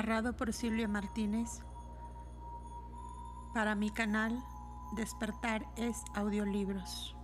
Narrado 0.00 0.34
por 0.34 0.54
Silvia 0.54 0.88
Martínez. 0.88 1.60
Para 3.52 3.74
mi 3.74 3.90
canal 3.90 4.42
Despertar 4.96 5.66
es 5.76 6.02
Audiolibros. 6.14 7.14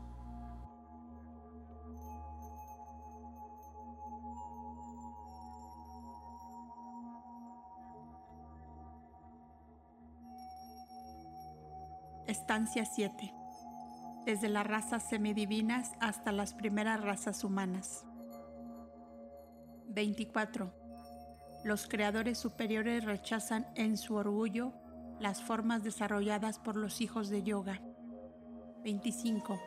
Estancia 12.27 12.85
7. 12.85 13.33
Desde 14.27 14.51
las 14.51 14.67
razas 14.67 15.09
semidivinas 15.09 15.93
hasta 15.99 16.31
las 16.31 16.53
primeras 16.53 17.01
razas 17.01 17.43
humanas. 17.43 18.05
24. 19.89 20.86
Los 21.67 21.89
creadores 21.89 22.39
superiores 22.39 23.05
rechazan 23.05 23.67
en 23.75 23.97
su 23.97 24.15
orgullo 24.15 24.73
las 25.19 25.43
formas 25.43 25.83
desarrolladas 25.83 26.61
por 26.61 26.77
los 26.77 27.01
hijos 27.01 27.29
de 27.29 27.43
yoga. 27.43 27.83
25. 28.85 29.61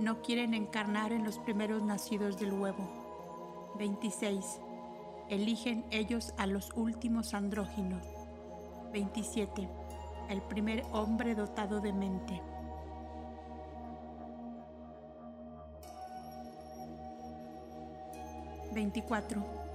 No 0.00 0.22
quieren 0.22 0.54
encarnar 0.54 1.12
en 1.12 1.24
los 1.24 1.38
primeros 1.38 1.82
nacidos 1.82 2.40
del 2.40 2.54
huevo. 2.54 3.74
26. 3.78 4.42
Eligen 5.28 5.84
ellos 5.90 6.32
a 6.38 6.46
los 6.46 6.70
últimos 6.74 7.34
andróginos. 7.34 8.06
27 8.94 9.68
el 10.30 10.40
primer 10.40 10.82
hombre 10.92 11.34
dotado 11.34 11.82
de 11.82 11.92
mente. 11.92 12.40
...24... 18.72 19.67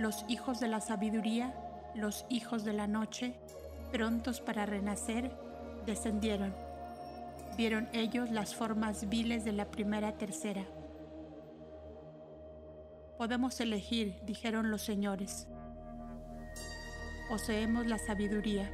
Los 0.00 0.24
hijos 0.28 0.58
de 0.58 0.68
la 0.68 0.80
sabiduría, 0.80 1.54
los 1.94 2.26
hijos 2.28 2.64
de 2.64 2.72
la 2.72 2.86
noche, 2.86 3.34
prontos 3.92 4.40
para 4.40 4.66
renacer, 4.66 5.30
descendieron. 5.86 6.54
Vieron 7.56 7.88
ellos 7.92 8.30
las 8.30 8.54
formas 8.54 9.08
viles 9.08 9.44
de 9.44 9.52
la 9.52 9.70
primera 9.70 10.16
tercera. 10.16 10.64
Podemos 13.18 13.60
elegir, 13.60 14.18
dijeron 14.24 14.70
los 14.70 14.82
señores. 14.82 15.46
Poseemos 17.28 17.86
la 17.86 17.98
sabiduría 17.98 18.70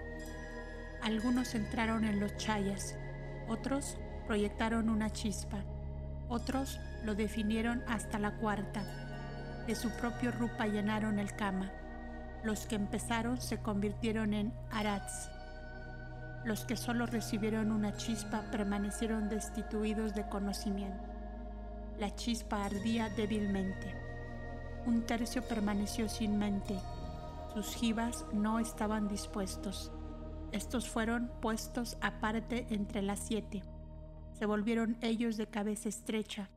algunos 1.06 1.54
entraron 1.54 2.04
en 2.04 2.18
los 2.18 2.36
chayas, 2.36 2.96
otros 3.46 3.96
proyectaron 4.26 4.88
una 4.88 5.12
chispa, 5.12 5.62
otros 6.28 6.80
lo 7.04 7.14
definieron 7.14 7.84
hasta 7.86 8.18
la 8.18 8.32
cuarta. 8.32 9.05
De 9.66 9.74
su 9.74 9.90
propio 9.90 10.30
rupa 10.30 10.66
llenaron 10.66 11.18
el 11.18 11.34
kama. 11.34 11.72
Los 12.44 12.66
que 12.66 12.76
empezaron 12.76 13.40
se 13.40 13.58
convirtieron 13.58 14.32
en 14.32 14.52
arats. 14.70 15.28
Los 16.44 16.64
que 16.64 16.76
solo 16.76 17.06
recibieron 17.06 17.72
una 17.72 17.96
chispa 17.96 18.44
permanecieron 18.52 19.28
destituidos 19.28 20.14
de 20.14 20.28
conocimiento. 20.28 21.02
La 21.98 22.14
chispa 22.14 22.64
ardía 22.64 23.08
débilmente. 23.08 23.92
Un 24.86 25.02
tercio 25.04 25.42
permaneció 25.42 26.08
sin 26.08 26.38
mente. 26.38 26.78
Sus 27.52 27.74
jivas 27.74 28.24
no 28.32 28.60
estaban 28.60 29.08
dispuestos. 29.08 29.90
Estos 30.52 30.88
fueron 30.88 31.32
puestos 31.40 31.98
aparte 32.00 32.68
entre 32.70 33.02
las 33.02 33.18
siete. 33.18 33.64
Se 34.38 34.46
volvieron 34.46 34.96
ellos 35.00 35.36
de 35.36 35.48
cabeza 35.48 35.88
estrecha. 35.88 36.50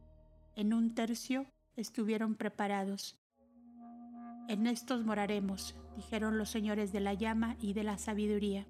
En 0.56 0.74
un 0.74 0.94
tercio 0.94 1.48
estuvieron 1.80 2.36
preparados. 2.36 3.18
En 4.48 4.68
estos 4.68 5.06
moraremos, 5.06 5.76
dijeron 5.96 6.38
los 6.38 6.50
señores 6.50 6.92
de 6.92 7.00
la 7.00 7.14
llama 7.14 7.56
y 7.60 7.74
de 7.74 7.84
la 7.84 7.98
sabiduría. 7.98 8.68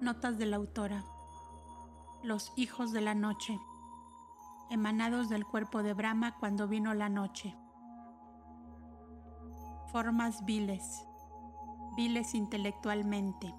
Notas 0.00 0.38
de 0.38 0.46
la 0.46 0.56
autora. 0.56 1.04
Los 2.22 2.52
hijos 2.56 2.92
de 2.92 3.00
la 3.00 3.14
noche, 3.14 3.58
emanados 4.70 5.28
del 5.28 5.44
cuerpo 5.44 5.82
de 5.82 5.94
Brahma 5.94 6.36
cuando 6.38 6.68
vino 6.68 6.94
la 6.94 7.08
noche 7.08 7.56
formas 9.96 10.44
viles, 10.44 11.06
viles 11.96 12.34
intelectualmente. 12.34 13.54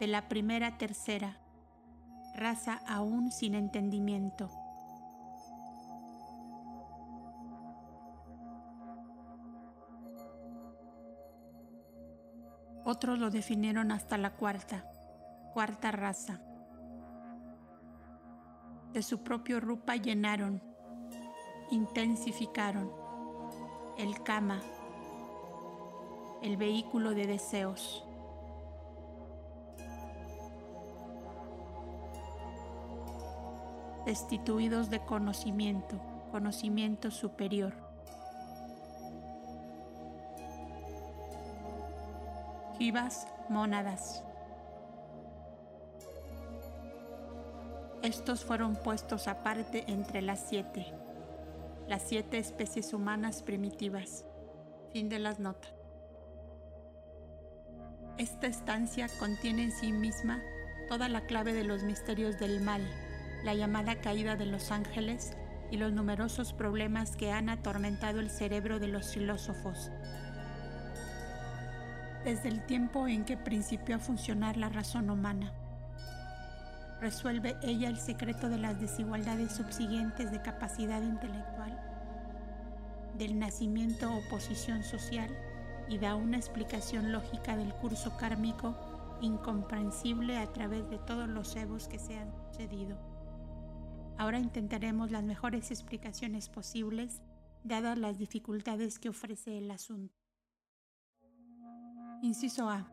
De 0.00 0.08
la 0.08 0.26
primera 0.26 0.78
tercera, 0.78 1.40
raza 2.36 2.80
aún 2.86 3.32
sin 3.32 3.54
entendimiento. 3.54 4.50
Otros 12.84 13.18
lo 13.18 13.30
definieron 13.30 13.90
hasta 13.90 14.16
la 14.16 14.34
cuarta, 14.36 14.84
cuarta 15.52 15.90
raza. 15.90 16.40
De 18.92 19.02
su 19.02 19.24
propio 19.24 19.58
rupa 19.58 19.96
llenaron, 19.96 20.62
intensificaron 21.72 22.92
el 23.98 24.22
kama, 24.22 24.60
el 26.42 26.56
vehículo 26.56 27.10
de 27.10 27.26
deseos. 27.26 28.05
Destituidos 34.06 34.88
de 34.88 35.00
conocimiento, 35.00 36.00
conocimiento 36.30 37.10
superior. 37.10 37.74
Jivas 42.78 43.26
mónadas. 43.50 44.22
Estos 48.02 48.44
fueron 48.44 48.76
puestos 48.76 49.28
aparte 49.28 49.84
entre 49.88 50.22
las 50.22 50.40
siete 50.40 50.94
las 51.88 52.02
siete 52.02 52.38
especies 52.38 52.92
humanas 52.92 53.42
primitivas. 53.42 54.24
Fin 54.92 55.08
de 55.08 55.18
las 55.18 55.38
notas. 55.38 55.72
Esta 58.18 58.46
estancia 58.46 59.08
contiene 59.18 59.64
en 59.64 59.72
sí 59.72 59.92
misma 59.92 60.42
toda 60.88 61.08
la 61.08 61.26
clave 61.26 61.52
de 61.52 61.64
los 61.64 61.82
misterios 61.82 62.38
del 62.38 62.60
mal, 62.60 62.82
la 63.44 63.54
llamada 63.54 64.00
caída 64.00 64.36
de 64.36 64.46
los 64.46 64.70
ángeles 64.70 65.36
y 65.70 65.76
los 65.76 65.92
numerosos 65.92 66.52
problemas 66.52 67.16
que 67.16 67.32
han 67.32 67.48
atormentado 67.48 68.20
el 68.20 68.30
cerebro 68.30 68.78
de 68.78 68.88
los 68.88 69.12
filósofos. 69.12 69.90
Desde 72.24 72.48
el 72.48 72.64
tiempo 72.66 73.06
en 73.08 73.24
que 73.24 73.36
principió 73.36 73.96
a 73.96 74.00
funcionar 74.00 74.56
la 74.56 74.68
razón 74.68 75.10
humana, 75.10 75.52
resuelve 77.00 77.56
ella 77.62 77.88
el 77.88 77.98
secreto 77.98 78.48
de 78.48 78.58
las 78.58 78.80
desigualdades 78.80 79.52
subsiguientes 79.52 80.30
de 80.30 80.42
capacidad 80.42 81.02
intelectual 81.02 81.78
del 83.18 83.38
nacimiento 83.38 84.12
o 84.12 84.20
posición 84.28 84.82
social 84.82 85.30
y 85.88 85.98
da 85.98 86.14
una 86.14 86.36
explicación 86.36 87.12
lógica 87.12 87.56
del 87.56 87.72
curso 87.74 88.16
kármico 88.16 88.76
incomprensible 89.20 90.36
a 90.36 90.52
través 90.52 90.88
de 90.90 90.98
todos 90.98 91.28
los 91.28 91.54
evos 91.56 91.88
que 91.88 91.98
se 91.98 92.18
han 92.18 92.30
sucedido. 92.50 93.15
Ahora 94.18 94.38
intentaremos 94.38 95.10
las 95.10 95.22
mejores 95.22 95.70
explicaciones 95.70 96.48
posibles 96.48 97.22
dadas 97.64 97.98
las 97.98 98.18
dificultades 98.18 98.98
que 98.98 99.08
ofrece 99.08 99.58
el 99.58 99.70
asunto. 99.70 100.14
Inciso 102.22 102.70
A. 102.70 102.90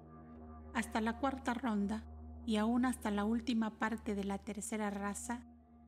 Hasta 0.73 0.99
la 1.01 1.19
cuarta 1.19 1.53
ronda 1.53 2.03
y 2.45 2.57
aún 2.57 2.85
hasta 2.85 3.11
la 3.11 3.23
última 3.23 3.77
parte 3.79 4.15
de 4.15 4.23
la 4.23 4.37
tercera 4.37 4.89
raza, 4.89 5.41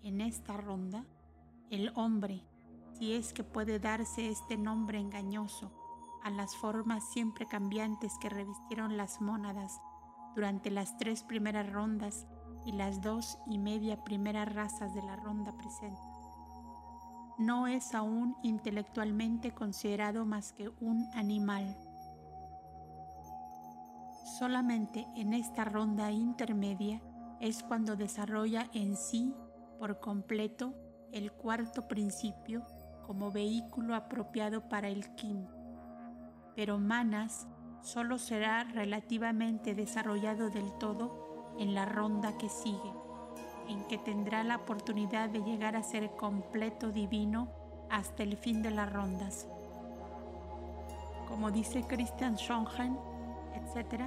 en 0.04 0.22
esta 0.22 0.56
ronda, 0.56 1.06
el 1.70 1.92
hombre 1.96 2.44
si 2.98 3.14
es 3.14 3.34
que 3.34 3.44
puede 3.44 3.80
darse 3.80 4.30
este 4.30 4.58
nombre 4.58 5.00
engañoso 5.00 5.72
a 6.24 6.30
las 6.30 6.56
formas 6.56 7.12
siempre 7.12 7.46
cambiantes 7.46 8.14
que 8.22 8.30
revistieron 8.30 8.98
las 8.98 9.20
mónadas 9.20 9.82
durante 10.34 10.72
las 10.72 10.98
tres 10.98 11.24
primeras 11.24 11.72
rondas 11.72 12.26
y 12.66 12.72
las 12.72 13.02
dos 13.02 13.38
y 13.46 13.58
media 13.60 14.04
primeras 14.04 14.54
razas 14.54 14.94
de 14.94 15.02
la 15.04 15.16
ronda 15.16 15.54
presente. 15.54 16.02
No 17.38 17.68
es 17.68 17.94
aún 17.94 18.36
intelectualmente 18.44 19.52
considerado 19.52 20.26
más 20.26 20.54
que 20.54 20.70
un 20.80 21.10
animal. 21.14 21.78
Solamente 24.40 25.06
en 25.16 25.34
esta 25.34 25.66
ronda 25.66 26.12
intermedia 26.12 27.02
es 27.40 27.62
cuando 27.64 27.96
desarrolla 27.96 28.68
en 28.74 28.96
sí 28.96 29.34
por 29.80 30.00
completo 30.00 30.74
el 31.12 31.32
cuarto 31.32 31.88
principio 31.88 32.66
como 33.06 33.32
vehículo 33.32 33.96
apropiado 33.96 34.68
para 34.68 34.88
el 34.88 35.14
quinto, 35.16 35.54
pero 36.56 36.80
Manas 36.80 37.48
solo 37.82 38.18
será 38.18 38.64
relativamente 38.64 39.76
desarrollado 39.76 40.50
del 40.50 40.72
todo 40.80 41.25
en 41.60 41.74
la 41.74 41.86
ronda 41.86 42.38
que 42.38 42.50
sigue, 42.50 42.92
en 43.68 43.84
que 43.88 43.98
tendrá 43.98 44.44
la 44.44 44.58
oportunidad 44.58 45.30
de 45.30 45.44
llegar 45.44 45.76
a 45.76 45.84
ser 45.84 46.12
completo 46.12 46.92
divino 46.92 47.48
hasta 47.90 48.24
el 48.24 48.38
fin 48.38 48.62
de 48.62 48.72
las 48.72 48.92
rondas. 48.92 49.48
Como 51.28 51.52
dice 51.52 51.84
Christian 51.88 52.38
Schongen, 52.38 52.98
etc., 53.56 54.04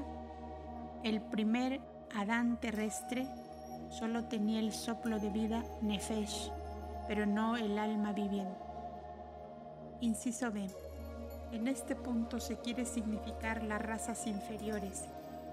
el 1.03 1.21
primer 1.21 1.81
Adán 2.15 2.59
terrestre 2.59 3.27
solo 3.91 4.25
tenía 4.25 4.61
el 4.61 4.73
soplo 4.73 5.19
de 5.19 5.31
vida 5.31 5.65
Nefesh, 5.83 6.51
pero 7.07 7.27
no 7.27 7.57
el 7.57 7.79
alma 7.79 8.13
viviente. 8.13 8.65
Inciso 10.01 10.51
B. 10.51 10.69
En 11.53 11.67
este 11.67 11.97
punto 11.97 12.41
se 12.41 12.59
quiere 12.59 12.85
significar 12.85 13.63
las 13.63 13.81
razas 13.81 14.27
inferiores, 14.27 15.09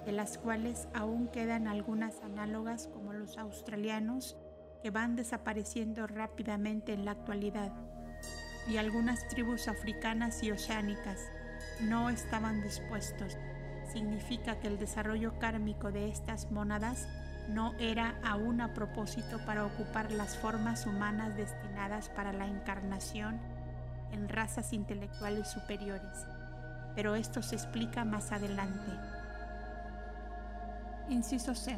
de 0.06 0.12
las 0.12 0.38
cuales 0.38 0.88
aún 0.94 1.28
quedan 1.28 1.68
algunas 1.68 2.22
análogas 2.22 2.88
como 2.94 3.14
los 3.14 3.38
australianos, 3.38 4.38
que 4.84 4.92
van 4.92 5.16
desapareciendo 5.16 6.06
rápidamente 6.06 6.94
en 6.94 7.06
la 7.06 7.12
actualidad, 7.12 7.72
y 8.68 8.78
algunas 8.78 9.28
tribus 9.28 9.68
africanas 9.68 10.44
y 10.44 10.52
oceánicas 10.52 11.20
no 11.82 12.10
estaban 12.10 12.62
dispuestos. 12.62 13.38
Significa 13.92 14.60
que 14.60 14.68
el 14.68 14.78
desarrollo 14.78 15.38
kármico 15.40 15.92
de 15.92 16.10
estas 16.10 16.52
mónadas 16.52 17.08
no 17.50 17.74
era 17.80 18.16
aún 18.24 18.62
a 18.62 18.74
propósito 18.74 19.40
para 19.46 19.66
ocupar 19.66 20.12
las 20.12 20.38
formas 20.38 20.86
humanas 20.86 21.36
destinadas 21.36 22.10
para 22.10 22.34
la 22.34 22.48
encarnación 22.48 23.40
en 24.12 24.30
razas 24.30 24.74
intelectuales 24.74 25.48
superiores, 25.48 26.26
pero 26.96 27.16
esto 27.16 27.42
se 27.42 27.56
explica 27.56 28.06
más 28.06 28.32
adelante. 28.32 28.92
Inciso 31.10 31.54
C. 31.54 31.78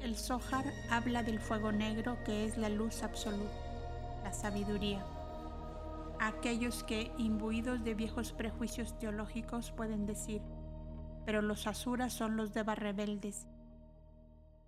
El 0.00 0.16
Zohar 0.16 0.64
habla 0.90 1.22
del 1.22 1.38
fuego 1.38 1.70
negro 1.70 2.18
que 2.24 2.44
es 2.44 2.58
la 2.58 2.68
luz 2.68 3.04
absoluta, 3.04 3.54
la 4.24 4.32
sabiduría. 4.32 5.04
Aquellos 6.18 6.82
que, 6.82 7.12
imbuidos 7.18 7.84
de 7.84 7.94
viejos 7.94 8.32
prejuicios 8.32 8.98
teológicos, 8.98 9.70
pueden 9.70 10.06
decir, 10.06 10.42
pero 11.24 11.40
los 11.40 11.68
asuras 11.68 12.12
son 12.12 12.36
los 12.36 12.52
devas 12.52 12.78
rebeldes, 12.78 13.46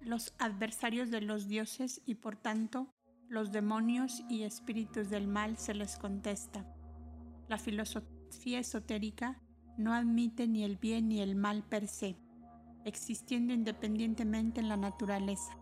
los 0.00 0.35
adversarios 0.38 1.11
de 1.11 1.21
los 1.21 1.49
dioses 1.49 2.00
y 2.07 2.16
por 2.16 2.37
tanto 2.37 2.95
los 3.28 3.50
demonios 3.50 4.23
y 4.28 4.43
espíritus 4.43 5.11
del 5.11 5.26
mal 5.26 5.57
se 5.57 5.75
les 5.75 5.97
contesta. 5.97 6.64
La 7.49 7.59
filosofía 7.59 8.61
esotérica 8.61 9.40
no 9.76 9.95
admite 9.95 10.47
ni 10.47 10.62
el 10.62 10.76
bien 10.76 11.09
ni 11.09 11.21
el 11.21 11.35
mal 11.35 11.64
per 11.64 11.88
se, 11.88 12.16
existiendo 12.84 13.52
independientemente 13.52 14.60
en 14.60 14.68
la 14.68 14.76
naturaleza. 14.76 15.56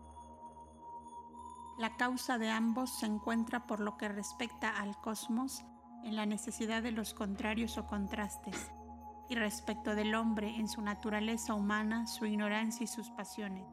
La 1.79 1.95
causa 1.97 2.37
de 2.37 2.49
ambos 2.49 2.99
se 2.99 3.05
encuentra 3.05 3.65
por 3.65 3.79
lo 3.79 3.97
que 3.97 4.07
respecta 4.07 4.69
al 4.69 4.95
cosmos 5.01 5.63
en 6.03 6.15
la 6.15 6.25
necesidad 6.25 6.83
de 6.83 6.91
los 6.91 7.13
contrarios 7.13 7.77
o 7.77 7.87
contrastes, 7.87 8.71
y 9.29 9.35
respecto 9.35 9.95
del 9.95 10.13
hombre 10.15 10.55
en 10.55 10.67
su 10.67 10.81
naturaleza 10.81 11.53
humana, 11.53 12.07
su 12.07 12.25
ignorancia 12.25 12.83
y 12.83 12.87
sus 12.87 13.09
pasiones. 13.11 13.65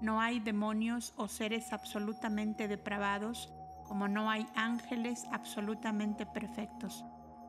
No 0.00 0.20
hay 0.20 0.40
demonios 0.40 1.12
o 1.16 1.28
seres 1.28 1.72
absolutamente 1.72 2.66
depravados, 2.66 3.52
como 3.84 4.08
no 4.08 4.30
hay 4.30 4.46
ángeles 4.54 5.26
absolutamente 5.30 6.24
perfectos, 6.24 7.04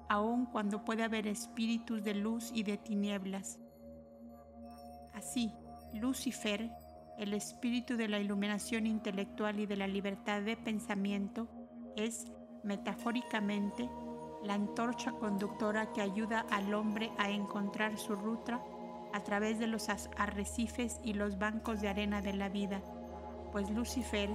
aun 0.09 0.45
cuando 0.45 0.83
puede 0.83 1.03
haber 1.03 1.27
espíritus 1.27 2.03
de 2.03 2.15
luz 2.15 2.51
y 2.53 2.63
de 2.63 2.77
tinieblas. 2.77 3.59
Así, 5.13 5.53
Lucifer, 5.93 6.69
el 7.17 7.33
espíritu 7.33 7.97
de 7.97 8.07
la 8.07 8.19
iluminación 8.19 8.87
intelectual 8.87 9.59
y 9.59 9.65
de 9.65 9.77
la 9.77 9.87
libertad 9.87 10.41
de 10.41 10.57
pensamiento, 10.57 11.47
es, 11.95 12.25
metafóricamente, 12.63 13.89
la 14.43 14.55
antorcha 14.55 15.11
conductora 15.11 15.91
que 15.93 16.01
ayuda 16.01 16.45
al 16.49 16.73
hombre 16.73 17.11
a 17.17 17.29
encontrar 17.29 17.97
su 17.97 18.15
ruta 18.15 18.61
a 19.13 19.23
través 19.23 19.59
de 19.59 19.67
los 19.67 19.87
arrecifes 20.17 20.99
y 21.03 21.13
los 21.13 21.37
bancos 21.37 21.81
de 21.81 21.89
arena 21.89 22.21
de 22.21 22.33
la 22.33 22.49
vida, 22.49 22.81
pues 23.51 23.69
Lucifer 23.69 24.29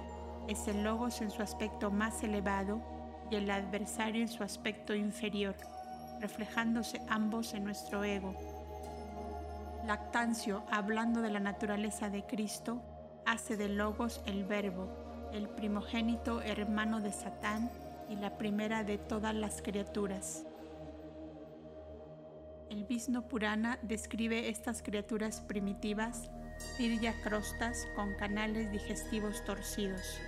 es 0.49 0.69
el 0.69 0.85
logos 0.85 1.21
en 1.23 1.31
su 1.31 1.43
aspecto 1.43 1.91
más 1.91 2.23
elevado 2.23 2.83
y 3.31 3.37
el 3.37 3.51
adversario 3.51 4.23
en 4.23 4.29
su 4.29 4.45
aspecto 4.45 4.95
inferior, 4.95 5.57
reflejándose 6.21 7.01
ambos 7.09 7.55
en 7.55 7.65
nuestro 7.65 8.05
ego. 8.05 8.35
Lactancio, 9.87 10.65
hablando 10.69 11.23
de 11.23 11.31
la 11.31 11.39
naturaleza 11.39 12.11
de 12.11 12.25
Cristo, 12.27 12.83
hace 13.25 13.57
de 13.57 13.69
Logos 13.69 14.21
el 14.27 14.45
Verbo, 14.45 15.31
el 15.33 15.49
primogénito 15.49 16.43
hermano 16.43 17.01
de 17.01 17.13
Satán 17.13 17.71
y 18.09 18.17
la 18.17 18.37
primera 18.37 18.83
de 18.83 18.99
todas 18.99 19.33
las 19.33 19.63
criaturas. 19.63 20.45
El 22.69 22.85
Vishnu 22.85 23.29
Purana 23.29 23.79
describe 23.83 24.49
estas 24.49 24.83
criaturas 24.83 25.41
primitivas, 25.41 26.31
tirya 26.77 27.15
crostas 27.23 27.87
con 27.95 28.13
canales 28.17 28.73
digestivos 28.73 29.45
torcidos. 29.45 30.19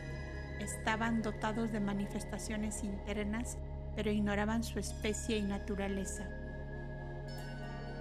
Estaban 0.60 1.20
dotados 1.20 1.72
de 1.72 1.80
manifestaciones 1.80 2.84
internas, 2.84 3.58
pero 3.96 4.12
ignoraban 4.12 4.62
su 4.62 4.78
especie 4.78 5.36
y 5.36 5.42
naturaleza. 5.42 6.28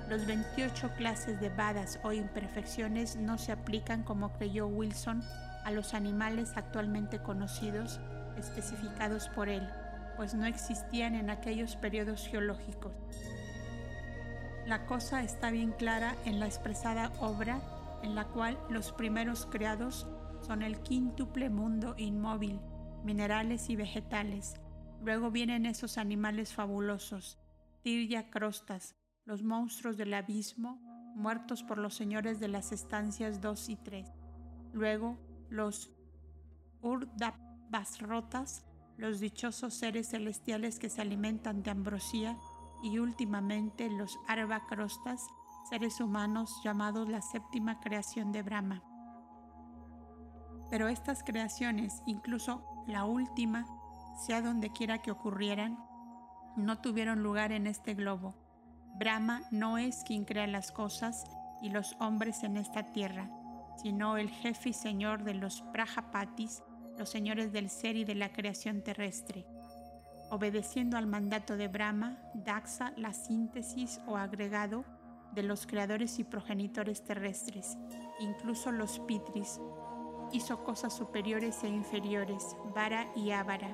Los 0.09 0.25
28 0.25 0.91
clases 0.95 1.41
de 1.41 1.49
badas 1.49 1.99
o 2.03 2.13
imperfecciones 2.13 3.17
no 3.17 3.37
se 3.37 3.51
aplican 3.51 4.03
como 4.03 4.31
creyó 4.31 4.65
Wilson 4.67 5.21
a 5.65 5.71
los 5.71 5.93
animales 5.93 6.53
actualmente 6.55 7.19
conocidos, 7.19 7.99
especificados 8.37 9.27
por 9.27 9.49
él, 9.49 9.67
pues 10.15 10.33
no 10.33 10.45
existían 10.45 11.13
en 11.15 11.29
aquellos 11.29 11.75
periodos 11.75 12.25
geológicos. 12.25 12.93
La 14.65 14.85
cosa 14.85 15.23
está 15.23 15.51
bien 15.51 15.71
clara 15.73 16.15
en 16.23 16.39
la 16.39 16.45
expresada 16.45 17.11
obra 17.19 17.59
en 18.01 18.15
la 18.15 18.25
cual 18.25 18.57
los 18.69 18.93
primeros 18.93 19.45
creados 19.45 20.07
son 20.45 20.61
el 20.61 20.79
quíntuple 20.79 21.49
mundo 21.49 21.95
inmóvil, 21.97 22.61
minerales 23.03 23.69
y 23.69 23.75
vegetales. 23.75 24.55
Luego 25.01 25.31
vienen 25.31 25.65
esos 25.65 25.97
animales 25.97 26.53
fabulosos, 26.53 27.37
tirya 27.81 28.29
crostas, 28.29 28.95
los 29.27 29.43
monstruos 29.43 29.97
del 29.97 30.13
abismo, 30.13 30.79
muertos 31.13 31.61
por 31.61 31.77
los 31.77 31.93
señores 31.95 32.39
de 32.39 32.47
las 32.47 32.71
estancias 32.71 33.41
2 33.41 33.69
y 33.69 33.75
3. 33.75 34.09
Luego 34.71 35.17
los 35.49 35.91
urdabasrotas, 36.81 38.65
los 38.95 39.19
dichosos 39.19 39.73
seres 39.73 40.09
celestiales 40.09 40.79
que 40.79 40.89
se 40.89 41.01
alimentan 41.01 41.61
de 41.61 41.71
ambrosía 41.71 42.37
y 42.81 42.99
últimamente 42.99 43.89
los 43.89 44.17
Arvacrostas, 44.29 45.27
seres 45.69 45.99
humanos 45.99 46.61
llamados 46.63 47.09
la 47.09 47.21
séptima 47.21 47.81
creación 47.81 48.31
de 48.31 48.43
Brahma. 48.43 48.81
Pero 50.69 50.87
estas 50.87 51.21
creaciones, 51.23 52.01
incluso 52.05 52.63
la 52.87 53.03
última, 53.03 53.65
sea 54.25 54.41
donde 54.41 54.71
quiera 54.71 55.01
que 55.01 55.11
ocurrieran, 55.11 55.77
no 56.55 56.79
tuvieron 56.79 57.23
lugar 57.23 57.51
en 57.51 57.67
este 57.67 57.93
globo. 57.93 58.46
Brahma 58.97 59.43
no 59.51 59.77
es 59.77 60.03
quien 60.03 60.25
crea 60.25 60.47
las 60.47 60.71
cosas 60.71 61.25
y 61.61 61.69
los 61.69 61.95
hombres 61.99 62.43
en 62.43 62.57
esta 62.57 62.91
tierra, 62.91 63.29
sino 63.81 64.17
el 64.17 64.29
jefe 64.29 64.69
y 64.69 64.73
señor 64.73 65.23
de 65.23 65.35
los 65.35 65.61
Prajapatis, 65.71 66.63
los 66.97 67.09
señores 67.09 67.51
del 67.51 67.69
ser 67.69 67.95
y 67.95 68.05
de 68.05 68.15
la 68.15 68.29
creación 68.29 68.81
terrestre. 68.81 69.45
Obedeciendo 70.31 70.97
al 70.97 71.05
mandato 71.05 71.57
de 71.57 71.67
Brahma, 71.67 72.17
Daxa, 72.33 72.91
la 72.97 73.13
síntesis 73.13 74.01
o 74.07 74.17
agregado 74.17 74.83
de 75.33 75.43
los 75.43 75.67
creadores 75.67 76.17
y 76.17 76.23
progenitores 76.23 77.05
terrestres, 77.05 77.77
incluso 78.19 78.71
los 78.71 78.99
Pitris, 79.01 79.59
hizo 80.31 80.63
cosas 80.63 80.93
superiores 80.93 81.63
e 81.63 81.67
inferiores, 81.67 82.57
Vara 82.73 83.07
y 83.15 83.29
Ávara, 83.29 83.69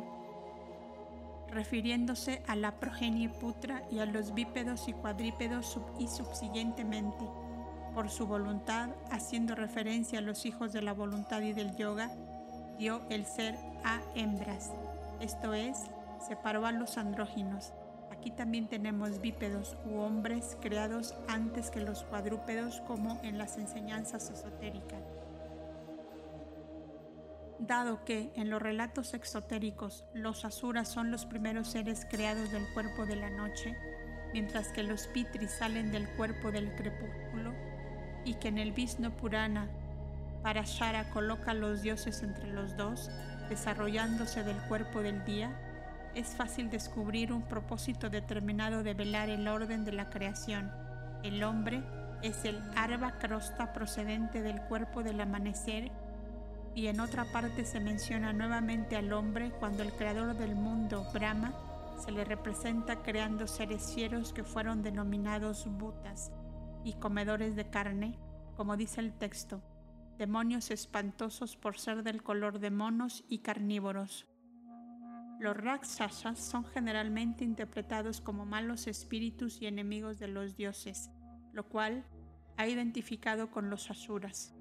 refiriéndose 1.53 2.43
a 2.47 2.55
la 2.55 2.79
progenie 2.79 3.29
putra 3.29 3.83
y 3.91 3.99
a 3.99 4.05
los 4.05 4.33
bípedos 4.33 4.87
y 4.87 4.93
cuadrípedos 4.93 5.79
y 5.99 6.07
subsiguientemente, 6.07 7.25
por 7.93 8.09
su 8.09 8.25
voluntad, 8.25 8.89
haciendo 9.11 9.55
referencia 9.55 10.19
a 10.19 10.23
los 10.23 10.45
hijos 10.45 10.73
de 10.73 10.81
la 10.81 10.93
voluntad 10.93 11.41
y 11.41 11.53
del 11.53 11.75
yoga, 11.75 12.11
dio 12.77 13.01
el 13.09 13.25
ser 13.25 13.55
a 13.83 14.01
hembras, 14.15 14.71
esto 15.19 15.53
es, 15.53 15.77
separó 16.27 16.65
a 16.65 16.71
los 16.71 16.97
andróginos. 16.97 17.71
Aquí 18.11 18.31
también 18.31 18.67
tenemos 18.67 19.21
bípedos 19.21 19.77
u 19.85 19.99
hombres 19.99 20.57
creados 20.61 21.13
antes 21.27 21.69
que 21.69 21.81
los 21.81 22.03
cuadrúpedos 22.03 22.81
como 22.87 23.19
en 23.23 23.37
las 23.37 23.57
enseñanzas 23.57 24.29
esotéricas. 24.29 25.12
Dado 27.67 28.03
que 28.03 28.33
en 28.35 28.49
los 28.49 28.61
relatos 28.61 29.13
exotéricos 29.13 30.03
los 30.13 30.43
asuras 30.43 30.89
son 30.89 31.11
los 31.11 31.25
primeros 31.25 31.69
seres 31.69 32.05
creados 32.09 32.51
del 32.51 32.67
cuerpo 32.73 33.05
de 33.05 33.15
la 33.15 33.29
noche, 33.29 33.77
mientras 34.33 34.67
que 34.67 34.83
los 34.83 35.07
pitris 35.07 35.51
salen 35.51 35.89
del 35.89 36.09
cuerpo 36.09 36.51
del 36.51 36.75
crepúsculo, 36.75 37.53
y 38.25 38.33
que 38.33 38.49
en 38.49 38.57
el 38.57 38.73
Vishnu 38.73 39.11
Purana 39.11 39.69
Parashara 40.41 41.09
coloca 41.11 41.51
a 41.51 41.53
los 41.53 41.81
dioses 41.81 42.21
entre 42.21 42.51
los 42.51 42.75
dos, 42.75 43.09
desarrollándose 43.47 44.43
del 44.43 44.57
cuerpo 44.63 45.01
del 45.01 45.23
día, 45.23 45.49
es 46.15 46.35
fácil 46.35 46.69
descubrir 46.69 47.31
un 47.31 47.43
propósito 47.43 48.09
determinado 48.09 48.83
de 48.83 48.93
velar 48.93 49.29
el 49.29 49.47
orden 49.47 49.85
de 49.85 49.93
la 49.93 50.09
creación. 50.09 50.69
El 51.23 51.41
hombre 51.45 51.81
es 52.23 52.43
el 52.43 52.61
arba 52.75 53.19
crosta 53.19 53.71
procedente 53.71 54.41
del 54.41 54.59
cuerpo 54.63 55.01
del 55.01 55.21
amanecer 55.21 55.91
y 56.75 56.87
en 56.87 56.99
otra 56.99 57.25
parte 57.25 57.65
se 57.65 57.79
menciona 57.79 58.33
nuevamente 58.33 58.95
al 58.95 59.13
hombre 59.13 59.51
cuando 59.59 59.83
el 59.83 59.93
creador 59.93 60.35
del 60.35 60.55
mundo, 60.55 61.05
Brahma, 61.13 61.53
se 62.03 62.11
le 62.11 62.25
representa 62.25 63.01
creando 63.03 63.47
seres 63.47 63.93
fieros 63.93 64.33
que 64.33 64.43
fueron 64.43 64.81
denominados 64.81 65.67
butas 65.67 66.31
y 66.83 66.93
comedores 66.93 67.55
de 67.55 67.69
carne, 67.69 68.17
como 68.55 68.75
dice 68.75 69.01
el 69.01 69.13
texto, 69.13 69.61
demonios 70.17 70.71
espantosos 70.71 71.55
por 71.55 71.77
ser 71.77 72.03
del 72.03 72.23
color 72.23 72.59
de 72.59 72.71
monos 72.71 73.23
y 73.29 73.39
carnívoros. 73.39 74.27
Los 75.39 75.57
rakshasas 75.57 76.39
son 76.39 76.65
generalmente 76.65 77.43
interpretados 77.43 78.21
como 78.21 78.45
malos 78.45 78.87
espíritus 78.87 79.61
y 79.61 79.67
enemigos 79.67 80.19
de 80.19 80.27
los 80.27 80.55
dioses, 80.55 81.11
lo 81.51 81.67
cual 81.67 82.05
ha 82.57 82.67
identificado 82.67 83.49
con 83.51 83.69
los 83.69 83.89
asuras. 83.89 84.53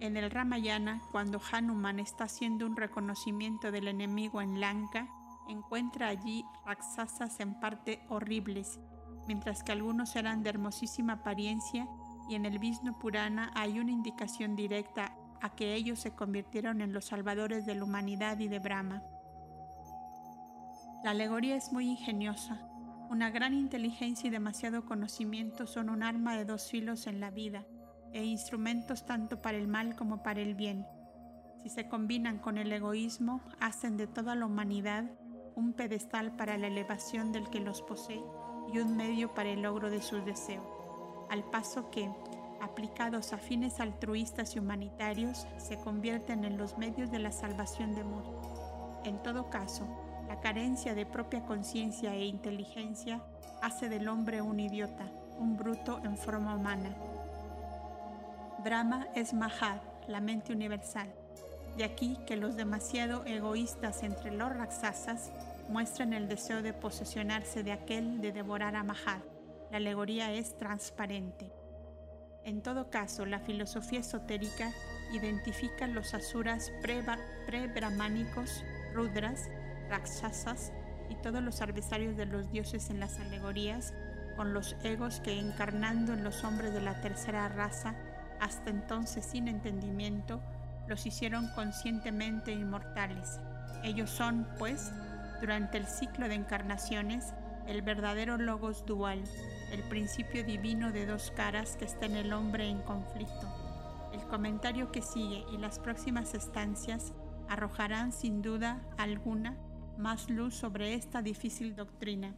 En 0.00 0.16
el 0.16 0.30
Ramayana, 0.30 1.02
cuando 1.10 1.40
Hanuman 1.50 1.98
está 1.98 2.24
haciendo 2.24 2.66
un 2.66 2.76
reconocimiento 2.76 3.72
del 3.72 3.88
enemigo 3.88 4.40
en 4.40 4.60
Lanka, 4.60 5.08
encuentra 5.48 6.06
allí 6.06 6.44
rakshasas 6.64 7.40
en 7.40 7.58
parte 7.58 8.00
horribles, 8.08 8.78
mientras 9.26 9.64
que 9.64 9.72
algunos 9.72 10.14
eran 10.14 10.44
de 10.44 10.50
hermosísima 10.50 11.14
apariencia 11.14 11.88
y 12.28 12.36
en 12.36 12.46
el 12.46 12.60
Vishnu 12.60 12.96
Purana 12.96 13.50
hay 13.56 13.80
una 13.80 13.90
indicación 13.90 14.54
directa 14.54 15.16
a 15.40 15.56
que 15.56 15.74
ellos 15.74 15.98
se 15.98 16.14
convirtieron 16.14 16.80
en 16.80 16.92
los 16.92 17.06
salvadores 17.06 17.66
de 17.66 17.74
la 17.74 17.84
humanidad 17.84 18.38
y 18.38 18.46
de 18.46 18.60
Brahma. 18.60 19.02
La 21.02 21.10
alegoría 21.10 21.56
es 21.56 21.72
muy 21.72 21.88
ingeniosa. 21.88 22.68
Una 23.10 23.30
gran 23.30 23.52
inteligencia 23.52 24.28
y 24.28 24.30
demasiado 24.30 24.84
conocimiento 24.84 25.66
son 25.66 25.90
un 25.90 26.04
arma 26.04 26.36
de 26.36 26.44
dos 26.44 26.70
filos 26.70 27.08
en 27.08 27.18
la 27.18 27.30
vida 27.30 27.64
e 28.12 28.24
instrumentos 28.24 29.04
tanto 29.04 29.42
para 29.42 29.58
el 29.58 29.68
mal 29.68 29.96
como 29.96 30.22
para 30.22 30.40
el 30.40 30.54
bien. 30.54 30.86
Si 31.62 31.68
se 31.68 31.88
combinan 31.88 32.38
con 32.38 32.58
el 32.58 32.72
egoísmo, 32.72 33.40
hacen 33.60 33.96
de 33.96 34.06
toda 34.06 34.34
la 34.34 34.46
humanidad 34.46 35.04
un 35.54 35.72
pedestal 35.72 36.36
para 36.36 36.56
la 36.56 36.68
elevación 36.68 37.32
del 37.32 37.50
que 37.50 37.60
los 37.60 37.82
posee 37.82 38.22
y 38.72 38.78
un 38.78 38.96
medio 38.96 39.34
para 39.34 39.50
el 39.50 39.62
logro 39.62 39.90
de 39.90 40.00
sus 40.00 40.24
deseos, 40.24 40.64
al 41.30 41.42
paso 41.44 41.90
que, 41.90 42.08
aplicados 42.60 43.32
a 43.32 43.38
fines 43.38 43.80
altruistas 43.80 44.54
y 44.54 44.58
humanitarios, 44.58 45.46
se 45.56 45.78
convierten 45.78 46.44
en 46.44 46.58
los 46.58 46.78
medios 46.78 47.10
de 47.10 47.18
la 47.18 47.32
salvación 47.32 47.94
de 47.94 48.04
mundo. 48.04 49.00
En 49.04 49.22
todo 49.22 49.50
caso, 49.50 49.86
la 50.28 50.40
carencia 50.40 50.94
de 50.94 51.06
propia 51.06 51.44
conciencia 51.44 52.14
e 52.14 52.26
inteligencia 52.26 53.22
hace 53.62 53.88
del 53.88 54.08
hombre 54.08 54.42
un 54.42 54.60
idiota, 54.60 55.10
un 55.38 55.56
bruto 55.56 56.00
en 56.04 56.16
forma 56.16 56.54
humana. 56.54 56.94
Brahma 58.64 59.06
es 59.14 59.34
Mahad, 59.34 59.78
la 60.08 60.20
mente 60.20 60.52
universal. 60.52 61.08
De 61.76 61.84
aquí 61.84 62.18
que 62.26 62.36
los 62.36 62.56
demasiado 62.56 63.24
egoístas 63.24 64.02
entre 64.02 64.32
los 64.32 64.52
Raksasas 64.52 65.30
muestran 65.68 66.12
el 66.12 66.26
deseo 66.28 66.60
de 66.60 66.72
posesionarse 66.72 67.62
de 67.62 67.70
aquel 67.70 68.20
de 68.20 68.32
devorar 68.32 68.74
a 68.74 68.82
Mahad. 68.82 69.20
La 69.70 69.76
alegoría 69.76 70.32
es 70.32 70.58
transparente. 70.58 71.52
En 72.42 72.60
todo 72.60 72.90
caso, 72.90 73.26
la 73.26 73.38
filosofía 73.38 74.00
esotérica 74.00 74.72
identifica 75.12 75.86
los 75.86 76.14
asuras 76.14 76.72
pre-brahmánicos, 76.82 78.64
rudras, 78.92 79.48
rakshasas 79.88 80.72
y 81.08 81.14
todos 81.16 81.42
los 81.42 81.60
adversarios 81.60 82.16
de 82.16 82.26
los 82.26 82.50
dioses 82.50 82.90
en 82.90 82.98
las 82.98 83.20
alegorías, 83.20 83.94
con 84.36 84.52
los 84.52 84.74
egos 84.82 85.20
que 85.20 85.38
encarnando 85.38 86.12
en 86.12 86.24
los 86.24 86.42
hombres 86.42 86.72
de 86.72 86.80
la 86.80 87.00
tercera 87.00 87.48
raza, 87.48 87.94
hasta 88.40 88.70
entonces 88.70 89.24
sin 89.24 89.48
entendimiento, 89.48 90.40
los 90.86 91.06
hicieron 91.06 91.48
conscientemente 91.54 92.52
inmortales. 92.52 93.40
Ellos 93.82 94.10
son, 94.10 94.46
pues, 94.58 94.92
durante 95.40 95.78
el 95.78 95.86
ciclo 95.86 96.28
de 96.28 96.34
encarnaciones, 96.34 97.34
el 97.66 97.82
verdadero 97.82 98.38
logos 98.38 98.84
dual, 98.86 99.22
el 99.70 99.82
principio 99.84 100.42
divino 100.42 100.90
de 100.90 101.06
dos 101.06 101.30
caras 101.36 101.76
que 101.76 101.84
está 101.84 102.06
en 102.06 102.16
el 102.16 102.32
hombre 102.32 102.68
en 102.68 102.80
conflicto. 102.80 103.46
El 104.12 104.22
comentario 104.22 104.90
que 104.90 105.02
sigue 105.02 105.44
y 105.52 105.58
las 105.58 105.78
próximas 105.78 106.34
estancias 106.34 107.12
arrojarán 107.48 108.12
sin 108.12 108.42
duda 108.42 108.82
alguna 108.96 109.56
más 109.98 110.30
luz 110.30 110.54
sobre 110.54 110.94
esta 110.94 111.22
difícil 111.22 111.76
doctrina, 111.76 112.34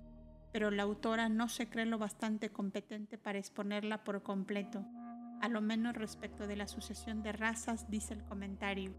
pero 0.52 0.70
la 0.70 0.82
autora 0.82 1.28
no 1.28 1.48
se 1.48 1.68
cree 1.68 1.86
lo 1.86 1.98
bastante 1.98 2.50
competente 2.50 3.18
para 3.18 3.38
exponerla 3.38 4.02
por 4.02 4.22
completo, 4.22 4.84
a 5.40 5.48
lo 5.48 5.60
menos 5.60 5.94
respecto 5.94 6.46
de 6.46 6.56
la 6.56 6.68
sucesión 6.68 7.22
de 7.22 7.32
razas, 7.32 7.90
dice 7.90 8.14
el 8.14 8.24
comentario. 8.24 8.94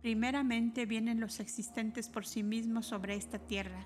Primeramente 0.00 0.86
vienen 0.86 1.20
los 1.20 1.40
existentes 1.40 2.08
por 2.08 2.26
sí 2.26 2.42
mismos 2.42 2.86
sobre 2.86 3.16
esta 3.16 3.38
tierra. 3.38 3.84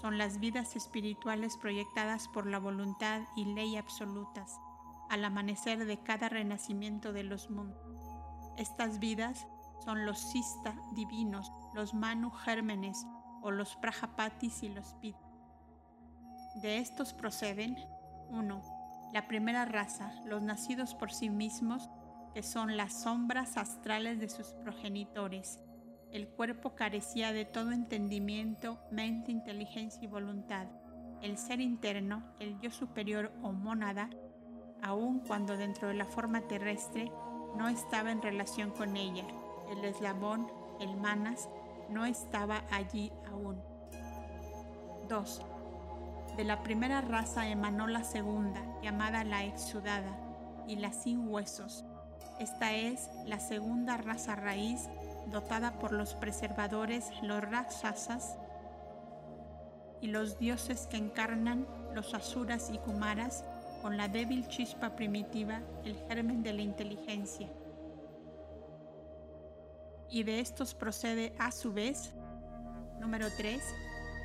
Son 0.00 0.16
las 0.16 0.38
vidas 0.38 0.76
espirituales 0.76 1.56
proyectadas 1.56 2.28
por 2.28 2.46
la 2.46 2.58
voluntad 2.58 3.22
y 3.36 3.44
ley 3.46 3.76
absolutas 3.76 4.58
al 5.10 5.24
amanecer 5.24 5.86
de 5.86 5.98
cada 5.98 6.28
renacimiento 6.28 7.12
de 7.12 7.24
los 7.24 7.50
mundos. 7.50 7.82
Estas 8.56 9.00
vidas 9.00 9.46
son 9.84 10.06
los 10.06 10.20
Sista 10.20 10.76
divinos, 10.94 11.50
los 11.74 11.94
Manu 11.94 12.30
gérmenes 12.30 13.04
o 13.42 13.50
los 13.50 13.74
Prajapatis 13.76 14.62
y 14.62 14.68
los 14.68 14.94
Pit. 14.94 15.16
De 16.62 16.78
estos 16.78 17.12
proceden 17.12 17.76
1. 18.28 18.69
La 19.12 19.26
primera 19.26 19.64
raza, 19.64 20.12
los 20.24 20.42
nacidos 20.42 20.94
por 20.94 21.12
sí 21.12 21.30
mismos, 21.30 21.90
que 22.32 22.42
son 22.42 22.76
las 22.76 23.02
sombras 23.02 23.56
astrales 23.56 24.20
de 24.20 24.28
sus 24.28 24.52
progenitores. 24.52 25.60
El 26.12 26.28
cuerpo 26.28 26.74
carecía 26.74 27.32
de 27.32 27.44
todo 27.44 27.72
entendimiento, 27.72 28.78
mente, 28.90 29.32
inteligencia 29.32 30.02
y 30.02 30.06
voluntad. 30.06 30.66
El 31.22 31.38
ser 31.38 31.60
interno, 31.60 32.22
el 32.38 32.58
yo 32.60 32.70
superior 32.70 33.32
o 33.42 33.52
mónada, 33.52 34.10
aun 34.82 35.20
cuando 35.20 35.56
dentro 35.56 35.88
de 35.88 35.94
la 35.94 36.06
forma 36.06 36.42
terrestre, 36.42 37.10
no 37.56 37.68
estaba 37.68 38.12
en 38.12 38.22
relación 38.22 38.70
con 38.70 38.96
ella, 38.96 39.24
el 39.70 39.84
eslabón, 39.84 40.46
el 40.80 40.96
manas, 40.96 41.48
no 41.90 42.06
estaba 42.06 42.62
allí 42.70 43.12
aún. 43.28 43.60
2. 45.08 45.49
De 46.36 46.44
la 46.44 46.62
primera 46.62 47.00
raza 47.00 47.48
emanó 47.48 47.86
la 47.86 48.04
segunda, 48.04 48.60
llamada 48.82 49.24
la 49.24 49.44
exudada, 49.44 50.16
y 50.66 50.76
la 50.76 50.92
sin 50.92 51.28
huesos. 51.28 51.84
Esta 52.38 52.74
es 52.74 53.10
la 53.26 53.40
segunda 53.40 53.96
raza 53.96 54.36
raíz 54.36 54.88
dotada 55.26 55.78
por 55.78 55.92
los 55.92 56.14
preservadores, 56.14 57.10
los 57.22 57.40
rakshasas, 57.40 58.38
y 60.00 60.06
los 60.06 60.38
dioses 60.38 60.86
que 60.86 60.96
encarnan 60.96 61.66
los 61.94 62.14
asuras 62.14 62.70
y 62.72 62.78
kumaras 62.78 63.44
con 63.82 63.96
la 63.96 64.08
débil 64.08 64.48
chispa 64.48 64.96
primitiva, 64.96 65.60
el 65.84 65.96
germen 66.08 66.42
de 66.42 66.54
la 66.54 66.62
inteligencia 66.62 67.48
y 70.10 70.24
de 70.24 70.40
estos 70.40 70.74
procede 70.74 71.32
a 71.38 71.52
su 71.52 71.72
vez, 71.72 72.12
número 72.98 73.28
3, 73.36 73.62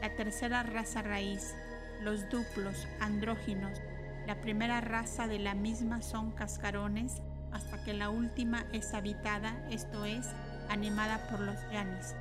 la 0.02 0.16
tercera 0.16 0.64
raza 0.64 1.02
raíz, 1.02 1.54
los 2.02 2.30
duplos, 2.30 2.88
andróginos. 3.00 3.82
La 4.28 4.36
primera 4.42 4.82
raza 4.82 5.28
de 5.28 5.40
la 5.40 5.54
misma 5.54 6.02
son 6.02 6.32
cascarones, 6.32 7.22
hasta 7.52 7.84
que 7.84 7.94
la 7.94 8.10
última 8.10 8.66
es 8.74 8.94
habitada, 8.94 9.56
esto 9.70 10.06
es, 10.06 10.28
animada 10.70 11.20
por 11.30 11.40
los 11.40 11.56
yanis. 11.72 12.16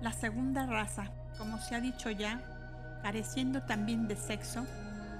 La 0.00 0.12
segunda 0.12 0.66
raza, 0.66 1.10
como 1.38 1.58
se 1.58 1.74
ha 1.74 1.80
dicho 1.80 2.10
ya, 2.10 3.00
careciendo 3.02 3.62
también 3.62 4.08
de 4.08 4.16
sexo, 4.16 4.66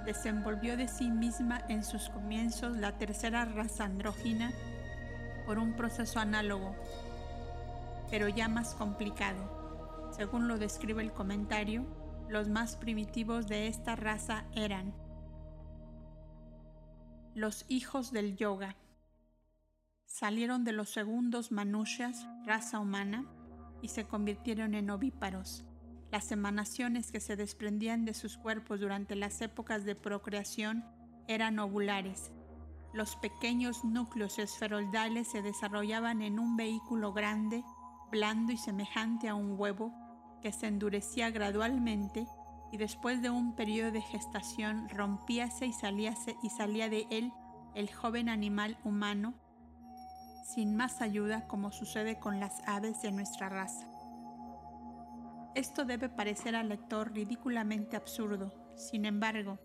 desenvolvió 0.05 0.77
de 0.77 0.87
sí 0.87 1.09
misma 1.09 1.61
en 1.69 1.83
sus 1.83 2.09
comienzos 2.09 2.77
la 2.77 2.91
tercera 2.97 3.45
raza 3.45 3.85
andrógina 3.85 4.51
por 5.45 5.59
un 5.59 5.73
proceso 5.73 6.19
análogo, 6.19 6.75
pero 8.09 8.27
ya 8.27 8.47
más 8.47 8.73
complicado. 8.75 10.11
Según 10.15 10.47
lo 10.47 10.57
describe 10.57 11.01
el 11.01 11.11
comentario, 11.11 11.85
los 12.29 12.49
más 12.49 12.75
primitivos 12.75 13.47
de 13.47 13.67
esta 13.67 13.95
raza 13.95 14.45
eran 14.55 14.93
los 17.35 17.65
hijos 17.67 18.11
del 18.11 18.35
yoga. 18.35 18.75
Salieron 20.05 20.63
de 20.63 20.71
los 20.71 20.89
segundos 20.89 21.51
manushas, 21.51 22.27
raza 22.45 22.79
humana, 22.79 23.25
y 23.81 23.89
se 23.89 24.05
convirtieron 24.05 24.75
en 24.75 24.89
ovíparos. 24.89 25.65
Las 26.11 26.31
emanaciones 26.31 27.11
que 27.11 27.19
se 27.19 27.35
desprendían 27.35 28.05
de 28.05 28.13
sus 28.13 28.37
cuerpos 28.37 28.79
durante 28.79 29.15
las 29.15 29.41
épocas 29.41 29.83
de 29.83 29.95
procreación 29.95 30.85
eran 31.27 31.59
ovulares 31.59 32.31
los 32.93 33.15
pequeños 33.15 33.83
núcleos 33.83 34.37
esferoidales 34.37 35.27
se 35.27 35.41
desarrollaban 35.41 36.21
en 36.21 36.37
un 36.39 36.55
vehículo 36.55 37.11
grande 37.11 37.63
blando 38.11 38.51
y 38.53 38.57
semejante 38.57 39.27
a 39.27 39.33
un 39.33 39.59
huevo 39.59 39.91
que 40.43 40.51
se 40.51 40.67
endurecía 40.67 41.31
gradualmente 41.31 42.27
y 42.71 42.77
después 42.77 43.23
de 43.23 43.31
un 43.31 43.55
periodo 43.55 43.91
de 43.91 44.01
gestación 44.01 44.89
rompíase 44.89 45.65
y, 45.65 45.69
y 45.69 46.49
salía 46.49 46.89
de 46.89 47.07
él 47.09 47.31
el 47.73 47.91
joven 47.91 48.29
animal 48.29 48.77
humano 48.83 49.33
sin 50.43 50.75
más 50.75 51.01
ayuda 51.01 51.47
como 51.47 51.71
sucede 51.71 52.19
con 52.19 52.39
las 52.39 52.61
aves 52.67 53.01
de 53.01 53.11
nuestra 53.11 53.49
raza. 53.49 53.87
Esto 55.55 55.85
debe 55.85 56.09
parecer 56.09 56.55
al 56.55 56.69
lector 56.69 57.13
ridículamente 57.13 57.95
absurdo, 57.95 58.53
sin 58.75 59.05
embargo, 59.05 59.59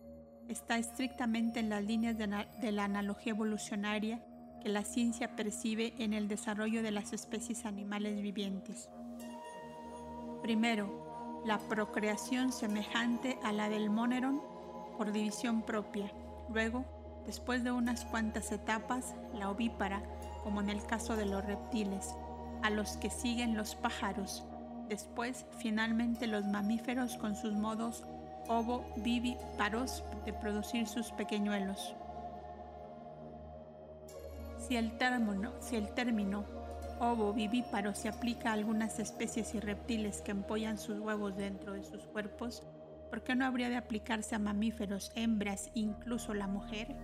está 0.48 0.78
estrictamente 0.78 1.60
en 1.60 1.68
las 1.68 1.82
líneas 1.82 2.16
de, 2.16 2.72
la 2.72 2.84
analogía 2.84 3.32
evolucionaria 3.32 4.24
que 4.62 4.68
la 4.68 4.82
ciencia 4.82 5.36
percibe 5.36 5.94
en 5.98 6.14
el 6.14 6.28
desarrollo 6.28 6.82
de 6.82 6.90
las 6.90 7.12
especies 7.12 7.64
animales 7.64 8.20
vivientes. 8.20 8.88
Primero, 10.42 11.42
la 11.44 11.58
procreación 11.58 12.52
semejante 12.52 13.38
a 13.42 13.52
la 13.52 13.68
del 13.68 13.90
moneron 13.90 14.40
por 14.96 15.12
división 15.12 15.62
propia. 15.62 16.12
Luego, 16.52 16.84
después 17.26 17.64
de 17.64 17.72
unas 17.72 18.04
cuantas 18.04 18.52
etapas, 18.52 19.14
la 19.34 19.50
ovípara, 19.50 20.02
como 20.42 20.60
en 20.60 20.70
el 20.70 20.84
caso 20.84 21.16
de 21.16 21.26
los 21.26 21.44
reptiles, 21.44 22.14
a 22.62 22.70
los 22.70 22.96
que 22.96 23.10
siguen 23.10 23.56
los 23.56 23.74
pájaros. 23.74 24.44
Después, 24.88 25.46
finalmente, 25.58 26.26
los 26.26 26.44
mamíferos 26.44 27.16
con 27.16 27.36
sus 27.36 27.54
modos 27.54 28.04
ovo-vivíparos 28.48 30.02
de 30.24 30.32
producir 30.32 30.88
sus 30.88 31.12
pequeñuelos. 31.12 31.94
Si 34.58 34.76
el 34.76 34.96
término, 34.98 35.52
si 35.60 35.76
el 35.76 35.92
término 35.94 36.44
ovo-vivíparo 37.00 37.94
se 37.94 38.08
aplica 38.08 38.50
a 38.50 38.52
algunas 38.54 38.98
especies 38.98 39.54
y 39.54 39.60
reptiles 39.60 40.20
que 40.22 40.32
empollan 40.32 40.78
sus 40.78 40.98
huevos 40.98 41.36
dentro 41.36 41.72
de 41.72 41.84
sus 41.84 42.06
cuerpos, 42.06 42.62
¿por 43.10 43.22
qué 43.22 43.34
no 43.34 43.46
habría 43.46 43.68
de 43.68 43.76
aplicarse 43.76 44.34
a 44.34 44.38
mamíferos, 44.38 45.12
hembras, 45.14 45.70
incluso 45.74 46.34
la 46.34 46.46
mujer? 46.46 46.96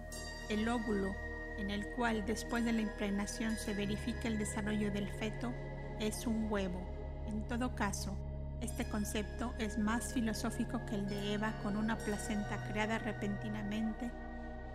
El 0.51 0.69
óvulo, 0.69 1.11
en 1.59 1.71
el 1.71 1.87
cual 1.95 2.25
después 2.27 2.65
de 2.65 2.73
la 2.73 2.83
impregnación 2.83 3.57
se 3.57 3.75
verifica 3.75 4.29
el 4.29 4.39
desarrollo 4.39 4.91
del 4.91 5.09
feto, 5.09 5.53
es 6.01 6.27
un 6.27 6.51
huevo. 6.51 6.81
En 7.27 7.47
todo 7.49 7.75
caso, 7.75 8.17
este 8.61 8.85
concepto 8.87 9.55
es 9.59 9.79
más 9.79 10.13
filosófico 10.13 10.85
que 10.87 10.95
el 10.95 11.09
de 11.09 11.35
Eva 11.35 11.53
con 11.63 11.77
una 11.77 11.97
placenta 11.97 12.57
creada 12.69 12.99
repentinamente, 12.99 14.11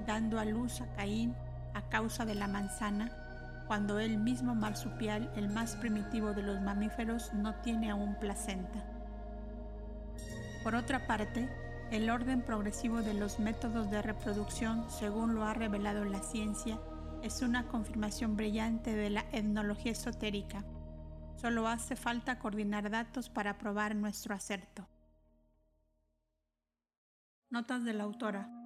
dando 0.05 0.39
a 0.39 0.45
luz 0.45 0.81
a 0.81 0.87
Caín 0.95 1.35
a 1.73 1.87
causa 1.89 2.25
de 2.25 2.35
la 2.35 2.47
manzana, 2.47 3.28
cuando 3.69 3.99
el 3.99 4.17
mismo 4.17 4.53
marsupial, 4.53 5.31
el 5.37 5.47
más 5.47 5.77
primitivo 5.77 6.33
de 6.33 6.43
los 6.43 6.59
mamíferos, 6.59 7.33
no 7.33 7.55
tiene 7.61 7.89
aún 7.89 8.15
placenta. 8.15 8.83
Por 10.61 10.75
otra 10.75 11.07
parte, 11.07 11.47
el 11.91 12.09
orden 12.09 12.41
progresivo 12.41 13.01
de 13.01 13.13
los 13.13 13.39
métodos 13.39 13.89
de 13.89 14.01
reproducción, 14.01 14.89
según 14.89 15.35
lo 15.35 15.45
ha 15.45 15.53
revelado 15.53 16.03
la 16.03 16.21
ciencia, 16.21 16.77
es 17.23 17.41
una 17.41 17.67
confirmación 17.67 18.35
brillante 18.35 18.93
de 18.93 19.11
la 19.11 19.25
etnología 19.31 19.93
esotérica 19.93 20.65
Solo 21.39 21.69
hace 21.69 21.95
falta 21.95 22.37
coordinar 22.37 22.89
datos 22.89 23.29
para 23.29 23.57
probar 23.57 23.95
nuestro 23.95 24.35
acerto. 24.35 24.85
Notas 27.49 27.85
de 27.85 27.93
la 27.93 28.03
autora. 28.03 28.58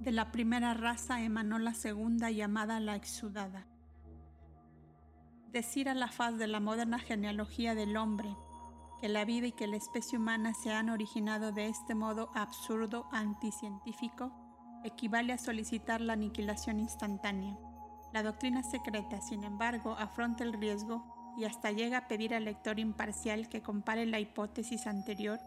De 0.00 0.12
la 0.12 0.30
primera 0.30 0.74
raza 0.74 1.22
emanó 1.22 1.58
la 1.58 1.74
segunda 1.74 2.30
llamada 2.30 2.78
la 2.78 2.94
exudada. 2.94 3.66
Decir 5.50 5.88
a 5.88 5.94
la 5.94 6.08
faz 6.08 6.38
de 6.38 6.46
la 6.46 6.60
moderna 6.60 6.98
genealogía 6.98 7.74
del 7.74 7.96
hombre 7.96 8.36
que 9.00 9.08
la 9.08 9.24
vida 9.24 9.46
y 9.46 9.52
que 9.52 9.66
la 9.66 9.76
especie 9.76 10.18
humana 10.18 10.54
se 10.54 10.72
han 10.72 10.90
originado 10.90 11.52
de 11.52 11.68
este 11.68 11.94
modo 11.94 12.30
absurdo 12.34 13.08
anticientífico 13.12 14.32
equivale 14.84 15.32
a 15.32 15.38
solicitar 15.38 16.00
la 16.00 16.14
aniquilación 16.14 16.80
instantánea. 16.80 17.56
La 18.12 18.22
doctrina 18.22 18.62
secreta, 18.62 19.20
sin 19.20 19.44
embargo, 19.44 19.96
afronta 19.98 20.44
el 20.44 20.52
riesgo 20.52 21.34
y 21.36 21.44
hasta 21.44 21.70
llega 21.70 21.98
a 21.98 22.08
pedir 22.08 22.34
al 22.34 22.44
lector 22.44 22.78
imparcial 22.78 23.48
que 23.48 23.62
compare 23.62 24.06
la 24.06 24.18
hipótesis 24.18 24.86
anterior, 24.86 25.38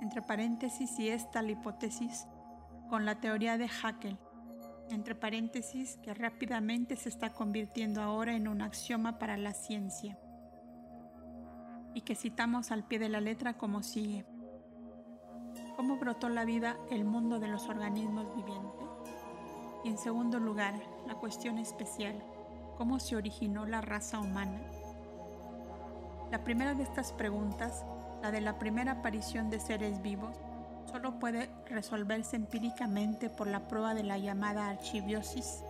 entre 0.00 0.22
paréntesis 0.22 0.98
y 0.98 1.08
esta 1.08 1.42
la 1.42 1.52
hipótesis, 1.52 2.26
con 2.88 3.04
la 3.04 3.20
teoría 3.20 3.58
de 3.58 3.68
Haeckel, 3.68 4.18
entre 4.90 5.14
paréntesis 5.14 5.98
que 6.02 6.14
rápidamente 6.14 6.96
se 6.96 7.08
está 7.08 7.32
convirtiendo 7.32 8.02
ahora 8.02 8.34
en 8.34 8.48
un 8.48 8.62
axioma 8.62 9.18
para 9.18 9.36
la 9.36 9.52
ciencia, 9.52 10.18
y 11.94 12.02
que 12.02 12.14
citamos 12.14 12.70
al 12.70 12.84
pie 12.84 12.98
de 12.98 13.08
la 13.08 13.20
letra 13.20 13.54
como 13.54 13.82
sigue. 13.82 14.24
¿Cómo 15.76 15.96
brotó 15.96 16.28
la 16.28 16.44
vida 16.44 16.76
el 16.90 17.04
mundo 17.04 17.38
de 17.38 17.48
los 17.48 17.68
organismos 17.68 18.34
vivientes? 18.34 18.88
Y 19.84 19.88
en 19.88 19.98
segundo 19.98 20.38
lugar, 20.40 20.74
la 21.06 21.14
cuestión 21.14 21.58
especial, 21.58 22.20
¿cómo 22.76 22.98
se 22.98 23.16
originó 23.16 23.64
la 23.64 23.80
raza 23.80 24.18
humana? 24.18 24.60
La 26.30 26.44
primera 26.44 26.74
de 26.74 26.82
estas 26.82 27.12
preguntas, 27.12 27.84
la 28.22 28.30
de 28.30 28.40
la 28.40 28.58
primera 28.58 28.92
aparición 28.92 29.50
de 29.50 29.60
seres 29.60 30.02
vivos, 30.02 30.36
solo 30.90 31.18
puede 31.18 31.50
resolverse 31.66 32.36
empíricamente 32.36 33.30
por 33.30 33.46
la 33.46 33.68
prueba 33.68 33.94
de 33.94 34.02
la 34.02 34.18
llamada 34.18 34.68
archiviosis. 34.68 35.62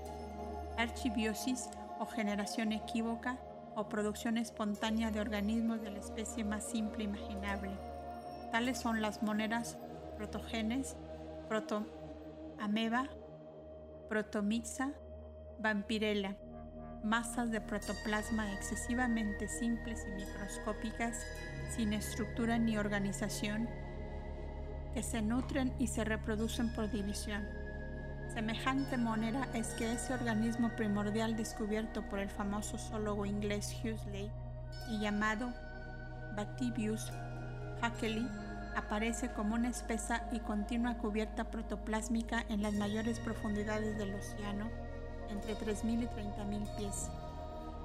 Archiviosis 0.77 1.69
o 1.99 2.07
generación 2.07 2.73
equívoca 2.73 3.39
o 3.75 3.89
producción 3.89 4.39
espontánea 4.39 5.11
de 5.11 5.21
organismos 5.21 5.83
de 5.83 5.91
la 5.91 5.99
especie 5.99 6.45
más 6.45 6.65
simple 6.65 7.05
imaginable. 7.05 7.71
Tales 8.53 8.79
son 8.79 9.03
las 9.03 9.23
monedas 9.23 9.77
protogenes, 10.17 10.97
protoameba 11.49 13.09
protomixa, 14.09 14.93
vampirella, 15.59 16.37
masas 17.05 17.51
de 17.51 17.61
protoplasma 17.61 18.53
excesivamente 18.53 19.49
simples 19.49 20.07
y 20.07 20.11
microscópicas, 20.13 21.27
sin 21.75 21.93
estructura 21.93 22.59
ni 22.59 22.77
organización, 22.77 23.69
que 24.95 25.03
se 25.03 25.23
nutren 25.23 25.73
y 25.79 25.87
se 25.87 26.05
reproducen 26.05 26.73
por 26.73 26.91
división. 26.91 27.47
Semejante 28.33 28.97
manera 28.97 29.49
es 29.55 29.69
que 29.75 29.93
ese 29.93 30.13
organismo 30.13 30.71
primordial 30.77 31.37
descubierto 31.37 32.03
por 32.09 32.19
el 32.19 32.29
famoso 32.29 32.79
zoólogo 32.79 33.27
inglés 33.27 33.75
Huxley 33.83 34.31
y 34.91 35.01
llamado 35.01 35.53
Batibius 36.37 37.11
Haeckelii 37.81 38.29
aparece 38.77 39.33
como 39.33 39.55
una 39.55 39.69
espesa 39.69 40.23
y 40.31 40.41
continua 40.41 40.99
cubierta 40.99 41.51
protoplásmica 41.51 42.45
en 42.49 42.63
las 42.63 42.75
mayores 42.75 43.19
profundidades 43.19 43.99
del 43.99 44.15
océano, 44.15 44.71
entre 45.31 45.55
3.000 45.57 46.03
y 46.03 46.07
30.000 46.07 46.77
pies. 46.77 47.11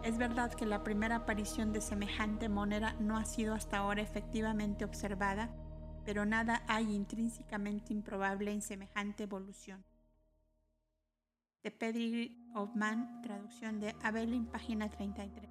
Es 0.04 0.18
verdad 0.18 0.54
que 0.54 0.66
la 0.66 0.84
primera 0.84 1.16
aparición 1.18 1.72
de 1.72 1.80
semejante 1.80 2.50
moneda 2.50 2.94
no 3.00 3.18
ha 3.18 3.24
sido 3.24 3.54
hasta 3.54 3.78
ahora 3.78 4.02
efectivamente 4.02 4.84
observada, 4.84 5.50
pero 6.04 6.26
nada 6.26 6.64
hay 6.68 6.94
intrínsecamente 6.94 7.94
improbable 7.94 8.52
en 8.52 8.62
semejante 8.62 9.24
evolución. 9.24 9.84
De 11.64 11.72
Pedigree 11.72 12.38
of 12.54 12.72
traducción 13.22 13.80
de 13.80 13.96
Abelin, 14.04 14.46
página 14.46 14.90
33. 14.90 15.50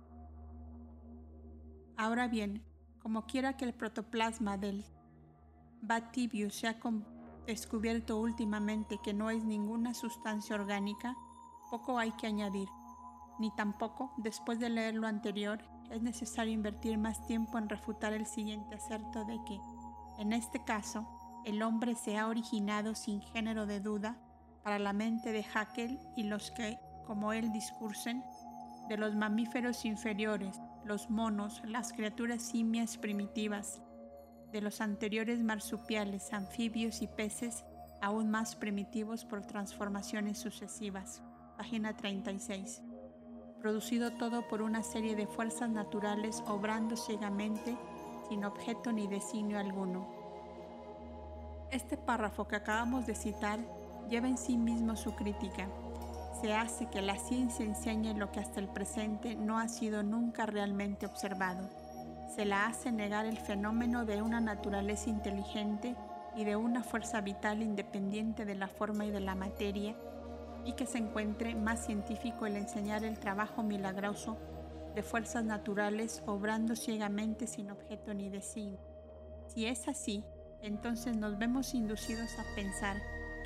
Ahora 1.97 2.29
bien, 2.29 2.63
como 2.99 3.27
quiera 3.27 3.57
que 3.57 3.65
el 3.65 3.73
protoplasma 3.73 4.59
del 4.59 4.85
Batibius 5.81 6.55
se 6.55 6.69
ha 6.69 6.77
descubierto 7.47 8.21
últimamente 8.21 8.99
que 9.03 9.15
no 9.15 9.31
es 9.31 9.45
ninguna 9.45 9.95
sustancia 9.95 10.55
orgánica, 10.55 11.17
poco 11.73 11.99
hay 11.99 12.13
que 12.13 12.27
añadir, 12.27 12.69
ni 13.39 13.51
tampoco, 13.51 14.13
después 14.19 14.61
de 14.61 14.69
leer 14.69 14.95
lo 14.95 15.07
anterior, 15.07 15.65
es 15.91 16.03
necesario 16.03 16.53
invertir 16.53 16.99
más 16.99 17.25
tiempo 17.25 17.57
en 17.57 17.71
refutar 17.71 18.13
el 18.13 18.27
siguiente 18.27 18.75
acerto 18.75 19.25
de 19.25 19.39
que, 19.47 19.59
en 20.19 20.35
este 20.35 20.63
caso, 20.63 21.09
el 21.47 21.63
hombre 21.63 21.95
se 21.95 22.19
ha 22.19 22.29
originado 22.29 22.95
sin 22.95 23.23
género 23.23 23.65
de 23.65 23.81
duda 23.81 24.19
para 24.63 24.79
la 24.79 24.93
mente 24.93 25.33
de 25.33 25.47
Haeckel 25.55 25.99
y 26.15 26.25
los 26.25 26.51
que, 26.51 26.79
como 27.07 27.33
él, 27.33 27.53
discursen 27.53 28.23
de 28.91 28.99
los 28.99 29.17
mamíferos 29.17 29.87
inferiores, 29.87 30.61
los 30.85 31.09
monos, 31.09 31.63
las 31.65 31.95
criaturas 31.95 32.43
simias 32.43 32.99
primitivas, 32.99 33.81
de 34.53 34.61
los 34.61 34.83
anteriores 34.83 35.43
marsupiales, 35.43 36.35
anfibios 36.35 37.01
y 37.01 37.07
peces 37.07 37.65
aún 38.03 38.29
más 38.29 38.57
primitivos 38.57 39.25
por 39.25 39.47
transformaciones 39.47 40.37
sucesivas. 40.37 41.23
Página 41.63 41.97
36. 41.97 42.83
Producido 43.61 44.11
todo 44.15 44.49
por 44.49 44.63
una 44.63 44.83
serie 44.83 45.15
de 45.15 45.29
fuerzas 45.29 45.71
naturales 45.71 46.43
obrando 46.49 46.97
ciegamente 46.97 47.79
sin 48.29 48.45
objeto 48.45 48.91
ni 48.91 49.07
designio 49.07 49.61
alguno. 49.61 50.09
Este 51.71 51.97
párrafo 51.97 52.49
que 52.49 52.57
acabamos 52.57 53.07
de 53.07 53.15
citar 53.15 53.61
lleva 54.11 54.27
en 54.27 54.39
sí 54.39 54.57
mismo 54.57 54.97
su 54.97 55.15
crítica. 55.15 55.69
se 56.41 56.53
hace 56.53 56.91
que 56.91 57.01
la 57.01 57.17
ciencia 57.17 57.65
enseñe 57.65 58.13
lo 58.13 58.33
que 58.33 58.41
hasta 58.41 58.59
el 58.59 58.67
presente 58.67 59.37
no 59.37 59.61
ha 59.61 59.69
sido 59.69 60.03
nunca 60.03 60.47
realmente 60.47 61.07
observado. 61.07 61.71
Se 62.35 62.45
la 62.45 62.67
hace 62.67 62.91
negar 62.91 63.25
el 63.25 63.39
fenómeno 63.39 64.05
de 64.05 64.21
una 64.21 64.41
naturaleza 64.41 65.11
inteligente 65.11 65.95
y 66.35 66.43
de 66.43 66.57
una 66.57 66.83
fuerza 66.83 67.21
vital 67.21 67.63
independiente 67.63 68.45
de 68.45 68.57
la 68.57 68.67
forma 68.67 69.05
y 69.05 69.13
de 69.13 69.21
la 69.21 69.37
materia, 69.37 69.95
y 70.65 70.73
que 70.75 70.87
se 70.87 70.99
encuentre 70.99 71.55
más 71.55 71.85
científico 71.85 72.47
el 72.47 72.57
enseñar 72.57 73.05
el 73.05 73.19
trabajo 73.19 73.63
milagroso 73.63 74.39
de 74.95 75.03
fuerzas 75.03 75.45
naturales 75.45 76.23
obrando 76.27 76.77
ciegamente 76.77 77.47
sin 77.47 77.71
objeto 77.71 78.15
ni 78.15 78.29
designio. 78.29 78.79
Si 79.47 79.67
es 79.67 79.89
así, 79.89 80.25
entonces 80.63 81.17
nos 81.17 81.39
vemos 81.39 81.75
inducidos 81.75 82.39
a 82.39 82.55
pensar 82.55 82.97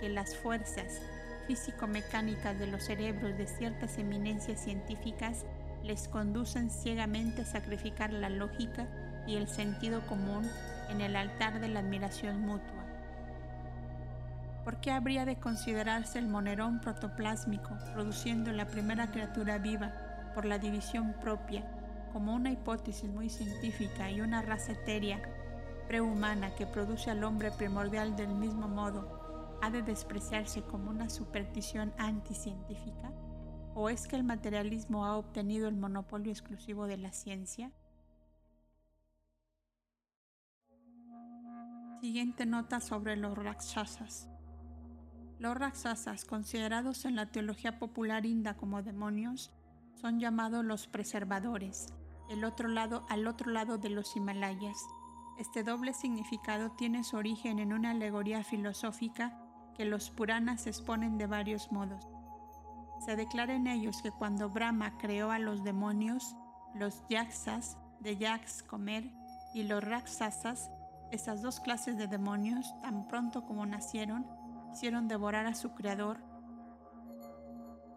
que 0.01 0.09
las 0.09 0.37
fuerzas 0.37 1.01
físico-mecánicas 1.47 2.59
de 2.59 2.67
los 2.67 2.85
cerebros 2.85 3.37
de 3.39 3.47
ciertas 3.47 3.99
eminencias 3.99 4.61
científicas 4.61 5.47
les 5.83 6.09
conducen 6.09 6.71
ciegamente 6.71 7.43
a 7.43 7.47
sacrificar 7.47 8.13
la 8.13 8.29
lógica 8.29 8.89
y 9.27 9.37
el 9.37 9.49
sentido 9.49 10.05
común 10.07 10.49
en 10.91 11.01
el 11.01 11.17
altar 11.17 11.61
de 11.61 11.69
la 11.69 11.81
admiración 11.81 12.41
mutua. 12.41 12.76
¿Por 14.67 14.81
qué 14.81 14.91
habría 14.91 15.25
de 15.25 15.37
considerarse 15.37 16.19
el 16.19 16.27
monerón 16.27 16.81
protoplásmico, 16.81 17.79
produciendo 17.95 18.51
la 18.51 18.67
primera 18.67 19.13
criatura 19.13 19.59
viva 19.59 19.93
por 20.35 20.45
la 20.45 20.59
división 20.59 21.15
propia, 21.21 21.65
como 22.13 22.35
una 22.35 22.51
hipótesis 22.51 23.09
muy 23.09 23.31
científica 23.31 24.11
y 24.11 24.21
una 24.21 24.43
raza 24.43 24.73
etérea 24.73 25.23
prehumana 25.87 26.53
que 26.57 26.67
produce 26.67 27.13
al 27.13 27.23
hombre 27.23 27.53
primordial 27.53 28.17
del 28.17 28.35
mismo 28.35 28.67
modo, 28.67 29.57
ha 29.63 29.71
de 29.71 29.83
despreciarse 29.83 30.63
como 30.63 30.91
una 30.91 31.11
superstición 31.11 31.95
anticientífica? 31.97 33.13
¿O 33.77 33.89
es 33.89 34.09
que 34.09 34.17
el 34.17 34.25
materialismo 34.25 35.07
ha 35.07 35.17
obtenido 35.17 35.69
el 35.69 35.77
monopolio 35.77 36.33
exclusivo 36.33 36.89
de 36.89 36.97
la 36.97 37.13
ciencia? 37.13 37.71
Siguiente 42.01 42.47
nota 42.47 42.81
sobre 42.81 43.15
los 43.15 43.39
rakshasas. 43.39 44.29
Los 45.39 45.57
Raksasas, 45.57 46.25
considerados 46.25 47.05
en 47.05 47.15
la 47.15 47.27
teología 47.27 47.79
popular 47.79 48.25
inda 48.25 48.55
como 48.55 48.83
demonios, 48.83 49.53
son 49.95 50.19
llamados 50.19 50.65
los 50.65 50.87
preservadores, 50.87 51.89
el 52.31 52.45
otro 52.45 52.69
lado, 52.69 53.05
al 53.11 53.27
otro 53.27 53.51
lado 53.51 53.77
de 53.77 53.91
los 53.91 54.17
Himalayas. 54.17 54.79
Este 55.39 55.63
doble 55.63 55.93
significado 55.93 56.71
tiene 56.73 57.05
su 57.05 57.17
origen 57.17 57.59
en 57.59 57.75
una 57.75 57.91
alegoría 57.91 58.43
filosófica 58.45 59.39
que 59.75 59.85
los 59.85 60.11
Puranas 60.11 60.67
exponen 60.67 61.19
de 61.19 61.27
varios 61.27 61.71
modos. 61.71 62.09
Se 63.05 63.15
declara 63.15 63.55
en 63.55 63.67
ellos 63.67 64.01
que 64.01 64.11
cuando 64.11 64.49
Brahma 64.49 64.97
creó 64.97 65.31
a 65.31 65.39
los 65.39 65.63
demonios, 65.63 66.35
los 66.75 67.07
Yaksas, 67.11 67.77
de 68.01 68.17
Yaks 68.17 68.63
comer, 68.63 69.11
y 69.53 69.65
los 69.65 69.85
Raksasas, 69.85 70.71
esas 71.11 71.43
dos 71.43 71.61
clases 71.61 71.99
de 71.99 72.07
demonios, 72.07 72.75
tan 72.81 73.07
pronto 73.07 73.45
como 73.45 73.67
nacieron, 73.67 74.27
hicieron 74.77 75.09
devorar 75.09 75.47
a 75.47 75.55
su 75.55 75.73
creador. 75.73 76.19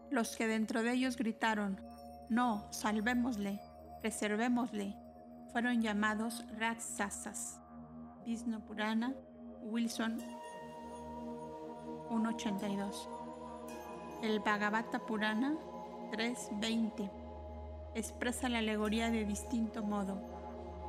Los 0.10 0.38
que 0.38 0.48
dentro 0.48 0.82
de 0.82 0.94
ellos 0.94 1.18
gritaron, 1.18 1.78
no, 2.30 2.72
salvémosle, 2.72 3.60
preservémosle, 4.00 4.96
fueron 5.52 5.82
llamados 5.82 6.46
Raksasas. 6.58 7.60
Vishnu 8.26 8.62
Purana, 8.62 9.14
Wilson 9.62 10.20
1.82. 12.12 13.10
El 14.24 14.40
Bhagavata 14.40 15.00
Purana 15.00 15.56
3.20 16.14 17.12
expresa 17.94 18.48
la 18.48 18.60
alegoría 18.60 19.12
de 19.12 19.26
distinto 19.26 19.84
modo. 19.84 20.22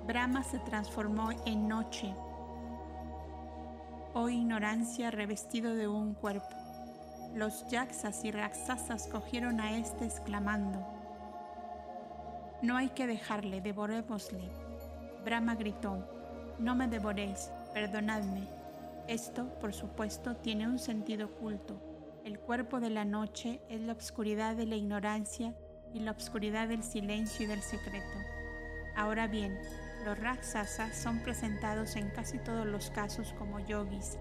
Brahma 0.07 0.45
se 0.45 0.61
transformó 0.61 1.31
en 1.47 1.67
noche 1.67 2.15
o 4.15 4.29
ignorancia 4.29 5.11
revestido 5.11 5.75
de 5.75 5.89
un 5.89 6.15
cuerpo. 6.15 6.57
Los 7.35 7.67
yaksas 7.69 8.25
y 8.25 8.31
raksasas 8.31 9.07
cogieron 9.07 9.61
a 9.61 9.79
éste 9.79 10.05
exclamando, 10.05 10.85
No 12.63 12.77
hay 12.77 12.89
que 12.91 13.07
dejarle, 13.07 13.61
devorémosle. 13.61 14.51
Brahma 15.25 15.55
gritó, 15.55 16.05
No 16.59 16.75
me 16.75 16.89
devoréis, 16.89 17.51
perdonadme. 17.73 18.49
Esto, 19.07 19.47
por 19.61 19.73
supuesto, 19.73 20.37
tiene 20.37 20.67
un 20.67 20.79
sentido 20.79 21.27
oculto. 21.27 21.81
El 22.25 22.39
cuerpo 22.39 22.81
de 22.81 22.91
la 22.91 23.05
noche 23.05 23.61
es 23.69 23.81
la 23.81 23.93
obscuridad 23.93 24.57
de 24.57 24.67
la 24.67 24.77
ignorancia 24.77 25.55
y 25.95 26.01
la 26.01 26.11
obscuridad 26.11 26.69
del 26.69 26.83
silencio 26.83 27.47
y 27.47 27.49
del 27.49 27.63
secreto. 27.63 28.19
Ahora 28.97 29.27
bien, 29.27 29.59
los 30.05 30.19
Raksasas 30.19 30.97
son 30.97 31.19
presentados 31.21 31.97
en 31.97 32.11
casi 32.11 32.39
todos 32.39 32.67
los 32.67 32.91
casos 32.91 33.35
como 33.39 33.61
yogis, 33.61 34.19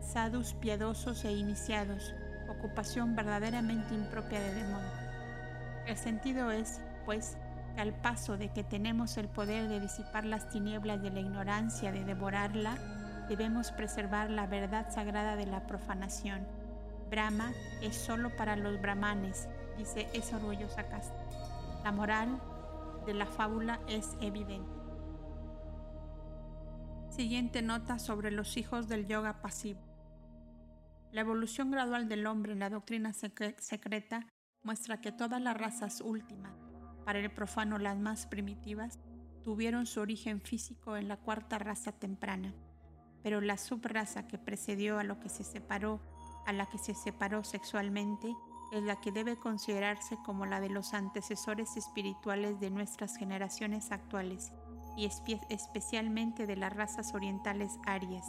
sadhus 0.00 0.54
piadosos 0.54 1.24
e 1.24 1.32
iniciados, 1.32 2.14
ocupación 2.48 3.14
verdaderamente 3.14 3.94
impropia 3.94 4.40
de 4.40 4.54
demonio. 4.54 4.90
El 5.86 5.96
sentido 5.96 6.50
es, 6.50 6.80
pues, 7.04 7.36
que 7.74 7.80
al 7.80 7.92
paso 7.92 8.36
de 8.36 8.48
que 8.50 8.64
tenemos 8.64 9.16
el 9.16 9.28
poder 9.28 9.68
de 9.68 9.80
disipar 9.80 10.24
las 10.24 10.48
tinieblas 10.50 11.00
de 11.02 11.10
la 11.10 11.20
ignorancia, 11.20 11.92
de 11.92 12.04
devorarla, 12.04 12.76
debemos 13.28 13.70
preservar 13.72 14.30
la 14.30 14.46
verdad 14.46 14.92
sagrada 14.92 15.36
de 15.36 15.46
la 15.46 15.66
profanación. 15.66 16.46
Brahma 17.10 17.52
es 17.80 17.96
solo 17.96 18.34
para 18.36 18.56
los 18.56 18.80
brahmanes, 18.80 19.48
dice 19.78 20.08
esa 20.12 20.36
orgullosa 20.36 20.84
casta. 20.84 21.22
La 21.84 21.92
moral 21.92 22.40
de 23.06 23.14
la 23.14 23.26
fábula 23.26 23.80
es 23.88 24.16
evidente. 24.20 24.81
Siguiente 27.12 27.60
nota 27.60 27.98
sobre 27.98 28.30
los 28.30 28.56
hijos 28.56 28.88
del 28.88 29.06
yoga 29.06 29.42
pasivo. 29.42 29.82
La 31.12 31.20
evolución 31.20 31.70
gradual 31.70 32.08
del 32.08 32.26
hombre 32.26 32.54
en 32.54 32.60
la 32.60 32.70
doctrina 32.70 33.12
secreta 33.12 34.26
muestra 34.62 35.02
que 35.02 35.12
todas 35.12 35.38
las 35.42 35.54
razas 35.54 36.00
últimas, 36.00 36.54
para 37.04 37.18
el 37.18 37.30
profano 37.30 37.76
las 37.76 37.98
más 37.98 38.26
primitivas, 38.26 38.98
tuvieron 39.42 39.84
su 39.84 40.00
origen 40.00 40.40
físico 40.40 40.96
en 40.96 41.06
la 41.06 41.18
cuarta 41.18 41.58
raza 41.58 41.92
temprana, 41.92 42.54
pero 43.22 43.42
la 43.42 43.58
subraza 43.58 44.26
que 44.26 44.38
precedió 44.38 44.98
a 44.98 45.04
lo 45.04 45.20
que 45.20 45.28
se 45.28 45.44
separó, 45.44 46.00
a 46.46 46.54
la 46.54 46.64
que 46.64 46.78
se 46.78 46.94
separó 46.94 47.44
sexualmente, 47.44 48.34
es 48.72 48.82
la 48.84 49.02
que 49.02 49.12
debe 49.12 49.36
considerarse 49.36 50.16
como 50.24 50.46
la 50.46 50.62
de 50.62 50.70
los 50.70 50.94
antecesores 50.94 51.76
espirituales 51.76 52.58
de 52.58 52.70
nuestras 52.70 53.18
generaciones 53.18 53.92
actuales 53.92 54.50
y 54.96 55.06
especialmente 55.06 56.46
de 56.46 56.56
las 56.56 56.74
razas 56.74 57.14
orientales 57.14 57.78
arias. 57.86 58.26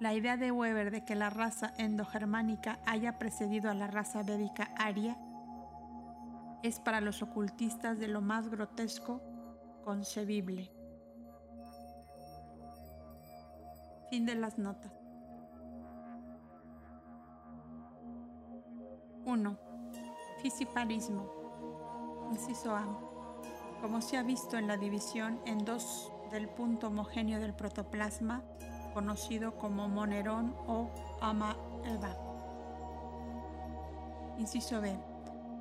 La 0.00 0.14
idea 0.14 0.36
de 0.36 0.52
Weber 0.52 0.92
de 0.92 1.04
que 1.04 1.16
la 1.16 1.28
raza 1.28 1.72
endogermánica 1.76 2.78
haya 2.86 3.18
precedido 3.18 3.68
a 3.68 3.74
la 3.74 3.88
raza 3.88 4.22
védica 4.22 4.70
aria 4.76 5.18
es 6.62 6.78
para 6.78 7.00
los 7.00 7.22
ocultistas 7.22 7.98
de 7.98 8.08
lo 8.08 8.20
más 8.20 8.48
grotesco 8.48 9.20
concebible. 9.84 10.70
Fin 14.10 14.24
de 14.24 14.36
las 14.36 14.56
notas. 14.58 14.92
1. 19.24 19.58
Fisiparismo. 20.42 21.37
Inciso 22.30 22.76
A. 22.76 22.86
Como 23.80 24.02
se 24.02 24.18
ha 24.18 24.22
visto 24.22 24.58
en 24.58 24.66
la 24.66 24.76
división 24.76 25.40
en 25.46 25.64
dos 25.64 26.12
del 26.30 26.48
punto 26.48 26.88
homogéneo 26.88 27.40
del 27.40 27.54
protoplasma, 27.54 28.42
conocido 28.92 29.56
como 29.56 29.88
monerón 29.88 30.54
o 30.66 30.90
ama-eva. 31.22 32.16
Inciso 34.38 34.80
B. 34.80 34.94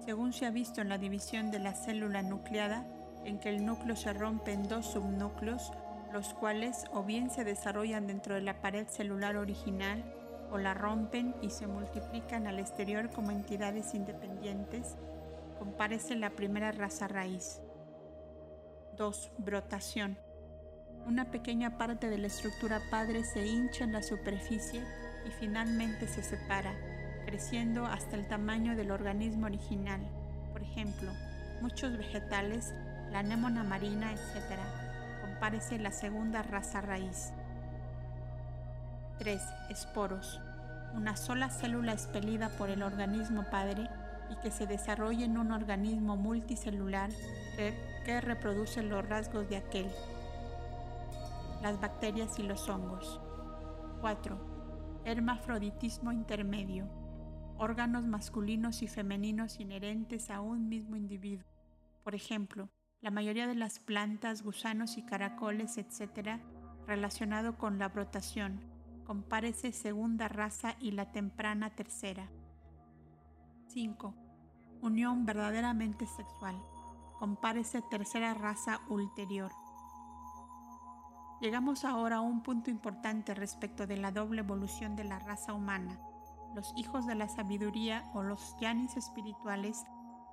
Según 0.03 0.33
se 0.33 0.45
ha 0.45 0.51
visto 0.51 0.81
en 0.81 0.89
la 0.89 0.97
división 0.97 1.51
de 1.51 1.59
la 1.59 1.73
célula 1.73 2.21
nucleada, 2.21 2.85
en 3.23 3.39
que 3.39 3.49
el 3.49 3.65
núcleo 3.65 3.95
se 3.95 4.13
rompe 4.13 4.51
en 4.51 4.67
dos 4.67 4.87
subnúcleos, 4.87 5.71
los 6.11 6.33
cuales 6.33 6.85
o 6.93 7.03
bien 7.03 7.29
se 7.29 7.43
desarrollan 7.43 8.07
dentro 8.07 8.35
de 8.35 8.41
la 8.41 8.61
pared 8.61 8.87
celular 8.87 9.37
original 9.37 10.03
o 10.51 10.57
la 10.57 10.73
rompen 10.73 11.35
y 11.41 11.49
se 11.49 11.67
multiplican 11.67 12.47
al 12.47 12.59
exterior 12.59 13.09
como 13.09 13.31
entidades 13.31 13.93
independientes 13.93 14.95
Compárese 15.59 16.15
la 16.15 16.29
primera 16.29 16.71
raza 16.71 17.07
raíz. 17.07 17.59
2. 18.97 19.31
Brotación. 19.39 20.17
Una 21.05 21.31
pequeña 21.31 21.77
parte 21.77 22.09
de 22.09 22.17
la 22.17 22.27
estructura 22.27 22.81
padre 22.91 23.23
se 23.23 23.45
hincha 23.45 23.83
en 23.83 23.93
la 23.93 24.03
superficie 24.03 24.81
y 25.25 25.31
finalmente 25.31 26.07
se 26.07 26.21
separa, 26.21 26.73
creciendo 27.25 27.85
hasta 27.85 28.15
el 28.15 28.27
tamaño 28.27 28.75
del 28.75 28.91
organismo 28.91 29.47
original. 29.47 30.01
Por 30.51 30.61
ejemplo, 30.61 31.11
muchos 31.61 31.97
vegetales, 31.97 32.73
la 33.11 33.19
anémona 33.19 33.63
marina, 33.63 34.11
etc. 34.13 34.59
Compárese 35.21 35.79
la 35.79 35.91
segunda 35.91 36.43
raza 36.43 36.81
raíz. 36.81 37.31
3. 39.19 39.41
Esporos. 39.69 40.39
una 40.93 41.15
sola 41.15 41.49
célula 41.49 41.93
expelida 41.93 42.49
por 42.49 42.69
el 42.69 42.81
organismo 42.81 43.43
padre 43.51 43.89
y 44.31 44.35
que 44.41 44.51
se 44.51 44.67
desarrolle 44.67 45.25
en 45.25 45.37
un 45.37 45.51
organismo 45.51 46.17
multicelular 46.17 47.09
que, 47.55 48.21
reproduce 48.21 48.83
los 48.83 49.07
rasgos 49.07 49.49
de 49.49 49.57
aquel. 49.57 49.87
Las 51.61 51.79
bacterias 51.81 52.39
y 52.39 52.43
los 52.43 52.69
hongos. 52.69 53.19
4. 53.99 55.01
Hermafroditismo 55.03 56.13
intermedio. 56.13 56.87
Órganos 57.57 58.05
masculinos 58.05 58.81
y 58.81 58.87
femeninos 58.87 59.59
inherentes 59.59 60.29
a 60.29 60.39
un 60.39 60.69
mismo 60.69 60.95
individuo. 60.95 61.45
Por 62.03 62.15
ejemplo, 62.15 62.69
la 63.01 63.11
mayoría 63.11 63.45
de 63.45 63.55
las 63.55 63.79
plantas, 63.79 64.41
gusanos 64.41 64.97
y 64.97 65.03
caracoles, 65.03 65.77
etc., 65.77 66.39
relacionado 66.85 67.57
con 67.57 67.77
la 67.77 67.89
brotación, 67.89 68.61
compárese 69.05 69.73
segunda 69.73 70.27
raza 70.29 70.75
y 70.79 70.91
la 70.91 71.11
temprana 71.11 71.69
tercera. 71.71 72.29
5. 73.69 74.13
Unión 74.81 75.25
verdaderamente 75.25 76.05
sexual. 76.05 76.55
Compárese 77.19 77.81
tercera 77.81 78.33
raza 78.33 78.79
ulterior. 78.89 79.51
Llegamos 81.41 81.83
ahora 81.83 82.17
a 82.17 82.21
un 82.21 82.41
punto 82.43 82.69
importante 82.69 83.35
respecto 83.35 83.85
de 83.85 83.97
la 83.97 84.11
doble 84.11 84.41
evolución 84.41 84.95
de 84.95 85.03
la 85.03 85.19
raza 85.19 85.53
humana. 85.53 85.99
Los 86.55 86.73
hijos 86.77 87.05
de 87.05 87.15
la 87.15 87.27
sabiduría 87.27 88.09
o 88.13 88.23
los 88.23 88.55
yanis 88.59 88.95
espirituales 88.95 89.83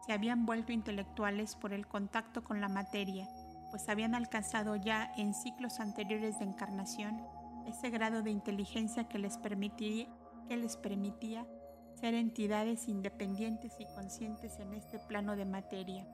se 0.06 0.12
habían 0.12 0.46
vuelto 0.46 0.72
intelectuales 0.72 1.56
por 1.56 1.72
el 1.72 1.86
contacto 1.86 2.44
con 2.44 2.60
la 2.60 2.68
materia, 2.68 3.28
pues 3.70 3.88
habían 3.88 4.14
alcanzado 4.14 4.76
ya 4.76 5.12
en 5.16 5.34
ciclos 5.34 5.80
anteriores 5.80 6.38
de 6.38 6.44
encarnación 6.44 7.20
ese 7.66 7.90
grado 7.90 8.22
de 8.22 8.30
inteligencia 8.30 9.08
que 9.08 9.18
les 9.18 9.38
permitía, 9.38 10.06
que 10.48 10.56
les 10.56 10.76
permitía 10.76 11.46
ser 11.94 12.14
entidades 12.14 12.88
independientes 12.88 13.74
y 13.78 13.86
conscientes 13.86 14.58
en 14.58 14.74
este 14.74 14.98
plano 14.98 15.36
de 15.36 15.44
materia. 15.44 16.06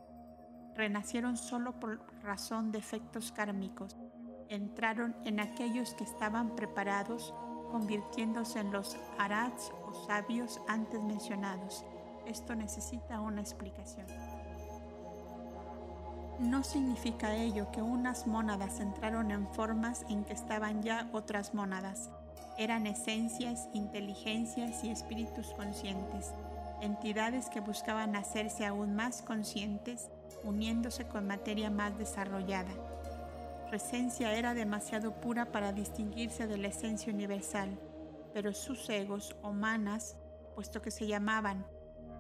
Renacieron 0.75 1.37
solo 1.37 1.79
por 1.79 2.01
razón 2.23 2.73
de 2.73 2.79
efectos 2.79 3.33
kármicos. 3.33 3.97
Entraron 4.49 5.17
en 5.25 5.41
aquellos 5.41 5.95
que 5.95 6.05
estaban 6.05 6.55
preparados, 6.57 7.35
convirtiéndose 7.71 8.61
en 8.61 8.73
los 8.73 8.97
arats 9.19 9.73
o 9.87 9.93
sabios 10.07 10.61
antes 10.69 11.03
mencionados. 11.03 11.85
Esto 12.27 12.55
necesita 12.55 13.21
una 13.21 13.41
explicación. 13.41 14.07
No 16.41 16.63
significa 16.63 17.35
ello 17.35 17.71
que 17.71 17.83
unas 17.83 18.27
mónadas 18.27 18.81
entraron 18.81 19.31
en 19.31 19.47
formas 19.49 20.07
en 20.09 20.25
que 20.25 20.33
estaban 20.33 20.83
ya 20.83 21.11
otras 21.13 21.53
mónadas. 21.53 22.11
Eran 22.61 22.87
esencias, 22.87 23.71
inteligencias 23.73 24.85
y 24.85 24.91
espíritus 24.91 25.55
conscientes, 25.55 26.35
entidades 26.83 27.49
que 27.49 27.61
buscaban 27.61 28.17
hacerse 28.17 28.67
aún 28.67 28.95
más 28.95 29.23
conscientes, 29.23 30.11
uniéndose 30.45 31.09
con 31.09 31.27
materia 31.27 31.71
más 31.71 31.97
desarrollada. 31.97 32.71
Su 33.67 33.77
esencia 33.77 34.35
era 34.35 34.53
demasiado 34.53 35.23
pura 35.23 35.47
para 35.47 35.73
distinguirse 35.73 36.47
de 36.47 36.59
la 36.59 36.69
esencia 36.69 37.11
universal, 37.11 37.81
pero 38.35 38.53
sus 38.53 38.91
egos 38.91 39.35
o 39.41 39.55
manas, 39.55 40.19
puesto 40.55 40.83
que 40.83 40.91
se 40.91 41.07
llamaban 41.07 41.65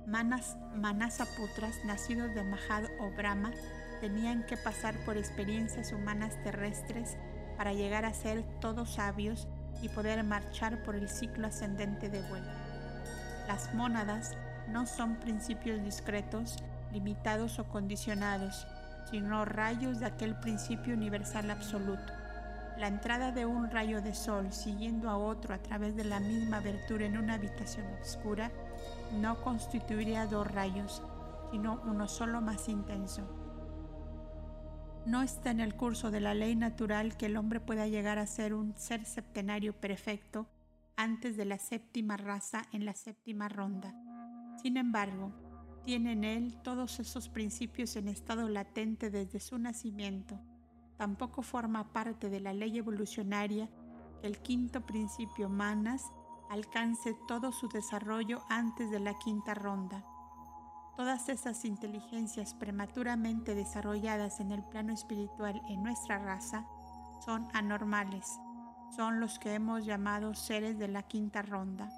manas, 0.07 0.57
manasaputras 0.75 1.85
nacidos 1.85 2.35
de 2.35 2.45
Mahad 2.45 2.85
o 2.99 3.15
Brahma, 3.15 3.53
tenían 4.01 4.47
que 4.47 4.57
pasar 4.57 4.95
por 5.05 5.19
experiencias 5.19 5.93
humanas 5.93 6.43
terrestres 6.43 7.19
para 7.59 7.75
llegar 7.75 8.07
a 8.07 8.15
ser 8.15 8.43
todos 8.63 8.95
sabios 8.95 9.47
y 9.83 9.89
poder 9.89 10.23
marchar 10.25 10.83
por 10.83 10.95
el 10.95 11.09
ciclo 11.09 11.47
ascendente 11.47 12.09
de 12.09 12.21
vuelta. 12.29 12.55
Las 13.47 13.75
mónadas 13.75 14.37
no 14.69 14.87
son 14.87 15.17
principios 15.17 15.83
discretos, 15.83 16.57
limitados 16.93 17.59
o 17.59 17.65
condicionados, 17.65 18.67
sino 19.11 19.45
rayos 19.45 19.99
de 20.01 20.07
aquel 20.07 20.37
principio 20.37 20.95
universal 20.95 21.51
absoluto. 21.51 22.13
La 22.79 22.87
entrada 22.87 23.33
de 23.33 23.45
un 23.47 23.71
rayo 23.71 24.01
de 24.01 24.15
sol 24.15 24.53
siguiendo 24.53 25.11
a 25.11 25.19
otro 25.19 25.55
a 25.55 25.59
través 25.59 25.97
de 25.97 26.05
la 26.05 26.21
misma 26.21 26.59
abertura 26.59 27.05
en 27.05 27.19
una 27.19 27.35
habitación 27.35 27.87
oscura 28.01 28.51
no 29.21 29.41
constituiría 29.43 30.27
dos 30.27 30.47
rayos, 30.47 31.03
sino 31.51 31.81
uno 31.85 32.09
solo 32.09 32.41
más 32.41 32.69
intenso. 32.69 33.40
No 35.07 35.23
está 35.23 35.51
en 35.51 35.61
el 35.61 35.75
curso 35.75 36.11
de 36.11 36.21
la 36.21 36.35
ley 36.35 36.55
natural 36.55 37.17
que 37.17 37.27
el 37.27 37.37
hombre 37.37 37.59
pueda 37.59 37.87
llegar 37.87 38.19
a 38.19 38.27
ser 38.27 38.53
un 38.55 38.77
ser 38.77 39.07
septenario 39.07 39.73
perfecto 39.73 40.47
antes 40.97 41.37
de 41.37 41.47
la 41.47 41.59
séptima 41.59 42.19
raza 42.19 42.63
en 42.73 42.85
la 42.85 42.95
séptima 42.95 43.49
ronda. 43.49 43.95
Sin 44.63 44.77
embargo, 44.77 45.33
tiene 45.85 46.13
en 46.13 46.25
él 46.25 46.59
todos 46.63 47.01
esos 47.01 47.31
principios 47.31 47.97
en 47.97 48.09
estado 48.09 48.49
latente 48.51 49.11
desde 49.11 49.41
su 49.41 49.59
nacimiento. 49.59 50.39
Tampoco 50.99 51.41
forma 51.41 51.93
parte 51.93 52.29
de 52.29 52.41
la 52.41 52.53
ley 52.53 52.77
evolucionaria 52.77 53.71
que 54.21 54.27
el 54.27 54.39
quinto 54.39 54.85
principio 54.85 55.49
manas 55.49 56.13
alcance 56.51 57.17
todo 57.27 57.53
su 57.53 57.69
desarrollo 57.69 58.43
antes 58.51 58.91
de 58.91 59.01
la 59.01 59.19
quinta 59.19 59.55
ronda. 59.55 60.05
Todas 60.97 61.29
esas 61.29 61.65
inteligencias 61.65 62.55
prematuramente 62.55 63.55
desarrolladas 63.55 64.41
en 64.41 64.53
el 64.53 64.63
plano 64.63 64.93
espiritual 64.93 65.61
en 65.69 65.83
nuestra 65.83 66.19
raza 66.19 66.67
son 67.25 67.49
anormales, 67.53 68.39
son 68.95 69.21
los 69.21 69.39
que 69.39 69.55
hemos 69.55 69.87
llamado 69.87 70.35
seres 70.35 70.79
de 70.79 70.89
la 70.89 71.03
quinta 71.03 71.43
ronda. 71.43 71.91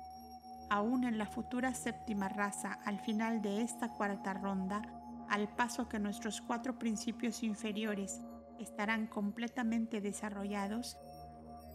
Aún 0.71 1.05
en 1.05 1.19
la 1.19 1.27
futura 1.27 1.75
séptima 1.75 2.29
raza, 2.29 2.79
al 2.85 3.01
final 3.01 3.43
de 3.43 3.63
esta 3.63 3.89
cuarta 3.89 4.35
ronda, 4.35 4.83
al 5.29 5.49
paso 5.49 5.89
que 5.89 5.99
nuestros 5.99 6.41
cuatro 6.41 6.79
principios 6.79 7.43
inferiores 7.43 8.21
estarán 8.59 9.07
completamente 9.07 10.01
desarrollados, 10.01 10.99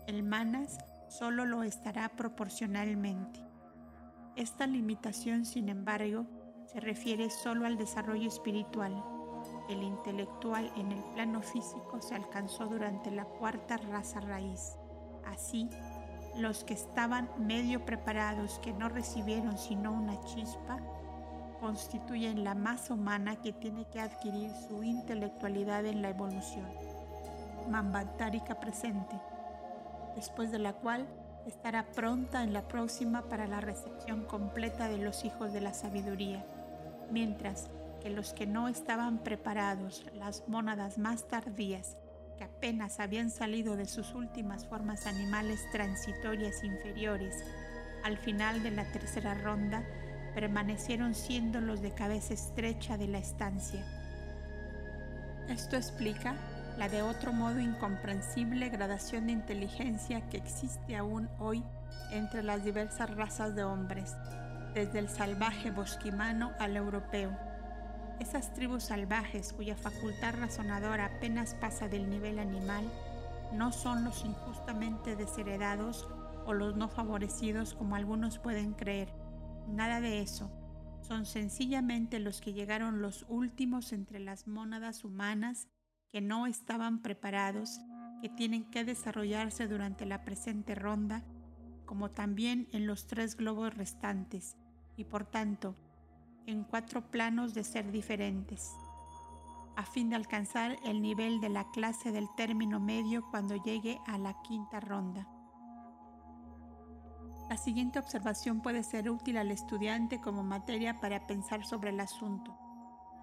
el 0.08 0.24
manas 0.24 0.78
solo 1.10 1.46
lo 1.46 1.64
estará 1.64 2.10
proporcionalmente. 2.10 3.44
Esta 4.36 4.68
limitación, 4.68 5.46
sin 5.46 5.70
embargo, 5.70 6.28
se 6.72 6.82
refiere 6.82 7.30
solo 7.30 7.66
al 7.66 7.78
desarrollo 7.78 8.28
espiritual. 8.28 9.04
El 9.70 9.84
intelectual 9.84 10.72
en 10.76 10.92
el 10.92 11.04
plano 11.14 11.42
físico 11.42 12.02
se 12.02 12.16
alcanzó 12.16 12.66
durante 12.66 13.10
la 13.10 13.24
cuarta 13.24 13.78
raza 13.78 14.20
raíz. 14.20 14.76
Así, 15.26 15.70
los 16.36 16.64
que 16.64 16.74
estaban 16.74 17.30
medio 17.38 17.86
preparados, 17.86 18.60
que 18.60 18.74
no 18.74 18.90
recibieron 18.90 19.58
sino 19.58 19.94
una 19.94 20.20
chispa, 20.26 20.80
constituyen 21.62 22.44
la 22.44 22.54
masa 22.54 22.94
humana 22.94 23.38
que 23.38 23.54
tiene 23.54 23.86
que 23.86 24.02
adquirir 24.02 24.52
su 24.68 24.84
intelectualidad 24.84 25.86
en 25.86 26.02
la 26.02 26.10
evolución. 26.10 26.68
Mambantárica 27.70 28.60
presente, 28.60 29.20
después 30.16 30.52
de 30.52 30.60
la 30.60 30.74
cual 30.74 31.08
estará 31.46 31.86
pronta 31.86 32.44
en 32.44 32.52
la 32.52 32.68
próxima 32.68 33.24
para 33.24 33.48
la 33.48 33.62
recepción 33.62 34.26
completa 34.26 34.90
de 34.90 34.98
los 34.98 35.24
hijos 35.24 35.54
de 35.54 35.62
la 35.62 35.74
sabiduría 35.74 36.46
mientras 37.12 37.70
que 38.02 38.10
los 38.10 38.34
que 38.34 38.46
no 38.46 38.68
estaban 38.68 39.20
preparados, 39.20 40.06
las 40.14 40.48
mónadas 40.48 40.98
más 40.98 41.28
tardías, 41.28 41.98
que 42.38 42.44
apenas 42.44 43.00
habían 43.00 43.32
salido 43.32 43.76
de 43.76 43.86
sus 43.86 44.14
últimas 44.14 44.66
formas 44.68 45.08
animales 45.08 45.60
transitorias 45.72 46.64
inferiores, 46.64 47.36
al 48.04 48.18
final 48.18 48.64
de 48.64 48.72
la 48.72 48.86
tercera 48.92 49.34
ronda, 49.34 49.84
permanecieron 50.36 51.16
siendo 51.16 51.62
los 51.62 51.82
de 51.82 51.92
cabeza 51.92 52.34
estrecha 52.34 52.98
de 52.98 53.08
la 53.08 53.18
estancia. 53.18 53.84
Esto 55.50 55.78
explica 55.78 56.36
la 56.78 56.90
de 56.90 57.02
otro 57.02 57.34
modo 57.34 57.60
incomprensible 57.60 58.70
gradación 58.70 59.26
de 59.26 59.34
inteligencia 59.34 60.22
que 60.30 60.38
existe 60.38 60.96
aún 60.96 61.28
hoy 61.40 61.64
entre 62.12 62.44
las 62.44 62.64
diversas 62.64 63.10
razas 63.16 63.56
de 63.56 63.64
hombres, 63.64 64.16
desde 64.78 65.00
el 65.00 65.10
salvaje 65.10 65.72
bosquimano 65.72 66.52
al 66.60 66.78
europeo. 66.78 67.36
Esas 68.20 68.54
tribus 68.54 68.84
salvajes 68.84 69.52
cuya 69.52 69.76
facultad 69.76 70.36
razonadora 70.36 71.06
apenas 71.06 71.56
pasa 71.56 71.88
del 71.88 72.08
nivel 72.08 72.38
animal 72.38 72.86
no 73.54 73.72
son 73.72 74.04
los 74.04 74.24
injustamente 74.24 75.16
desheredados 75.16 76.08
o 76.46 76.54
los 76.54 76.76
no 76.76 76.90
favorecidos 76.90 77.74
como 77.74 77.96
algunos 77.96 78.38
pueden 78.38 78.74
creer. 78.74 79.12
Nada 79.68 80.00
de 80.00 80.22
eso. 80.22 80.52
Son 81.02 81.26
sencillamente 81.26 82.20
los 82.20 82.40
que 82.40 82.54
llegaron 82.54 83.02
los 83.02 83.26
últimos 83.30 83.92
entre 83.94 84.20
las 84.20 84.46
mónadas 84.46 85.04
humanas 85.04 85.68
que 86.08 86.22
no 86.22 86.46
estaban 86.46 87.02
preparados, 87.02 87.80
que 88.22 88.30
tienen 88.30 88.70
que 88.70 88.84
desarrollarse 88.84 89.68
durante 89.68 90.06
la 90.06 90.24
presente 90.24 90.76
ronda, 90.76 91.24
como 91.86 92.12
también 92.12 92.68
en 92.74 92.86
los 92.86 93.08
tres 93.08 93.36
globos 93.36 93.74
restantes, 93.74 94.56
y 94.98 95.06
por 95.06 95.26
tanto 95.26 95.76
en 96.48 96.64
cuatro 96.64 97.10
planos 97.12 97.54
de 97.54 97.64
ser 97.64 97.92
diferentes, 97.92 98.72
a 99.76 99.84
fin 99.84 100.10
de 100.10 100.16
alcanzar 100.16 100.78
el 100.86 101.02
nivel 101.02 101.40
de 101.40 101.50
la 101.50 101.70
clase 101.72 102.12
del 102.12 102.28
término 102.36 102.80
medio 102.80 103.24
cuando 103.30 103.56
llegue 103.64 104.00
a 104.08 104.18
la 104.18 104.42
quinta 104.42 104.80
ronda. 104.80 105.28
La 107.50 107.58
siguiente 107.58 108.00
observación 108.00 108.62
puede 108.62 108.84
ser 108.84 109.10
útil 109.10 109.38
al 109.38 109.52
estudiante 109.52 110.20
como 110.20 110.44
materia 110.44 111.00
para 111.00 111.28
pensar 111.28 111.66
sobre 111.66 111.92
el 111.92 112.00
asunto. 112.00 112.58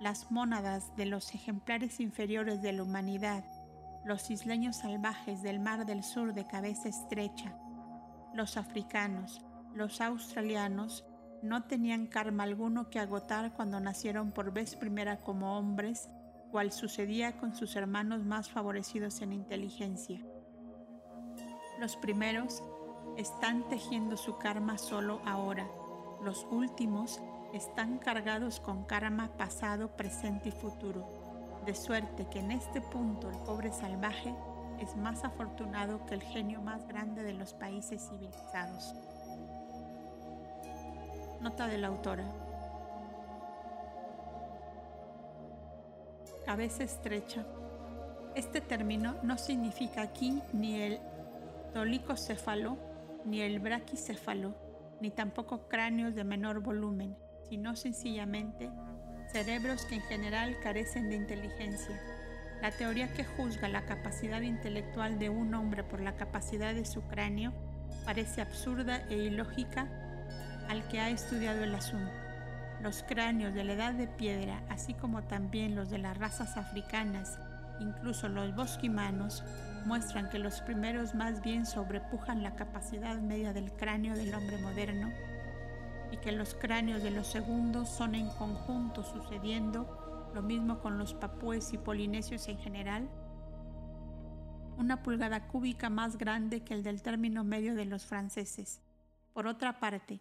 Las 0.01 0.31
mónadas 0.31 0.95
de 0.97 1.07
los 1.07 1.35
ejemplares 1.35 2.01
inferiores 2.01 2.63
de 2.63 2.73
la 2.73 2.83
humanidad, 2.83 3.45
los 4.05 4.31
isleños 4.31 4.77
salvajes 4.77 5.43
del 5.43 5.61
Mar 5.61 5.87
del 5.87 6.03
Sur 6.03 6.35
de 6.35 6.47
cabeza 6.47 6.89
estrecha, 6.89 7.57
los 8.33 8.57
africanos, 8.57 9.45
los 9.75 10.01
australianos, 10.01 11.05
no 11.45 11.65
tenían 11.65 12.07
karma 12.07 12.45
alguno 12.45 12.89
que 12.89 12.99
agotar 12.99 13.53
cuando 13.53 13.79
nacieron 13.79 14.33
por 14.33 14.53
vez 14.53 14.77
primera 14.77 15.21
como 15.21 15.59
hombres, 15.59 16.09
cual 16.51 16.73
sucedía 16.73 17.37
con 17.37 17.55
sus 17.55 17.77
hermanos 17.77 18.25
más 18.25 18.49
favorecidos 18.49 19.21
en 19.21 19.33
inteligencia. 19.33 20.21
Los 21.79 21.97
primeros 21.97 22.63
están 23.19 23.69
tejiendo 23.69 24.17
su 24.17 24.39
karma 24.39 24.79
solo 24.79 25.21
ahora. 25.27 25.69
Los 26.23 26.47
últimos 26.51 27.21
están 27.53 27.99
cargados 27.99 28.59
con 28.59 28.85
karma 28.85 29.37
pasado, 29.37 29.97
presente 29.97 30.49
y 30.49 30.53
futuro. 30.53 31.07
De 31.67 31.75
suerte 31.75 32.27
que 32.31 32.41
en 32.41 32.53
este 32.53 32.81
punto 32.81 33.29
el 33.29 33.39
pobre 33.41 33.71
salvaje 33.71 34.35
es 34.81 34.97
más 34.97 35.25
afortunado 35.25 36.05
que 36.07 36.15
el 36.15 36.23
genio 36.23 36.63
más 36.63 36.87
grande 36.89 37.23
de 37.23 37.35
los 37.35 37.53
países 37.53 38.09
civilizados. 38.09 38.95
Nota 41.45 41.69
de 41.69 41.77
la 41.77 41.89
autora. 41.89 42.25
Cabeza 46.47 46.85
estrecha. 46.85 47.45
Este 48.35 48.63
término 48.63 49.17
no 49.23 49.37
significa 49.37 50.01
aquí 50.01 50.41
ni 50.55 50.81
el 50.81 51.01
dolicocéfalo 51.75 52.79
ni 53.27 53.43
el 53.43 53.59
braquicéfalo, 53.59 54.55
ni 55.03 55.11
tampoco 55.11 55.69
cráneos 55.69 56.15
de 56.15 56.25
menor 56.25 56.61
volumen, 56.61 57.15
sino 57.51 57.77
sencillamente 57.77 58.71
cerebros 59.31 59.85
que 59.85 59.97
en 59.97 60.03
general 60.03 60.57
carecen 60.63 61.11
de 61.11 61.17
inteligencia. 61.17 62.01
La 62.63 62.71
teoría 62.71 63.13
que 63.13 63.25
juzga 63.25 63.69
la 63.69 63.85
capacidad 63.85 64.41
intelectual 64.41 65.19
de 65.19 65.29
un 65.29 65.53
hombre 65.53 65.85
por 65.85 66.01
la 66.01 66.17
capacidad 66.17 66.75
de 66.75 66.87
su 66.87 67.03
cráneo 67.03 67.53
parece 68.07 68.41
absurda 68.41 69.07
e 69.11 69.17
ilógica 69.17 70.04
al 70.69 70.87
que 70.89 71.01
ha 71.01 71.11
estudiado 71.11 71.65
el 71.65 71.75
asunto. 71.75 72.13
Los 72.83 73.03
cráneos 73.03 73.55
de 73.55 73.65
la 73.65 73.73
edad 73.75 73.95
de 73.95 74.07
piedra, 74.07 74.63
así 74.69 74.95
como 74.95 75.23
también 75.23 75.75
los 75.75 75.91
de 75.91 75.99
las 75.99 76.19
razas 76.19 76.57
africanas, 76.57 77.39
incluso 77.81 78.29
los 78.29 78.55
bosquimanos, 78.55 79.43
muestran 79.85 80.29
que 80.31 80.39
los 80.39 80.61
primeros 80.61 81.15
más 81.15 81.43
bien 81.43 81.67
sobrepujan 81.67 82.43
la 82.43 82.57
capacidad 82.57 83.19
media 83.19 83.53
del 83.53 83.73
cráneo 83.73 84.15
del 84.15 84.35
hombre 84.35 84.59
moderno 84.59 85.13
y 86.11 86.17
que 86.19 86.33
los 86.33 86.55
cráneos 86.55 87.03
de 87.03 87.11
los 87.11 87.27
segundos 87.27 87.89
son 87.89 88.15
en 88.15 88.29
conjunto 88.31 89.03
sucediendo 89.03 90.31
lo 90.35 90.43
mismo 90.43 90.81
con 90.81 90.99
los 90.99 91.15
papúes 91.15 91.73
y 91.73 91.79
polinesios 91.79 92.49
en 92.49 92.59
general, 92.59 93.09
una 94.77 95.03
pulgada 95.03 95.47
cúbica 95.47 95.89
más 95.89 96.19
grande 96.19 96.65
que 96.65 96.75
el 96.75 96.83
del 96.83 97.03
término 97.03 97.45
medio 97.45 97.75
de 97.75 97.85
los 97.85 98.05
franceses. 98.05 98.81
Por 99.33 99.47
otra 99.47 99.79
parte, 99.79 100.21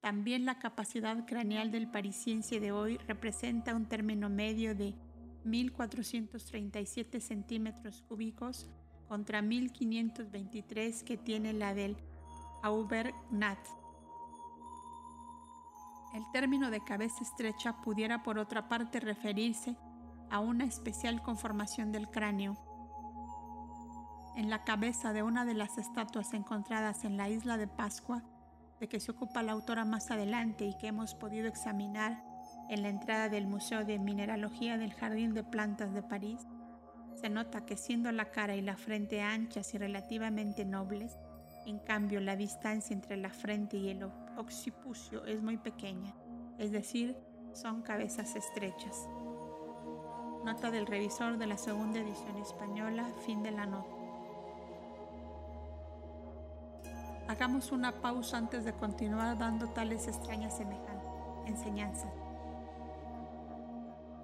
también 0.00 0.44
la 0.44 0.58
capacidad 0.58 1.26
craneal 1.26 1.70
del 1.70 1.90
parisiense 1.90 2.60
de 2.60 2.72
hoy 2.72 2.98
representa 3.06 3.74
un 3.74 3.86
término 3.86 4.28
medio 4.28 4.74
de 4.74 4.94
1.437 5.44 7.20
centímetros 7.20 8.02
cúbicos 8.02 8.68
contra 9.08 9.42
1523 9.42 11.02
que 11.02 11.16
tiene 11.16 11.52
la 11.52 11.74
del 11.74 11.96
Auvergnat. 12.62 13.58
El 16.14 16.22
término 16.32 16.70
de 16.70 16.82
cabeza 16.84 17.22
estrecha 17.22 17.80
pudiera 17.82 18.22
por 18.22 18.38
otra 18.38 18.68
parte 18.68 19.00
referirse 19.00 19.76
a 20.30 20.40
una 20.40 20.64
especial 20.64 21.22
conformación 21.22 21.92
del 21.92 22.08
cráneo. 22.08 22.56
En 24.36 24.50
la 24.50 24.62
cabeza 24.62 25.12
de 25.12 25.22
una 25.22 25.44
de 25.44 25.54
las 25.54 25.78
estatuas 25.78 26.32
encontradas 26.32 27.04
en 27.04 27.16
la 27.16 27.28
isla 27.28 27.56
de 27.56 27.66
Pascua, 27.66 28.22
de 28.80 28.88
que 28.88 29.00
se 29.00 29.10
ocupa 29.10 29.42
la 29.42 29.52
autora 29.52 29.84
más 29.84 30.10
adelante 30.10 30.64
y 30.64 30.74
que 30.74 30.88
hemos 30.88 31.14
podido 31.14 31.48
examinar 31.48 32.22
en 32.68 32.82
la 32.82 32.88
entrada 32.88 33.28
del 33.28 33.46
Museo 33.46 33.84
de 33.84 33.98
Mineralogía 33.98 34.78
del 34.78 34.92
Jardín 34.92 35.34
de 35.34 35.42
Plantas 35.42 35.92
de 35.94 36.02
París, 36.02 36.46
se 37.14 37.28
nota 37.28 37.66
que 37.66 37.76
siendo 37.76 38.12
la 38.12 38.30
cara 38.30 38.54
y 38.54 38.60
la 38.60 38.76
frente 38.76 39.22
anchas 39.22 39.74
y 39.74 39.78
relativamente 39.78 40.64
nobles, 40.64 41.18
en 41.66 41.78
cambio 41.80 42.20
la 42.20 42.36
distancia 42.36 42.94
entre 42.94 43.16
la 43.16 43.30
frente 43.30 43.76
y 43.76 43.88
el 43.88 44.04
occipucio 44.36 45.24
es 45.24 45.42
muy 45.42 45.56
pequeña, 45.56 46.14
es 46.58 46.70
decir, 46.70 47.16
son 47.52 47.82
cabezas 47.82 48.36
estrechas. 48.36 49.08
Nota 50.44 50.70
del 50.70 50.86
revisor 50.86 51.36
de 51.36 51.46
la 51.46 51.58
segunda 51.58 52.00
edición 52.00 52.36
española, 52.36 53.06
fin 53.26 53.42
de 53.42 53.50
la 53.50 53.66
nota. 53.66 53.97
Hagamos 57.28 57.72
una 57.72 57.92
pausa 57.92 58.38
antes 58.38 58.64
de 58.64 58.72
continuar 58.72 59.36
dando 59.36 59.68
tales 59.68 60.08
extrañas 60.08 60.54
enseñanzas. 61.44 62.10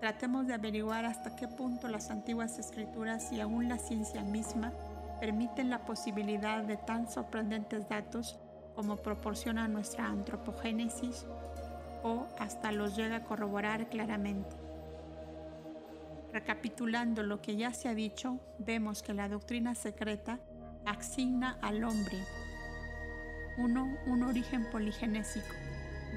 Tratemos 0.01 0.47
de 0.47 0.55
averiguar 0.55 1.05
hasta 1.05 1.37
qué 1.37 1.47
punto 1.47 1.89
las 1.89 2.11
antiguas 2.11 2.59
escrituras 2.59 3.31
y 3.31 3.43
aún 3.43 3.69
la 3.69 3.77
ciencia 3.77 4.23
misma 4.23 4.73
permiten 5.21 5.69
la 5.69 5.85
posibilidad 5.85 6.63
de 6.63 6.79
tan 6.79 7.11
sorprendentes 7.11 7.87
datos 7.91 8.39
como 8.75 8.97
proporciona 8.97 9.69
nuestra 9.69 10.07
antropogénesis 10.07 11.27
o 12.03 12.27
hasta 12.39 12.73
los 12.73 12.97
llega 12.97 13.17
a 13.17 13.25
corroborar 13.25 13.91
claramente. 13.91 14.57
Recapitulando 16.33 17.23
lo 17.23 17.43
que 17.43 17.57
ya 17.57 17.75
se 17.75 17.89
ha 17.91 17.95
dicho, 17.95 18.39
vemos 18.59 19.03
que 19.03 19.13
la 19.13 19.29
doctrina 19.29 19.75
secreta 19.75 20.41
asigna 20.87 21.59
al 21.61 21.85
hombre 21.85 22.19
1. 23.57 23.99
Un 24.07 24.23
origen 24.25 24.65
poligenésico. 24.65 25.55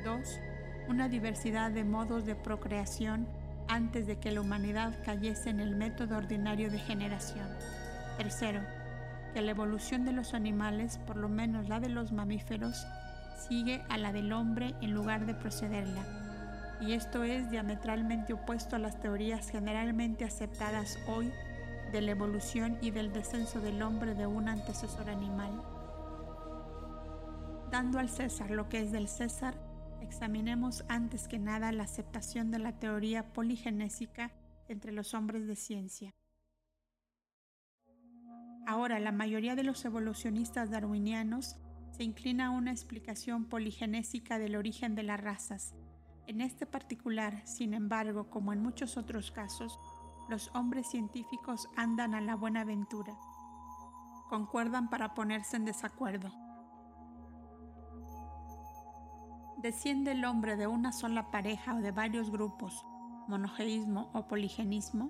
2. 0.03 0.39
Una 0.89 1.07
diversidad 1.07 1.71
de 1.71 1.83
modos 1.83 2.25
de 2.25 2.35
procreación 2.35 3.27
antes 3.67 4.07
de 4.07 4.17
que 4.17 4.31
la 4.31 4.41
humanidad 4.41 4.93
cayese 5.05 5.49
en 5.49 5.59
el 5.59 5.75
método 5.75 6.17
ordinario 6.17 6.71
de 6.71 6.79
generación. 6.79 7.47
Tercero, 8.17 8.61
que 9.33 9.41
la 9.41 9.51
evolución 9.51 10.05
de 10.05 10.13
los 10.13 10.33
animales, 10.33 10.97
por 11.05 11.17
lo 11.17 11.29
menos 11.29 11.69
la 11.69 11.79
de 11.79 11.89
los 11.89 12.11
mamíferos, 12.11 12.87
sigue 13.47 13.83
a 13.89 13.97
la 13.97 14.11
del 14.11 14.33
hombre 14.33 14.73
en 14.81 14.93
lugar 14.93 15.25
de 15.25 15.35
procederla. 15.35 16.03
Y 16.81 16.93
esto 16.93 17.23
es 17.23 17.49
diametralmente 17.51 18.33
opuesto 18.33 18.75
a 18.75 18.79
las 18.79 18.99
teorías 18.99 19.49
generalmente 19.49 20.25
aceptadas 20.25 20.97
hoy 21.07 21.31
de 21.91 22.01
la 22.01 22.11
evolución 22.11 22.77
y 22.81 22.91
del 22.91 23.13
descenso 23.13 23.59
del 23.59 23.81
hombre 23.81 24.15
de 24.15 24.27
un 24.27 24.49
antecesor 24.49 25.09
animal. 25.09 25.76
Dando 27.77 27.99
al 27.99 28.09
César 28.09 28.49
lo 28.49 28.69
que 28.69 28.79
es 28.79 28.91
del 28.91 29.07
César, 29.07 29.53
examinemos 30.01 30.83
antes 30.89 31.27
que 31.27 31.37
nada 31.37 31.71
la 31.71 31.83
aceptación 31.83 32.49
de 32.49 32.57
la 32.57 32.79
teoría 32.79 33.31
poligenésica 33.33 34.31
entre 34.67 34.91
los 34.91 35.13
hombres 35.13 35.45
de 35.45 35.55
ciencia. 35.55 36.15
Ahora, 38.65 38.99
la 38.99 39.11
mayoría 39.11 39.55
de 39.55 39.61
los 39.61 39.85
evolucionistas 39.85 40.71
darwinianos 40.71 41.55
se 41.91 42.03
inclina 42.03 42.47
a 42.47 42.49
una 42.49 42.71
explicación 42.71 43.45
poligenésica 43.45 44.39
del 44.39 44.55
origen 44.55 44.95
de 44.95 45.03
las 45.03 45.21
razas. 45.21 45.75
En 46.25 46.41
este 46.41 46.65
particular, 46.65 47.45
sin 47.45 47.75
embargo, 47.75 48.31
como 48.31 48.53
en 48.53 48.63
muchos 48.63 48.97
otros 48.97 49.29
casos, 49.29 49.79
los 50.29 50.49
hombres 50.55 50.89
científicos 50.89 51.69
andan 51.75 52.15
a 52.15 52.21
la 52.21 52.33
buena 52.33 52.63
ventura. 52.63 53.15
Concuerdan 54.29 54.89
para 54.89 55.13
ponerse 55.13 55.57
en 55.57 55.65
desacuerdo. 55.65 56.46
¿Desciende 59.57 60.11
el 60.11 60.23
hombre 60.23 60.55
de 60.55 60.67
una 60.67 60.91
sola 60.91 61.31
pareja 61.31 61.73
o 61.73 61.81
de 61.81 61.91
varios 61.91 62.29
grupos, 62.29 62.85
monogeísmo 63.27 64.11
o 64.13 64.27
poligenismo? 64.27 65.09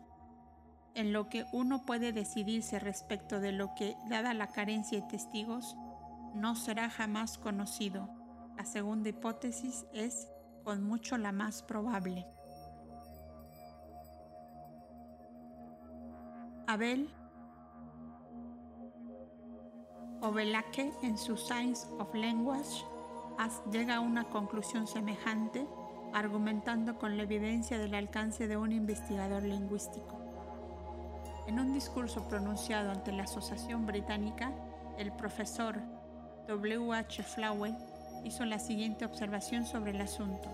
En 0.96 1.12
lo 1.12 1.28
que 1.28 1.46
uno 1.52 1.86
puede 1.86 2.14
decidirse 2.14 2.80
respecto 2.80 3.42
de 3.42 3.52
lo 3.52 3.76
que, 3.76 3.98
dada 4.10 4.34
la 4.34 4.48
carencia 4.48 5.02
de 5.02 5.08
testigos, 5.08 5.76
no 6.34 6.56
será 6.56 6.90
jamás 6.90 7.38
conocido. 7.38 8.10
La 8.56 8.64
segunda 8.64 9.10
hipótesis 9.10 9.86
es 9.92 10.30
con 10.64 10.82
mucho 10.82 11.18
la 11.18 11.34
más 11.34 11.62
probable. 11.62 12.26
Abel 16.68 17.10
Obelake 20.22 20.94
en 21.04 21.18
su 21.18 21.36
Science 21.36 21.86
of 22.00 22.14
Language 22.16 22.86
llega 23.72 23.96
a 23.96 24.00
una 24.00 24.26
conclusión 24.26 24.88
semejante 24.88 25.68
argumentando 26.14 26.98
con 26.98 27.18
la 27.18 27.24
evidencia 27.24 27.78
del 27.78 27.94
alcance 27.94 28.48
de 28.48 28.58
un 28.58 28.72
investigador 28.72 29.44
lingüístico. 29.44 30.18
En 31.48 31.60
un 31.60 31.74
discurso 31.74 32.28
pronunciado 32.28 32.92
ante 32.92 33.12
la 33.12 33.24
Asociación 33.24 33.86
Británica, 33.86 34.52
el 34.98 35.12
profesor 35.12 35.80
W. 36.48 36.94
H. 36.94 37.24
Flowell 37.24 37.76
hizo 38.24 38.46
la 38.46 38.60
siguiente 38.60 39.06
observación 39.06 39.66
sobre 39.66 39.92
el 39.92 40.02
asunto. 40.02 40.50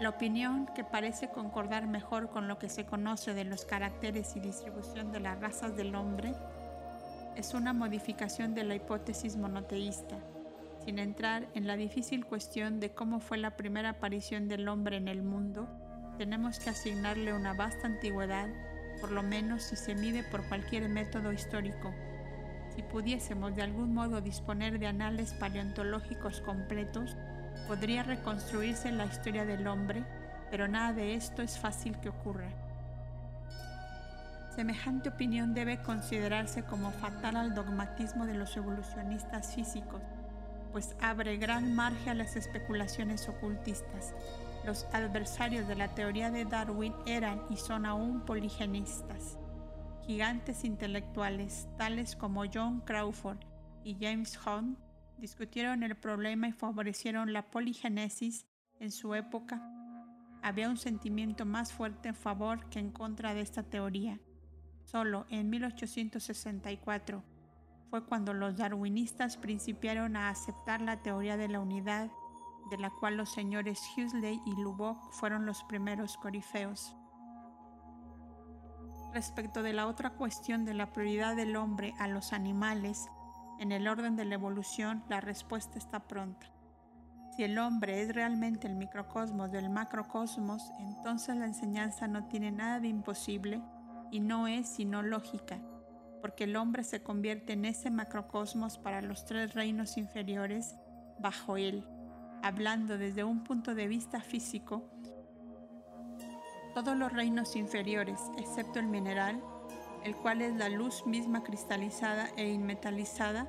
La 0.00 0.10
opinión 0.10 0.68
que 0.74 0.84
parece 0.84 1.28
concordar 1.28 1.86
mejor 1.86 2.28
con 2.30 2.48
lo 2.48 2.58
que 2.58 2.68
se 2.68 2.84
conoce 2.84 3.34
de 3.34 3.44
los 3.44 3.64
caracteres 3.64 4.36
y 4.36 4.40
distribución 4.40 5.12
de 5.12 5.20
las 5.20 5.40
razas 5.40 5.76
del 5.76 5.94
hombre 5.94 6.34
es 7.36 7.54
una 7.54 7.72
modificación 7.72 8.54
de 8.54 8.64
la 8.64 8.74
hipótesis 8.74 9.36
monoteísta, 9.36 10.16
sin 10.88 10.98
entrar 10.98 11.46
en 11.52 11.66
la 11.66 11.76
difícil 11.76 12.24
cuestión 12.24 12.80
de 12.80 12.94
cómo 12.94 13.20
fue 13.20 13.36
la 13.36 13.58
primera 13.58 13.90
aparición 13.90 14.48
del 14.48 14.66
hombre 14.68 14.96
en 14.96 15.06
el 15.06 15.22
mundo, 15.22 15.68
tenemos 16.16 16.58
que 16.58 16.70
asignarle 16.70 17.34
una 17.34 17.52
vasta 17.52 17.86
antigüedad, 17.86 18.48
por 18.98 19.12
lo 19.12 19.22
menos 19.22 19.64
si 19.64 19.76
se 19.76 19.94
mide 19.94 20.22
por 20.22 20.48
cualquier 20.48 20.88
método 20.88 21.30
histórico. 21.30 21.92
Si 22.74 22.80
pudiésemos 22.80 23.54
de 23.54 23.60
algún 23.60 23.92
modo 23.92 24.22
disponer 24.22 24.78
de 24.78 24.86
anales 24.86 25.34
paleontológicos 25.34 26.40
completos, 26.40 27.18
podría 27.66 28.02
reconstruirse 28.02 28.90
la 28.90 29.04
historia 29.04 29.44
del 29.44 29.66
hombre, 29.66 30.02
pero 30.50 30.68
nada 30.68 30.94
de 30.94 31.16
esto 31.16 31.42
es 31.42 31.58
fácil 31.58 32.00
que 32.00 32.08
ocurra. 32.08 32.48
Semejante 34.56 35.10
opinión 35.10 35.52
debe 35.52 35.82
considerarse 35.82 36.62
como 36.62 36.92
fatal 36.92 37.36
al 37.36 37.54
dogmatismo 37.54 38.24
de 38.24 38.32
los 38.32 38.56
evolucionistas 38.56 39.54
físicos, 39.54 40.00
pues 40.72 40.96
abre 41.00 41.36
gran 41.36 41.74
margen 41.74 42.10
a 42.10 42.14
las 42.14 42.36
especulaciones 42.36 43.28
ocultistas. 43.28 44.14
Los 44.64 44.84
adversarios 44.92 45.66
de 45.68 45.76
la 45.76 45.94
teoría 45.94 46.30
de 46.30 46.44
Darwin 46.44 46.94
eran 47.06 47.42
y 47.50 47.56
son 47.56 47.86
aún 47.86 48.20
poligenistas 48.20 49.38
gigantes 50.08 50.64
intelectuales 50.64 51.68
tales 51.76 52.16
como 52.16 52.44
John 52.50 52.80
Crawford 52.80 53.40
y 53.84 53.94
James 54.00 54.40
Hunt 54.42 54.78
discutieron 55.18 55.82
el 55.82 55.96
problema 55.96 56.48
y 56.48 56.52
favorecieron 56.52 57.34
la 57.34 57.50
poligénesis 57.50 58.46
en 58.80 58.90
su 58.90 59.14
época, 59.14 59.60
había 60.40 60.70
un 60.70 60.78
sentimiento 60.78 61.44
más 61.44 61.74
fuerte 61.74 62.08
en 62.08 62.14
favor 62.14 62.70
que 62.70 62.78
en 62.78 62.90
contra 62.90 63.34
de 63.34 63.42
esta 63.42 63.62
teoría. 63.62 64.18
Solo 64.84 65.26
en 65.28 65.50
1864 65.50 67.22
fue 67.90 68.04
cuando 68.04 68.34
los 68.34 68.56
darwinistas 68.56 69.36
principiaron 69.36 70.16
a 70.16 70.28
aceptar 70.28 70.80
la 70.80 71.02
teoría 71.02 71.36
de 71.36 71.48
la 71.48 71.60
unidad, 71.60 72.10
de 72.70 72.78
la 72.78 72.90
cual 72.90 73.16
los 73.16 73.30
señores 73.30 73.80
Huxley 73.96 74.42
y 74.44 74.62
Lubbock 74.62 75.10
fueron 75.12 75.46
los 75.46 75.64
primeros 75.64 76.16
corifeos. 76.18 76.94
Respecto 79.14 79.62
de 79.62 79.72
la 79.72 79.86
otra 79.86 80.10
cuestión 80.10 80.66
de 80.66 80.74
la 80.74 80.92
prioridad 80.92 81.34
del 81.34 81.56
hombre 81.56 81.94
a 81.98 82.08
los 82.08 82.34
animales, 82.34 83.08
en 83.58 83.72
el 83.72 83.88
orden 83.88 84.16
de 84.16 84.26
la 84.26 84.34
evolución 84.34 85.02
la 85.08 85.20
respuesta 85.20 85.78
está 85.78 86.06
pronta. 86.06 86.46
Si 87.34 87.44
el 87.44 87.58
hombre 87.58 88.02
es 88.02 88.14
realmente 88.14 88.66
el 88.66 88.74
microcosmos 88.74 89.50
del 89.50 89.70
macrocosmos, 89.70 90.72
entonces 90.78 91.36
la 91.36 91.46
enseñanza 91.46 92.06
no 92.06 92.26
tiene 92.26 92.50
nada 92.50 92.80
de 92.80 92.88
imposible 92.88 93.62
y 94.10 94.20
no 94.20 94.46
es 94.46 94.68
sino 94.68 95.02
lógica, 95.02 95.58
porque 96.20 96.44
el 96.44 96.56
hombre 96.56 96.84
se 96.84 97.02
convierte 97.02 97.54
en 97.54 97.64
ese 97.64 97.90
macrocosmos 97.90 98.78
para 98.78 99.02
los 99.02 99.24
tres 99.24 99.54
reinos 99.54 99.96
inferiores 99.96 100.76
bajo 101.18 101.56
él, 101.56 101.84
hablando 102.42 102.98
desde 102.98 103.24
un 103.24 103.44
punto 103.44 103.74
de 103.74 103.88
vista 103.88 104.20
físico 104.20 104.90
todos 106.74 106.96
los 106.96 107.12
reinos 107.12 107.56
inferiores, 107.56 108.20
excepto 108.38 108.78
el 108.78 108.86
mineral, 108.86 109.42
el 110.04 110.14
cual 110.14 110.42
es 110.42 110.54
la 110.54 110.68
luz 110.68 111.04
misma 111.06 111.42
cristalizada 111.42 112.28
e 112.36 112.48
inmetalizada, 112.48 113.48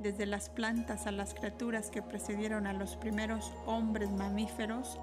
desde 0.00 0.26
las 0.26 0.50
plantas 0.50 1.06
a 1.06 1.10
las 1.10 1.32
criaturas 1.32 1.90
que 1.90 2.02
precedieron 2.02 2.66
a 2.66 2.74
los 2.74 2.96
primeros 2.96 3.52
hombres 3.64 4.10
mamíferos, 4.10 5.00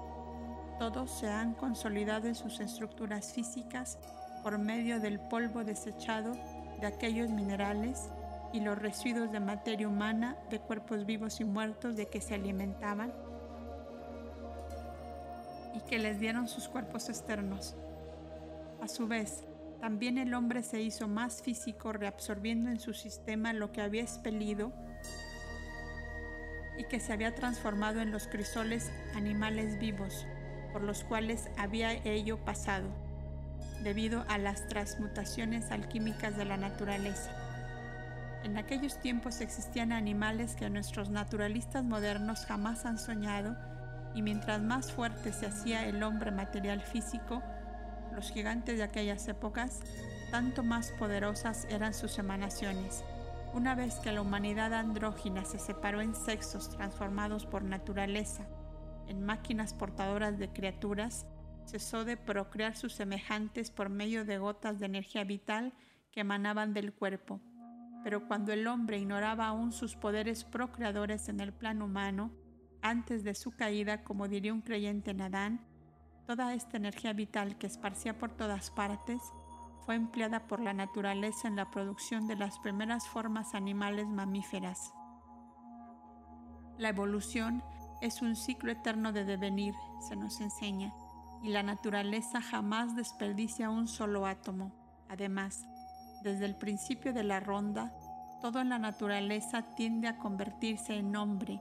todos 0.78 1.10
se 1.10 1.28
han 1.28 1.54
consolidado 1.54 2.28
en 2.28 2.36
sus 2.36 2.60
estructuras 2.60 3.32
físicas 3.32 3.98
por 4.44 4.58
medio 4.58 5.00
del 5.00 5.18
polvo 5.18 5.64
desechado 5.64 6.32
de 6.80 6.86
aquellos 6.86 7.30
minerales 7.30 8.10
y 8.52 8.60
los 8.60 8.78
residuos 8.78 9.32
de 9.32 9.40
materia 9.40 9.88
humana 9.88 10.36
de 10.50 10.60
cuerpos 10.60 11.04
vivos 11.04 11.40
y 11.40 11.44
muertos 11.44 11.96
de 11.96 12.06
que 12.06 12.20
se 12.20 12.34
alimentaban 12.34 13.12
y 15.74 15.80
que 15.80 15.98
les 15.98 16.18
dieron 16.18 16.48
sus 16.48 16.68
cuerpos 16.68 17.08
externos. 17.08 17.76
A 18.80 18.88
su 18.88 19.06
vez, 19.06 19.44
también 19.80 20.16
el 20.18 20.32
hombre 20.34 20.62
se 20.62 20.80
hizo 20.80 21.06
más 21.08 21.42
físico 21.42 21.92
reabsorbiendo 21.92 22.70
en 22.70 22.80
su 22.80 22.94
sistema 22.94 23.52
lo 23.52 23.72
que 23.72 23.82
había 23.82 24.02
expelido 24.02 24.72
y 26.78 26.84
que 26.84 27.00
se 27.00 27.12
había 27.12 27.34
transformado 27.34 28.00
en 28.00 28.10
los 28.10 28.26
crisoles 28.26 28.90
animales 29.14 29.78
vivos 29.78 30.26
por 30.76 30.82
los 30.82 31.04
cuales 31.04 31.48
había 31.56 31.94
ello 32.04 32.36
pasado, 32.36 32.86
debido 33.86 34.24
a 34.26 34.36
las 34.36 34.66
transmutaciones 34.66 35.70
alquímicas 35.70 36.36
de 36.36 36.44
la 36.44 36.56
naturaleza. 36.56 37.30
En 38.42 38.58
aquellos 38.58 38.98
tiempos 38.98 39.40
existían 39.40 39.92
animales 39.92 40.56
que 40.56 40.68
nuestros 40.68 41.08
naturalistas 41.08 41.84
modernos 41.84 42.46
jamás 42.46 42.84
han 42.84 42.98
soñado 42.98 43.56
y 44.12 44.22
mientras 44.22 44.60
más 44.60 44.90
fuerte 44.90 45.32
se 45.32 45.46
hacía 45.46 45.86
el 45.86 46.02
hombre 46.02 46.32
material 46.32 46.80
físico, 46.82 47.44
los 48.12 48.32
gigantes 48.32 48.78
de 48.78 48.82
aquellas 48.82 49.28
épocas, 49.28 49.78
tanto 50.32 50.64
más 50.64 50.90
poderosas 50.98 51.64
eran 51.70 51.94
sus 51.94 52.18
emanaciones. 52.18 53.04
Una 53.54 53.76
vez 53.76 54.00
que 54.00 54.10
la 54.10 54.20
humanidad 54.20 54.74
andrógina 54.74 55.44
se 55.44 55.60
separó 55.60 56.00
en 56.00 56.16
sexos 56.16 56.70
transformados 56.70 57.46
por 57.46 57.62
naturaleza, 57.62 58.48
en 59.06 59.24
máquinas 59.24 59.74
portadoras 59.74 60.40
de 60.40 60.48
criaturas, 60.48 61.24
cesó 61.66 62.04
de 62.04 62.16
procrear 62.16 62.76
sus 62.76 62.94
semejantes 62.94 63.70
por 63.70 63.88
medio 63.88 64.24
de 64.24 64.38
gotas 64.38 64.78
de 64.78 64.86
energía 64.86 65.24
vital 65.24 65.72
que 66.12 66.20
emanaban 66.20 66.72
del 66.72 66.94
cuerpo. 66.94 67.40
Pero 68.04 68.26
cuando 68.26 68.52
el 68.52 68.66
hombre 68.66 68.98
ignoraba 68.98 69.48
aún 69.48 69.72
sus 69.72 69.96
poderes 69.96 70.44
procreadores 70.44 71.28
en 71.28 71.40
el 71.40 71.52
plano 71.52 71.86
humano, 71.86 72.30
antes 72.82 73.24
de 73.24 73.34
su 73.34 73.50
caída, 73.50 74.04
como 74.04 74.28
diría 74.28 74.54
un 74.54 74.62
creyente 74.62 75.10
en 75.10 75.22
Adán, 75.22 75.66
toda 76.26 76.54
esta 76.54 76.76
energía 76.76 77.12
vital 77.12 77.58
que 77.58 77.66
esparcía 77.66 78.18
por 78.18 78.30
todas 78.30 78.70
partes 78.70 79.20
fue 79.84 79.94
empleada 79.94 80.46
por 80.46 80.60
la 80.60 80.72
naturaleza 80.72 81.48
en 81.48 81.56
la 81.56 81.70
producción 81.70 82.26
de 82.26 82.36
las 82.36 82.58
primeras 82.60 83.08
formas 83.08 83.54
animales 83.54 84.06
mamíferas. 84.06 84.92
La 86.78 86.90
evolución 86.90 87.62
es 88.02 88.20
un 88.22 88.36
ciclo 88.36 88.72
eterno 88.72 89.12
de 89.12 89.24
devenir, 89.24 89.74
se 90.08 90.16
nos 90.16 90.40
enseña, 90.40 90.92
y 91.46 91.50
la 91.50 91.62
naturaleza 91.62 92.40
jamás 92.40 92.96
desperdicia 92.96 93.70
un 93.70 93.86
solo 93.86 94.26
átomo. 94.26 94.72
Además, 95.08 95.64
desde 96.24 96.44
el 96.44 96.56
principio 96.56 97.12
de 97.12 97.22
la 97.22 97.38
ronda, 97.38 97.94
todo 98.42 98.60
en 98.60 98.68
la 98.68 98.80
naturaleza 98.80 99.62
tiende 99.76 100.08
a 100.08 100.18
convertirse 100.18 100.96
en 100.96 101.14
hombre, 101.14 101.60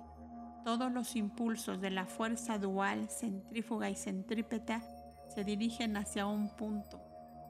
todos 0.64 0.92
los 0.92 1.16
impulsos 1.16 1.80
de 1.80 1.92
la 1.92 2.08
fuerza 2.08 2.58
dual, 2.58 3.08
centrífuga 3.12 3.88
y 3.92 3.96
centrípeta 3.96 4.82
se 5.28 5.44
dirigen 5.44 5.96
hacia 5.98 6.26
un 6.26 6.50
punto, 6.50 7.00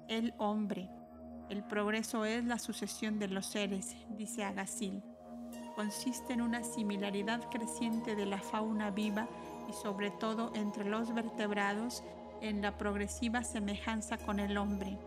el 0.10 0.34
hombre. 0.38 0.90
El 1.48 1.64
progreso 1.64 2.26
es 2.26 2.44
la 2.44 2.60
sucesión 2.60 3.18
de 3.18 3.30
los 3.30 3.46
seres, 3.46 3.96
dice 4.18 4.44
Agassiz. 4.44 5.02
Consiste 5.78 6.34
en 6.34 6.42
una 6.42 6.66
similaridad 6.66 7.50
creciente 7.50 8.18
de 8.18 8.26
la 8.26 8.40
fauna 8.40 8.92
viva 8.92 9.30
y 9.70 9.74
sobre 9.74 10.12
todo 10.12 10.52
entre 10.54 10.84
los 10.84 11.14
vertebrados 11.14 12.04
en 12.42 12.62
la 12.62 12.78
progresiva 12.78 13.44
semejanza 13.44 14.18
con 14.18 14.40
el 14.40 14.58
hombre. 14.58 14.98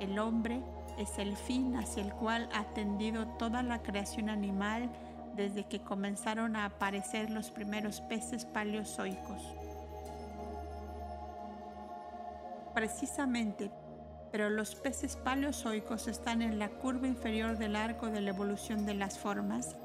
El 0.00 0.18
hombre 0.18 0.62
es 0.98 1.18
el 1.18 1.36
fin 1.36 1.76
hacia 1.76 2.02
el 2.02 2.12
cual 2.12 2.48
ha 2.52 2.64
tendido 2.74 3.26
toda 3.38 3.62
la 3.62 3.82
creación 3.82 4.28
animal, 4.28 4.90
desde 5.34 5.64
que 5.64 5.80
comenzaron 5.80 6.56
a 6.56 6.64
aparecer 6.64 7.30
los 7.30 7.50
primeros 7.50 8.00
peces 8.00 8.44
paleozoicos. 8.44 9.42
Precisamente, 12.74 13.70
pero 14.32 14.50
los 14.50 14.74
peces 14.74 15.16
paleozoicos 15.16 16.08
están 16.08 16.42
en 16.42 16.58
la 16.58 16.68
curva 16.68 17.06
inferior 17.06 17.56
del 17.56 17.76
arco 17.76 18.08
de 18.08 18.20
la 18.20 18.30
evolución 18.30 18.84
de 18.84 18.94
las 18.94 19.18
formas 19.18 19.76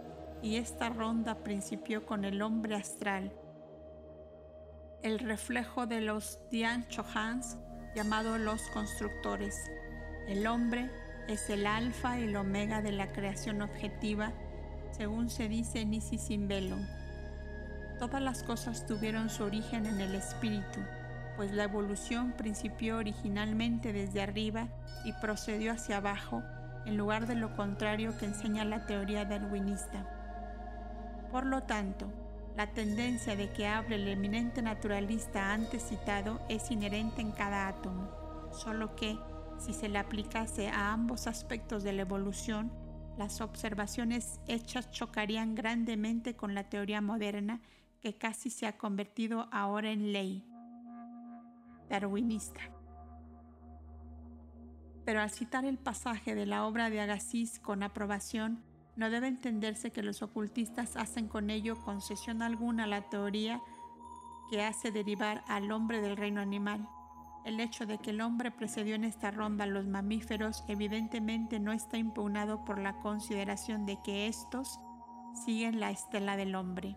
y 0.42 0.58
esta 0.58 0.90
ronda 0.90 1.36
principió 1.36 2.06
con 2.06 2.26
el 2.26 2.42
hombre 2.42 2.76
astral, 2.76 3.32
el 5.04 5.20
reflejo 5.20 5.86
de 5.86 6.00
los 6.00 6.40
Dian 6.50 6.88
Chohans 6.88 7.58
llamados 7.94 8.40
los 8.40 8.62
constructores. 8.70 9.70
El 10.28 10.48
hombre 10.48 10.90
es 11.28 11.50
el 11.50 11.68
alfa 11.68 12.20
y 12.20 12.24
el 12.24 12.36
omega 12.38 12.82
de 12.82 12.94
la 12.94 13.12
creación 13.12 13.62
objetiva 13.62 14.32
según 14.92 15.30
se 15.30 15.50
dice 15.50 15.82
en 15.82 15.94
Isis 15.94 16.30
Velo. 16.48 16.78
Todas 18.00 18.22
las 18.22 18.44
cosas 18.44 18.86
tuvieron 18.86 19.30
su 19.30 19.44
origen 19.44 19.86
en 19.86 20.00
el 20.00 20.16
espíritu, 20.16 20.80
pues 21.36 21.52
la 21.52 21.64
evolución 21.64 22.32
principió 22.38 22.98
originalmente 22.98 23.92
desde 23.92 24.22
arriba 24.22 24.68
y 25.04 25.12
procedió 25.14 25.74
hacia 25.74 25.98
abajo, 25.98 26.44
en 26.86 26.96
lugar 26.96 27.28
de 27.28 27.36
lo 27.36 27.56
contrario 27.56 28.18
que 28.18 28.26
enseña 28.26 28.66
la 28.66 28.86
teoría 28.86 29.26
darwinista. 29.26 30.06
Por 31.32 31.46
lo 31.46 31.64
tanto, 31.64 32.08
la 32.56 32.68
tendencia 32.74 33.36
de 33.36 33.52
que 33.52 33.68
hable 33.68 33.96
el 33.96 34.08
eminente 34.08 34.62
naturalista 34.62 35.54
antes 35.54 35.84
citado 35.84 36.40
es 36.50 36.70
inherente 36.70 37.22
en 37.22 37.32
cada 37.32 37.68
átomo, 37.68 38.10
solo 38.52 38.96
que, 38.96 39.18
si 39.58 39.74
se 39.74 39.90
le 39.90 39.98
aplicase 39.98 40.68
a 40.70 40.94
ambos 40.94 41.26
aspectos 41.28 41.84
de 41.84 41.94
la 41.94 42.04
evolución, 42.04 42.72
las 43.18 43.42
observaciones 43.42 44.40
hechas 44.48 44.92
chocarían 44.92 45.56
grandemente 45.56 46.36
con 46.36 46.54
la 46.56 46.70
teoría 46.70 47.02
moderna 47.02 47.62
que 48.02 48.16
casi 48.16 48.50
se 48.50 48.68
ha 48.68 48.78
convertido 48.78 49.48
ahora 49.52 49.92
en 49.92 50.12
ley 50.12 50.44
darwinista. 51.90 52.62
Pero 55.06 55.22
al 55.22 55.30
citar 55.30 55.66
el 55.66 55.78
pasaje 55.78 56.34
de 56.34 56.46
la 56.46 56.66
obra 56.66 56.90
de 56.90 57.02
Agassiz 57.02 57.60
con 57.60 57.84
aprobación, 57.84 58.64
no 58.96 59.10
debe 59.10 59.28
entenderse 59.28 59.92
que 59.92 60.04
los 60.04 60.22
ocultistas 60.22 60.96
hacen 60.96 61.28
con 61.28 61.50
ello 61.50 61.82
concesión 61.84 62.42
alguna 62.42 62.84
a 62.84 62.88
la 62.88 63.10
teoría 63.10 63.62
que 64.50 64.64
hace 64.64 64.92
derivar 64.92 65.44
al 65.48 65.72
hombre 65.72 66.02
del 66.02 66.18
reino 66.18 66.42
animal. 66.42 66.88
El 67.46 67.60
hecho 67.60 67.86
de 67.86 67.98
que 67.98 68.12
el 68.12 68.22
hombre 68.22 68.52
precedió 68.52 68.96
en 68.96 69.04
esta 69.04 69.32
ronda 69.32 69.66
a 69.66 69.68
los 69.68 69.86
mamíferos 69.86 70.64
evidentemente 70.68 71.60
no 71.60 71.74
está 71.74 71.98
impugnado 71.98 72.64
por 72.64 72.80
la 72.80 72.94
consideración 73.00 73.86
de 73.86 73.98
que 74.04 74.28
estos 74.28 74.80
siguen 75.46 75.80
la 75.80 75.92
estela 75.92 76.38
del 76.38 76.56
hombre. 76.56 76.96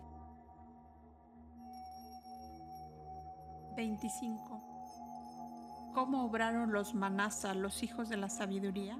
25. 3.75 5.91
¿Cómo 5.93 6.23
obraron 6.23 6.71
los 6.71 6.93
manasa, 6.93 7.53
los 7.53 7.83
hijos 7.83 8.09
de 8.09 8.17
la 8.17 8.29
sabiduría? 8.29 8.97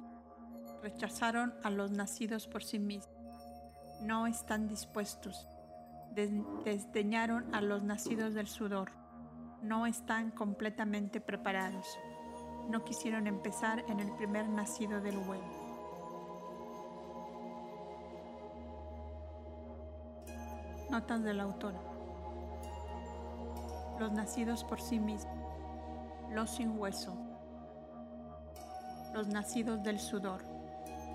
Rechazaron 0.87 1.53
a 1.63 1.69
los 1.69 1.91
nacidos 1.91 2.47
por 2.47 2.63
sí 2.63 2.79
mismos. 2.79 3.15
No 4.01 4.27
están 4.27 4.67
dispuestos. 4.67 5.47
desdeñaron 6.13 7.53
a 7.53 7.61
los 7.61 7.83
nacidos 7.83 8.33
del 8.33 8.47
sudor 8.47 8.91
no 9.61 9.85
están 9.85 10.31
completamente 10.31 11.19
preparados. 11.19 11.87
No 12.69 12.83
quisieron 12.83 13.27
empezar 13.27 13.83
en 13.87 13.99
el 13.99 14.11
primer 14.13 14.47
nacido 14.47 15.01
del 15.01 15.17
huevo. 15.17 15.65
Notas 20.89 21.23
del 21.23 21.39
autor. 21.39 21.73
Los 23.99 24.11
nacidos 24.11 24.63
por 24.63 24.79
sí 24.79 24.99
mismos. 24.99 25.35
Los 26.31 26.51
sin 26.51 26.79
hueso. 26.79 27.15
Los 29.13 29.27
nacidos 29.27 29.81
del 29.83 29.99
sudor. 29.99 30.43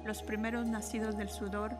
Los 0.05 0.22
primeros 0.22 0.66
nacidos 0.66 1.16
del 1.16 1.28
sudor. 1.28 1.72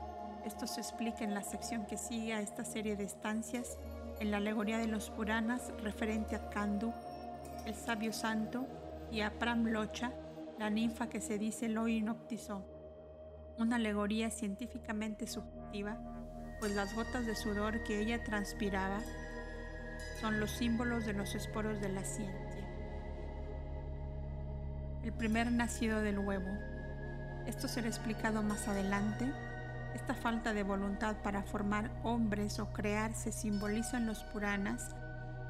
Esto 0.45 0.67
se 0.67 0.81
explica 0.81 1.25
en 1.25 1.35
la 1.35 1.43
sección 1.43 1.87
que 1.87 1.97
sigue 1.97 2.35
a 2.35 2.41
esta 2.41 2.65
serie 2.65 2.97
de 2.97 3.05
estancias 3.05 3.79
en 4.21 4.31
la 4.31 4.37
alegoría 4.37 4.79
de 4.79 4.87
los 4.87 5.11
Puranas 5.11 5.73
referente 5.83 6.37
a 6.37 6.49
Kandu, 6.49 6.93
el 7.67 7.75
sabio 7.75 8.13
santo, 8.13 8.67
y 9.13 9.21
a 9.21 9.39
Pramlocha, 9.39 10.11
la 10.59 10.71
ninfa 10.71 11.09
que 11.09 11.21
se 11.21 11.39
dice 11.39 11.69
lo 11.69 11.87
inoptizó. 11.87 12.65
Una 13.59 13.77
alegoría 13.77 14.31
científicamente 14.31 15.27
subjetiva, 15.27 15.99
pues 16.61 16.75
las 16.75 16.95
gotas 16.95 17.27
de 17.27 17.37
sudor 17.37 17.85
que 17.85 18.01
ella 18.01 18.25
transpiraba 18.25 19.01
son 20.21 20.41
los 20.41 20.51
símbolos 20.53 21.05
de 21.05 21.13
los 21.13 21.35
esporos 21.35 21.81
de 21.81 21.91
la 21.91 22.05
ciencia. 22.05 22.67
El 25.05 25.13
primer 25.13 25.51
nacido 25.53 26.01
del 26.01 26.19
huevo. 26.19 26.72
Esto 27.47 27.69
será 27.69 27.89
explicado 27.89 28.43
más 28.43 28.69
adelante 28.69 29.33
esta 29.95 30.15
falta 30.15 30.55
de 30.55 30.63
voluntad 30.63 31.17
para 31.23 31.43
formar 31.43 31.91
hombres 32.03 32.59
o 32.59 32.73
crear 32.73 33.13
se 33.15 33.31
simboliza 33.31 33.99
en 33.99 34.07
los 34.07 34.25
Puranas 34.25 34.95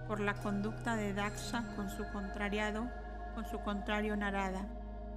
por 0.09 0.19
la 0.21 0.35
conducta 0.35 0.97
de 0.97 1.15
Daksha 1.15 1.65
con 1.77 1.89
su 1.91 2.05
contrariado, 2.13 2.89
con 3.35 3.47
su 3.47 3.61
contrario 3.61 4.17
Narada, 4.17 4.67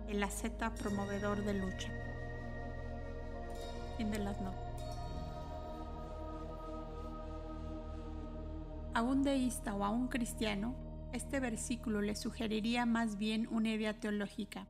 el 0.07 0.21
asceta 0.21 0.73
promovedor 0.75 1.43
de 1.43 1.55
lucha. 1.55 1.89
Fin 3.97 4.11
de 4.11 4.19
las 4.19 4.39
notas. 4.41 4.61
A 8.93 9.01
un 9.01 9.23
deísta 9.23 9.73
o 9.73 9.83
a 9.83 9.89
un 9.89 10.07
cristiano, 10.07 10.75
este 11.11 11.39
versículo 11.39 12.01
le 12.01 12.15
sugeriría 12.15 12.85
más 12.85 13.17
bien 13.17 13.47
una 13.49 13.69
idea 13.69 13.93
teológica, 13.99 14.67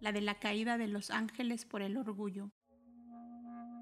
la 0.00 0.12
de 0.12 0.20
la 0.20 0.38
caída 0.38 0.78
de 0.78 0.88
los 0.88 1.10
ángeles 1.10 1.64
por 1.64 1.82
el 1.82 1.96
orgullo. 1.96 2.50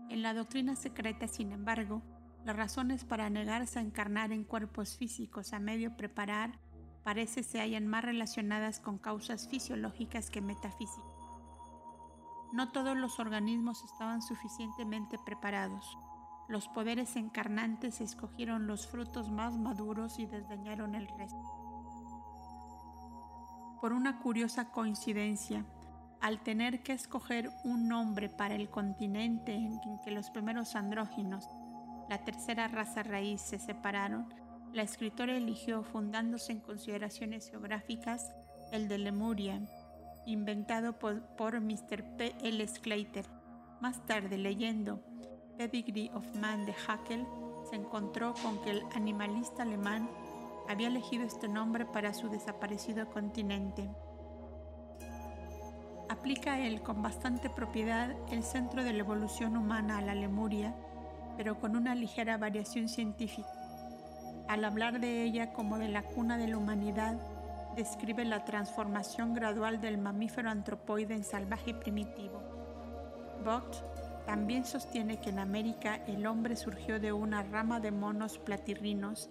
En 0.08 0.22
la 0.22 0.34
doctrina 0.34 0.76
secreta, 0.76 1.28
sin 1.28 1.52
embargo, 1.52 2.02
las 2.44 2.56
razones 2.56 3.04
para 3.04 3.30
negarse 3.30 3.78
a 3.78 3.82
encarnar 3.82 4.32
en 4.32 4.44
cuerpos 4.44 4.96
físicos 4.96 5.52
a 5.52 5.58
medio 5.58 5.96
preparar 5.96 6.58
parece 7.02 7.42
se 7.42 7.60
hallan 7.60 7.86
más 7.86 8.04
relacionadas 8.04 8.80
con 8.80 8.98
causas 8.98 9.48
fisiológicas 9.48 10.30
que 10.30 10.40
metafísicas. 10.40 11.24
No 12.52 12.70
todos 12.70 12.96
los 12.96 13.18
organismos 13.18 13.82
estaban 13.84 14.22
suficientemente 14.22 15.18
preparados. 15.24 15.98
Los 16.48 16.68
poderes 16.68 17.16
encarnantes 17.16 18.00
escogieron 18.00 18.66
los 18.66 18.86
frutos 18.86 19.30
más 19.30 19.58
maduros 19.58 20.18
y 20.18 20.26
desdeñaron 20.26 20.94
el 20.94 21.08
resto. 21.08 21.42
Por 23.80 23.92
una 23.92 24.20
curiosa 24.20 24.70
coincidencia, 24.70 25.66
al 26.24 26.40
tener 26.40 26.82
que 26.82 26.94
escoger 26.94 27.50
un 27.64 27.86
nombre 27.86 28.30
para 28.30 28.54
el 28.54 28.70
continente 28.70 29.52
en 29.52 29.78
que 30.02 30.10
los 30.10 30.30
primeros 30.30 30.74
andróginos, 30.74 31.46
la 32.08 32.24
tercera 32.24 32.66
raza 32.66 33.02
raíz, 33.02 33.42
se 33.42 33.58
separaron, 33.58 34.32
la 34.72 34.80
escritora 34.80 35.36
eligió, 35.36 35.82
fundándose 35.82 36.52
en 36.52 36.60
consideraciones 36.60 37.50
geográficas, 37.50 38.32
el 38.72 38.88
de 38.88 38.96
Lemuria, 38.96 39.60
inventado 40.24 40.98
por, 40.98 41.60
Mr. 41.60 42.16
P. 42.16 42.34
L. 42.42 42.66
Sclater. 42.68 43.26
Más 43.82 44.06
tarde, 44.06 44.38
leyendo 44.38 45.02
Pedigree 45.58 46.10
of 46.14 46.24
Man 46.36 46.64
de 46.64 46.72
Haeckel, 46.88 47.26
se 47.68 47.76
encontró 47.76 48.32
con 48.42 48.62
que 48.62 48.70
el 48.70 48.82
animalista 48.94 49.62
alemán 49.62 50.08
había 50.70 50.88
elegido 50.88 51.26
este 51.26 51.48
nombre 51.48 51.84
para 51.84 52.14
su 52.14 52.30
desaparecido 52.30 53.10
continente 53.10 53.90
aplica 56.08 56.60
él 56.60 56.82
con 56.82 57.02
bastante 57.02 57.50
propiedad 57.50 58.10
el 58.30 58.42
centro 58.42 58.84
de 58.84 58.92
la 58.92 59.00
evolución 59.00 59.56
humana 59.56 59.98
a 59.98 60.02
la 60.02 60.14
Lemuria, 60.14 60.74
pero 61.36 61.58
con 61.58 61.76
una 61.76 61.94
ligera 61.94 62.36
variación 62.36 62.88
científica. 62.88 63.48
Al 64.48 64.64
hablar 64.64 65.00
de 65.00 65.22
ella 65.22 65.52
como 65.52 65.78
de 65.78 65.88
la 65.88 66.02
cuna 66.02 66.36
de 66.36 66.48
la 66.48 66.58
humanidad, 66.58 67.16
describe 67.76 68.24
la 68.24 68.44
transformación 68.44 69.34
gradual 69.34 69.80
del 69.80 69.98
mamífero 69.98 70.50
antropoide 70.50 71.14
en 71.14 71.24
salvaje 71.24 71.74
primitivo. 71.74 72.42
Vogt 73.44 73.74
también 74.26 74.64
sostiene 74.64 75.20
que 75.20 75.30
en 75.30 75.38
América 75.38 75.96
el 76.06 76.26
hombre 76.26 76.56
surgió 76.56 77.00
de 77.00 77.12
una 77.12 77.42
rama 77.42 77.80
de 77.80 77.90
monos 77.90 78.38
platirrinos, 78.38 79.30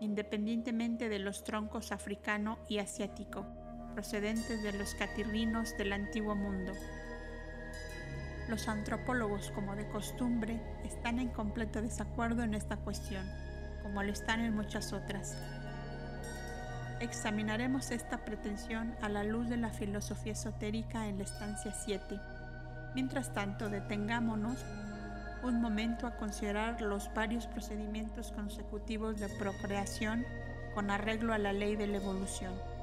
independientemente 0.00 1.08
de 1.08 1.18
los 1.18 1.42
troncos 1.44 1.92
africano 1.92 2.58
y 2.68 2.78
asiático 2.78 3.59
procedentes 4.00 4.62
de 4.62 4.72
los 4.72 4.94
catirrinos 4.94 5.76
del 5.76 5.92
antiguo 5.92 6.34
mundo. 6.34 6.72
Los 8.48 8.66
antropólogos, 8.66 9.50
como 9.50 9.76
de 9.76 9.86
costumbre, 9.88 10.58
están 10.86 11.18
en 11.18 11.28
completo 11.28 11.82
desacuerdo 11.82 12.42
en 12.42 12.54
esta 12.54 12.78
cuestión, 12.78 13.30
como 13.82 14.02
lo 14.02 14.10
están 14.10 14.40
en 14.40 14.54
muchas 14.54 14.94
otras. 14.94 15.36
Examinaremos 17.00 17.90
esta 17.90 18.24
pretensión 18.24 18.94
a 19.02 19.10
la 19.10 19.22
luz 19.22 19.50
de 19.50 19.58
la 19.58 19.68
filosofía 19.68 20.32
esotérica 20.32 21.06
en 21.06 21.18
la 21.18 21.24
estancia 21.24 21.74
7. 21.74 22.18
Mientras 22.94 23.34
tanto, 23.34 23.68
detengámonos 23.68 24.64
un 25.42 25.60
momento 25.60 26.06
a 26.06 26.16
considerar 26.16 26.80
los 26.80 27.12
varios 27.12 27.46
procedimientos 27.46 28.32
consecutivos 28.32 29.20
de 29.20 29.28
procreación 29.28 30.24
con 30.74 30.90
arreglo 30.90 31.34
a 31.34 31.38
la 31.38 31.52
ley 31.52 31.76
de 31.76 31.86
la 31.86 31.98
evolución. 31.98 32.79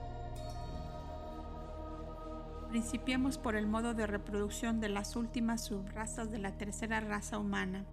Principiemos 2.70 3.38
por 3.38 3.55
el 3.55 3.65
modo 3.65 3.93
de 3.93 4.07
reproducción 4.07 4.82
de 4.82 4.89
las 4.89 5.15
últimas 5.15 5.65
subrazas 5.65 6.30
de 6.30 6.38
la 6.38 6.57
tercera 6.57 6.99
raza 6.99 7.39
humana. 7.39 7.86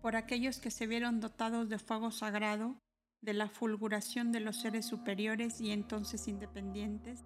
Por 0.00 0.16
aquellos 0.16 0.58
que 0.58 0.72
se 0.72 0.88
vieron 0.88 1.20
dotados 1.20 1.68
de 1.68 1.78
fuego 1.78 2.10
sagrado, 2.10 2.76
de 3.20 3.34
la 3.34 3.48
fulguración 3.48 4.32
de 4.32 4.40
los 4.40 4.60
seres 4.60 4.84
superiores 4.84 5.60
y 5.60 5.70
entonces 5.70 6.26
independientes, 6.26 7.24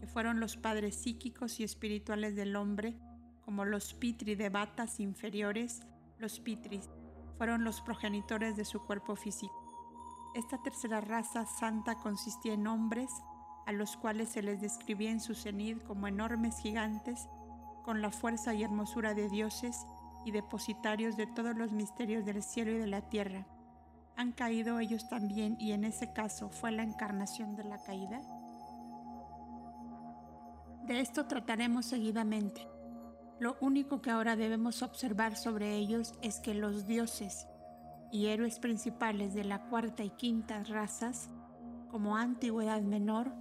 que 0.00 0.08
fueron 0.08 0.40
los 0.40 0.56
padres 0.56 0.96
psíquicos 0.96 1.60
y 1.60 1.64
espirituales 1.64 2.34
del 2.34 2.56
hombre, 2.56 2.98
como 3.44 3.64
los 3.64 3.94
pitri 3.94 4.34
de 4.34 4.48
batas 4.48 4.98
inferiores, 4.98 5.82
los 6.18 6.40
pitris, 6.40 6.90
fueron 7.38 7.62
los 7.62 7.80
progenitores 7.80 8.56
de 8.56 8.64
su 8.64 8.80
cuerpo 8.84 9.14
físico. 9.14 9.54
Esta 10.34 10.60
tercera 10.62 11.00
raza 11.00 11.46
santa 11.46 11.94
consistía 11.94 12.54
en 12.54 12.66
hombres 12.66 13.10
a 13.66 13.72
los 13.72 13.96
cuales 13.96 14.30
se 14.30 14.42
les 14.42 14.60
describía 14.60 15.10
en 15.10 15.20
su 15.20 15.34
cenit 15.34 15.82
como 15.82 16.06
enormes 16.06 16.58
gigantes, 16.58 17.28
con 17.84 18.00
la 18.00 18.10
fuerza 18.10 18.54
y 18.54 18.62
hermosura 18.62 19.14
de 19.14 19.28
dioses 19.28 19.86
y 20.24 20.30
depositarios 20.30 21.16
de 21.16 21.26
todos 21.26 21.56
los 21.56 21.72
misterios 21.72 22.24
del 22.24 22.42
cielo 22.42 22.72
y 22.72 22.78
de 22.78 22.86
la 22.86 23.02
tierra, 23.02 23.46
¿han 24.16 24.32
caído 24.32 24.80
ellos 24.80 25.08
también 25.08 25.56
y 25.60 25.72
en 25.72 25.84
ese 25.84 26.12
caso 26.12 26.48
fue 26.48 26.72
la 26.72 26.82
encarnación 26.82 27.54
de 27.54 27.64
la 27.64 27.82
caída? 27.82 28.20
De 30.86 31.00
esto 31.00 31.26
trataremos 31.26 31.86
seguidamente. 31.86 32.66
Lo 33.38 33.56
único 33.60 34.00
que 34.00 34.10
ahora 34.10 34.34
debemos 34.34 34.82
observar 34.82 35.36
sobre 35.36 35.76
ellos 35.76 36.14
es 36.22 36.40
que 36.40 36.54
los 36.54 36.86
dioses 36.86 37.46
y 38.10 38.26
héroes 38.26 38.58
principales 38.58 39.34
de 39.34 39.44
la 39.44 39.68
cuarta 39.68 40.02
y 40.04 40.10
quinta 40.10 40.62
razas, 40.64 41.28
como 41.90 42.16
antigüedad 42.16 42.82
menor, 42.82 43.32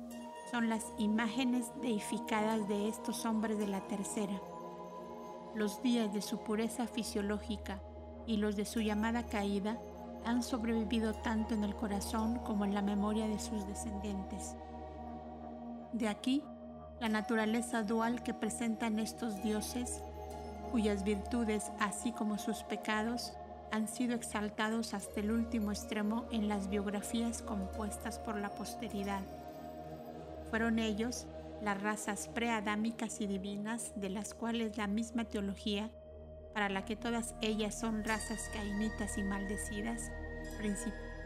son 0.51 0.69
las 0.69 0.85
imágenes 0.97 1.71
deificadas 1.81 2.67
de 2.67 2.87
estos 2.87 3.25
hombres 3.25 3.57
de 3.57 3.67
la 3.67 3.81
tercera 3.87 4.39
los 5.55 5.81
días 5.81 6.13
de 6.13 6.21
su 6.21 6.39
pureza 6.39 6.85
fisiológica 6.85 7.79
y 8.27 8.37
los 8.37 8.55
de 8.57 8.65
su 8.65 8.81
llamada 8.81 9.23
caída 9.23 9.79
han 10.25 10.43
sobrevivido 10.43 11.13
tanto 11.13 11.53
en 11.53 11.63
el 11.63 11.75
corazón 11.75 12.39
como 12.39 12.65
en 12.65 12.73
la 12.73 12.81
memoria 12.81 13.27
de 13.27 13.39
sus 13.39 13.65
descendientes. 13.65 14.55
De 15.93 16.09
aquí 16.09 16.43
la 16.99 17.09
naturaleza 17.09 17.83
dual 17.83 18.21
que 18.21 18.33
presentan 18.33 18.99
estos 18.99 19.41
dioses, 19.43 20.01
cuyas 20.71 21.03
virtudes 21.03 21.71
así 21.79 22.11
como 22.11 22.37
sus 22.37 22.63
pecados 22.63 23.33
han 23.75 23.89
sido 23.89 24.15
exaltados 24.15 24.93
hasta 24.93 25.19
el 25.19 25.31
último 25.31 25.69
extremo 25.69 26.29
en 26.31 26.47
las 26.47 26.69
biografías 26.69 27.41
compuestas 27.41 28.19
por 28.19 28.37
la 28.37 28.55
posteridad. 28.55 29.21
Fueron 30.49 30.79
ellos 30.79 31.27
las 31.61 31.81
razas 31.81 32.29
preadámicas 32.29 33.19
y 33.19 33.27
divinas 33.27 33.91
de 33.97 34.09
las 34.09 34.33
cuales 34.33 34.77
la 34.77 34.87
misma 34.87 35.25
teología, 35.25 35.89
para 36.53 36.69
la 36.69 36.85
que 36.85 36.95
todas 36.95 37.35
ellas 37.41 37.77
son 37.77 38.05
razas 38.05 38.49
cainitas 38.53 39.17
y 39.17 39.23
maldecidas, 39.23 40.09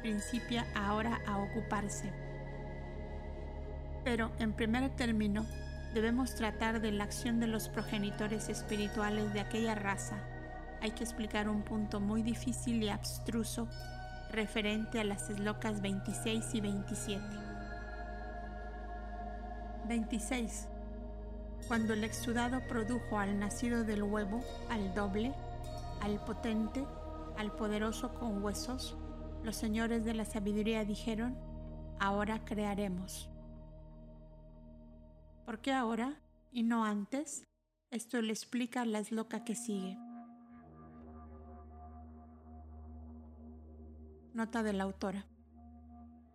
principia 0.02 0.66
ahora 0.76 1.22
a 1.28 1.38
ocuparse. 1.38 2.12
Pero 4.04 4.32
en 4.40 4.54
primer 4.54 4.90
término, 4.96 5.46
debemos 5.94 6.34
tratar 6.34 6.82
de 6.82 6.94
la 6.94 7.04
acción 7.04 7.40
de 7.40 7.46
los 7.46 7.70
progenitores 7.70 8.50
espirituales 8.50 9.34
de 9.34 9.42
aquella 9.42 9.76
raza. 9.76 10.18
Hay 10.82 10.92
que 10.92 11.04
explicar 11.04 11.50
un 11.50 11.64
punto 11.64 12.00
muy 12.00 12.24
difícil 12.24 12.82
y 12.84 12.90
abstruso 12.90 13.68
referente 14.32 15.00
a 15.00 15.04
las 15.04 15.30
eslocas 15.30 15.82
26 15.82 16.54
y 16.54 16.62
27. 16.62 17.26
26. 19.88 20.68
Cuando 21.68 21.94
el 21.94 22.04
exudado 22.04 22.62
produjo 22.68 23.20
al 23.20 23.40
nacido 23.40 23.84
del 23.84 24.04
huevo, 24.04 24.42
al 24.70 24.94
doble, 24.94 25.34
al 26.02 26.24
potente, 26.24 26.86
al 27.38 27.52
poderoso 27.52 28.14
con 28.14 28.44
huesos, 28.44 28.96
los 29.44 29.56
señores 29.56 30.06
de 30.06 30.14
la 30.14 30.26
sabiduría 30.26 30.86
dijeron, 30.86 31.38
ahora 32.00 32.44
crearemos. 32.46 33.30
¿Por 35.46 35.60
qué 35.60 35.74
ahora 35.74 36.22
y 36.52 36.64
no 36.64 36.86
antes? 36.86 37.44
Esto 37.92 38.22
le 38.22 38.32
explica 38.32 38.86
la 38.86 39.00
esloca 39.00 39.44
que 39.44 39.56
sigue. 39.56 39.98
Nota 44.34 44.64
de 44.64 44.74
la 44.74 44.84
autora. 44.84 45.26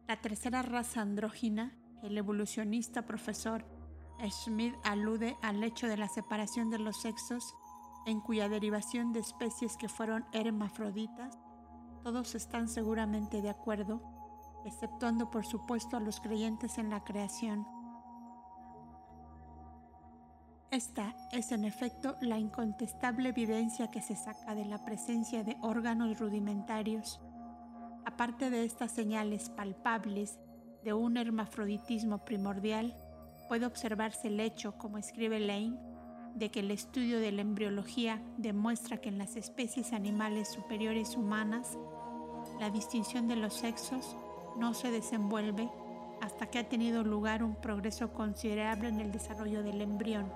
La 0.09 0.21
tercera 0.21 0.63
raza 0.63 1.01
andrógina 1.01 1.73
el 2.03 2.19
evolucionista 2.19 3.03
profesor 3.07 3.65
Schmidt 4.29 4.75
alude 4.85 5.37
al 5.43 5.63
hecho 5.65 5.87
de 5.87 5.97
la 5.97 6.09
separación 6.09 6.71
de 6.71 6.79
los 6.79 7.01
sexos 7.01 7.55
en 8.07 8.21
cuya 8.21 8.49
derivación 8.49 9.13
de 9.13 9.21
especies 9.21 9.77
que 9.77 9.89
fueron 9.89 10.27
hermafroditas, 10.33 11.39
todos 12.03 12.35
están 12.35 12.69
seguramente 12.69 13.41
de 13.41 13.49
acuerdo, 13.49 14.03
exceptuando 14.67 15.31
por 15.31 15.47
supuesto 15.47 15.97
a 15.97 16.01
los 16.01 16.21
creyentes 16.21 16.77
en 16.77 16.91
la 16.91 17.03
creación. 17.03 17.67
Esta 20.71 21.15
es 21.33 21.53
en 21.53 21.65
efecto 21.65 22.17
la 22.21 22.39
incontestable 22.39 23.31
evidencia 23.31 23.91
que 23.91 24.03
se 24.03 24.17
saca 24.17 24.55
de 24.55 24.67
la 24.67 24.85
presencia 24.85 25.45
de 25.45 25.57
órganos 25.63 26.19
rudimentarios. 26.19 27.21
Aparte 28.07 28.51
de 28.51 28.65
estas 28.65 28.93
señales 28.93 29.49
palpables 29.51 30.39
de 30.85 30.93
un 30.93 31.17
hermafroditismo 31.17 32.25
primordial, 32.25 32.95
puede 33.49 33.67
observarse 33.67 34.29
el 34.29 34.41
hecho, 34.41 34.77
como 34.77 34.99
escribe 34.99 35.41
Lane, 35.41 35.79
de 36.35 36.51
que 36.51 36.61
el 36.61 36.71
estudio 36.71 37.21
de 37.21 37.33
la 37.33 37.43
embriología 37.43 38.21
demuestra 38.37 38.99
que 38.99 39.09
en 39.09 39.19
las 39.19 39.37
especies 39.37 39.93
animales 39.93 40.49
superiores 40.49 41.17
humanas, 41.17 41.79
la 42.61 42.71
distinción 42.71 43.29
de 43.29 43.37
los 43.37 43.55
sexos 43.55 44.17
no 44.59 44.75
se 44.75 44.91
desenvuelve 44.91 45.71
hasta 46.21 46.47
que 46.47 46.59
ha 46.59 46.69
tenido 46.69 47.05
lugar 47.05 47.43
un 47.43 47.55
progreso 47.55 48.13
considerable 48.13 48.89
en 48.89 49.01
el 49.01 49.13
desarrollo 49.13 49.63
del 49.63 49.81
embrión. 49.81 50.31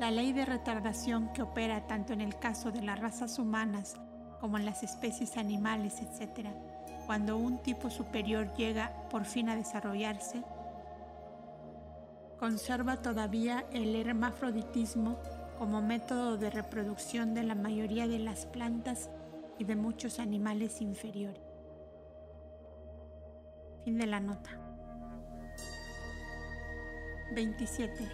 La 0.00 0.10
ley 0.10 0.32
de 0.32 0.46
retardación 0.46 1.30
que 1.32 1.42
opera 1.42 1.86
tanto 1.86 2.12
en 2.12 2.20
el 2.20 2.38
caso 2.38 2.70
de 2.70 2.82
las 2.82 2.98
razas 2.98 3.38
humanas 3.38 3.96
como 4.40 4.56
en 4.56 4.64
las 4.64 4.82
especies 4.82 5.36
animales, 5.36 6.00
etc., 6.00 6.48
cuando 7.06 7.36
un 7.36 7.58
tipo 7.58 7.90
superior 7.90 8.54
llega 8.54 8.92
por 9.10 9.24
fin 9.24 9.48
a 9.48 9.56
desarrollarse, 9.56 10.42
conserva 12.38 13.02
todavía 13.02 13.66
el 13.72 13.94
hermafroditismo 13.96 15.18
como 15.58 15.82
método 15.82 16.38
de 16.38 16.50
reproducción 16.50 17.34
de 17.34 17.42
la 17.42 17.54
mayoría 17.54 18.08
de 18.08 18.18
las 18.18 18.46
plantas 18.46 19.10
y 19.58 19.64
de 19.64 19.76
muchos 19.76 20.18
animales 20.18 20.80
inferiores. 20.80 21.42
Fin 23.84 23.98
de 23.98 24.06
la 24.06 24.20
nota. 24.20 24.50
27. 27.34 28.08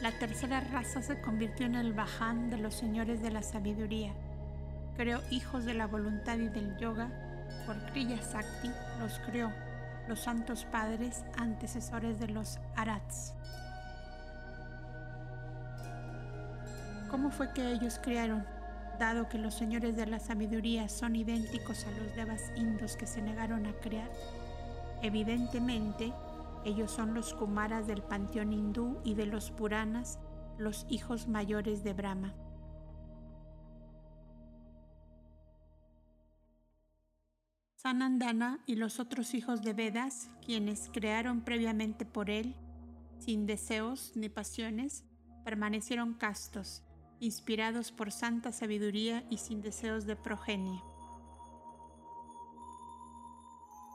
La 0.00 0.12
tercera 0.18 0.60
raza 0.60 1.02
se 1.02 1.20
convirtió 1.20 1.66
en 1.66 1.74
el 1.74 1.92
Baján 1.92 2.50
de 2.50 2.58
los 2.58 2.74
señores 2.74 3.22
de 3.22 3.30
la 3.30 3.42
sabiduría. 3.42 4.14
Creó 4.96 5.20
hijos 5.30 5.64
de 5.64 5.74
la 5.74 5.86
voluntad 5.86 6.38
y 6.38 6.48
del 6.48 6.76
yoga 6.78 7.10
por 7.66 7.76
Kriya 7.92 8.22
Sakti 8.22 8.70
los 8.98 9.18
creó, 9.26 9.52
los 10.08 10.20
santos 10.20 10.64
padres 10.64 11.24
antecesores 11.36 12.18
de 12.18 12.28
los 12.28 12.58
Arats. 12.76 13.34
¿Cómo 17.10 17.30
fue 17.30 17.52
que 17.52 17.72
ellos 17.72 18.00
crearon? 18.02 18.44
Dado 18.98 19.28
que 19.28 19.38
los 19.38 19.54
señores 19.54 19.96
de 19.96 20.06
la 20.06 20.18
sabiduría 20.18 20.88
son 20.88 21.16
idénticos 21.16 21.86
a 21.86 21.90
los 21.90 22.14
devas 22.16 22.52
indos 22.56 22.96
que 22.96 23.06
se 23.06 23.20
negaron 23.20 23.66
a 23.66 23.72
crear, 23.74 24.10
evidentemente 25.02 26.12
ellos 26.64 26.90
son 26.90 27.14
los 27.14 27.34
Kumaras 27.34 27.86
del 27.86 28.02
panteón 28.02 28.52
hindú 28.52 28.98
y 29.04 29.14
de 29.14 29.26
los 29.26 29.50
Puranas, 29.50 30.18
los 30.56 30.86
hijos 30.88 31.28
mayores 31.28 31.84
de 31.84 31.92
Brahma. 31.92 32.34
Sanandana 37.86 38.58
y 38.66 38.74
los 38.74 38.98
otros 38.98 39.32
hijos 39.32 39.62
de 39.62 39.72
Vedas, 39.72 40.28
quienes 40.44 40.90
crearon 40.92 41.42
previamente 41.42 42.04
por 42.04 42.30
él, 42.30 42.56
sin 43.20 43.46
deseos 43.46 44.10
ni 44.16 44.28
pasiones, 44.28 45.04
permanecieron 45.44 46.14
castos, 46.14 46.82
inspirados 47.20 47.92
por 47.92 48.10
santa 48.10 48.50
sabiduría 48.50 49.22
y 49.30 49.36
sin 49.36 49.62
deseos 49.62 50.04
de 50.04 50.16
progenie. 50.16 50.82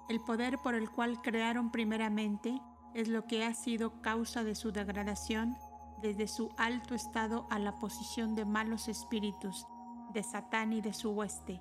El 0.07 0.21
poder 0.21 0.57
por 0.63 0.73
el 0.73 0.89
cual 0.89 1.21
crearon 1.21 1.69
primeramente 1.69 2.61
es 2.93 3.09
lo 3.09 3.27
que 3.27 3.43
ha 3.43 3.53
sido 3.53 4.01
causa 4.01 4.45
de 4.45 4.55
su 4.55 4.71
degradación 4.71 5.57
desde 6.01 6.29
su 6.29 6.49
alto 6.55 6.95
estado 6.95 7.45
a 7.49 7.59
la 7.59 7.75
posición 7.75 8.35
de 8.35 8.45
malos 8.45 8.87
espíritus, 8.87 9.67
de 10.13 10.23
Satán 10.23 10.71
y 10.71 10.79
de 10.79 10.93
su 10.93 11.11
hueste 11.11 11.59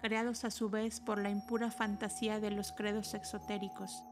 creados 0.00 0.44
a 0.44 0.50
su 0.50 0.70
vez 0.70 1.00
por 1.00 1.18
la 1.18 1.30
impura 1.30 1.70
fantasía 1.70 2.40
de 2.40 2.50
los 2.50 2.72
credos 2.72 3.14
exotéricos. 3.14 4.04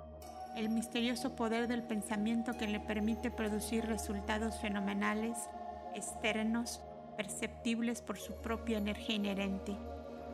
el 0.56 0.70
misterioso 0.70 1.36
poder 1.36 1.68
del 1.68 1.84
pensamiento 1.84 2.54
que 2.54 2.68
le 2.68 2.80
permite 2.80 3.32
producir 3.32 3.86
resultados 3.86 4.60
fenomenales, 4.60 5.38
externos, 5.96 6.82
perceptibles 7.18 8.02
por 8.02 8.18
su 8.18 8.34
propia 8.36 8.78
energía 8.78 9.16
inherente. 9.16 9.76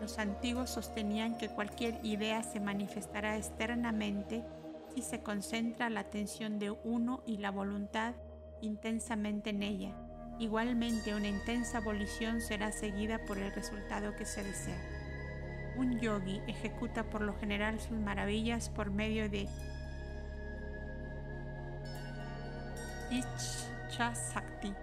Los 0.02 0.20
antiguos 0.20 0.70
sostenían 0.70 1.38
que 1.38 1.50
cualquier 1.50 2.04
idea 2.04 2.44
se 2.44 2.60
manifestará 2.60 3.38
externamente 3.38 4.44
si 4.94 5.02
se 5.02 5.22
concentra 5.22 5.90
la 5.90 6.02
atención 6.02 6.60
de 6.60 6.72
uno 6.72 7.24
y 7.26 7.38
la 7.38 7.52
voluntad 7.52 8.14
intensamente 8.62 9.52
en 9.52 9.64
ella. 9.64 10.05
Igualmente, 10.38 11.16
una 11.16 11.28
intensa 11.28 11.78
abolición 11.78 12.42
será 12.42 12.72
seguida 12.72 13.20
por 13.20 13.38
el 13.38 13.54
resultado 13.54 14.16
que 14.16 14.26
se 14.26 14.44
desea. 14.44 14.78
Un 15.78 16.00
yogi 16.00 16.42
ejecuta 16.48 17.04
por 17.04 17.22
lo 17.22 17.38
general 17.40 17.80
sus 17.80 17.98
maravillas 17.98 18.70
por 18.70 18.92
medio 18.92 19.30
de 19.30 19.48
Ichcha 23.12 24.14
Sakti, 24.14 24.74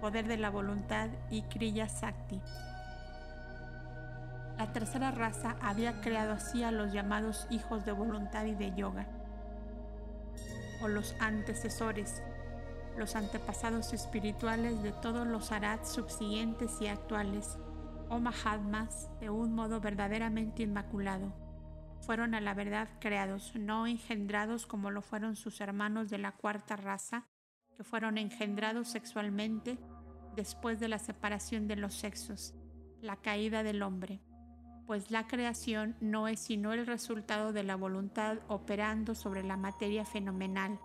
poder 0.00 0.26
de 0.28 0.36
la 0.36 0.50
voluntad, 0.50 1.08
y 1.30 1.42
Kriya 1.42 1.88
Sakti. 1.88 2.40
La 4.58 4.72
tercera 4.72 5.10
raza 5.10 5.56
había 5.60 6.00
creado 6.00 6.32
así 6.32 6.62
a 6.62 6.70
los 6.70 6.92
llamados 6.92 7.48
hijos 7.50 7.84
de 7.84 7.90
voluntad 7.90 8.44
y 8.44 8.54
de 8.54 8.72
yoga, 8.76 9.06
o 10.80 10.86
los 10.86 11.16
antecesores, 11.18 12.22
los 12.96 13.16
antepasados 13.16 13.92
espirituales 13.92 14.82
de 14.82 14.92
todos 14.92 15.26
los 15.26 15.52
arats 15.52 15.92
subsiguientes 15.92 16.80
y 16.80 16.86
actuales, 16.86 17.58
o 18.08 18.18
Mahatmas, 18.18 19.08
de 19.20 19.30
un 19.30 19.54
modo 19.54 19.80
verdaderamente 19.80 20.62
inmaculado. 20.62 21.32
Fueron 22.00 22.34
a 22.34 22.40
la 22.40 22.54
verdad 22.54 22.88
creados, 23.00 23.52
no 23.56 23.86
engendrados 23.86 24.66
como 24.66 24.90
lo 24.90 25.02
fueron 25.02 25.36
sus 25.36 25.60
hermanos 25.60 26.10
de 26.10 26.18
la 26.18 26.32
cuarta 26.32 26.76
raza, 26.76 27.28
que 27.76 27.84
fueron 27.84 28.18
engendrados 28.18 28.88
sexualmente 28.88 29.78
después 30.36 30.80
de 30.80 30.88
la 30.88 30.98
separación 30.98 31.68
de 31.68 31.76
los 31.76 31.94
sexos, 31.94 32.54
la 33.00 33.16
caída 33.16 33.62
del 33.62 33.82
hombre, 33.82 34.20
pues 34.86 35.10
la 35.10 35.26
creación 35.26 35.96
no 36.00 36.28
es 36.28 36.40
sino 36.40 36.72
el 36.72 36.86
resultado 36.86 37.52
de 37.52 37.62
la 37.62 37.76
voluntad 37.76 38.38
operando 38.48 39.14
sobre 39.14 39.42
la 39.42 39.56
materia 39.56 40.04
fenomenal 40.04 40.78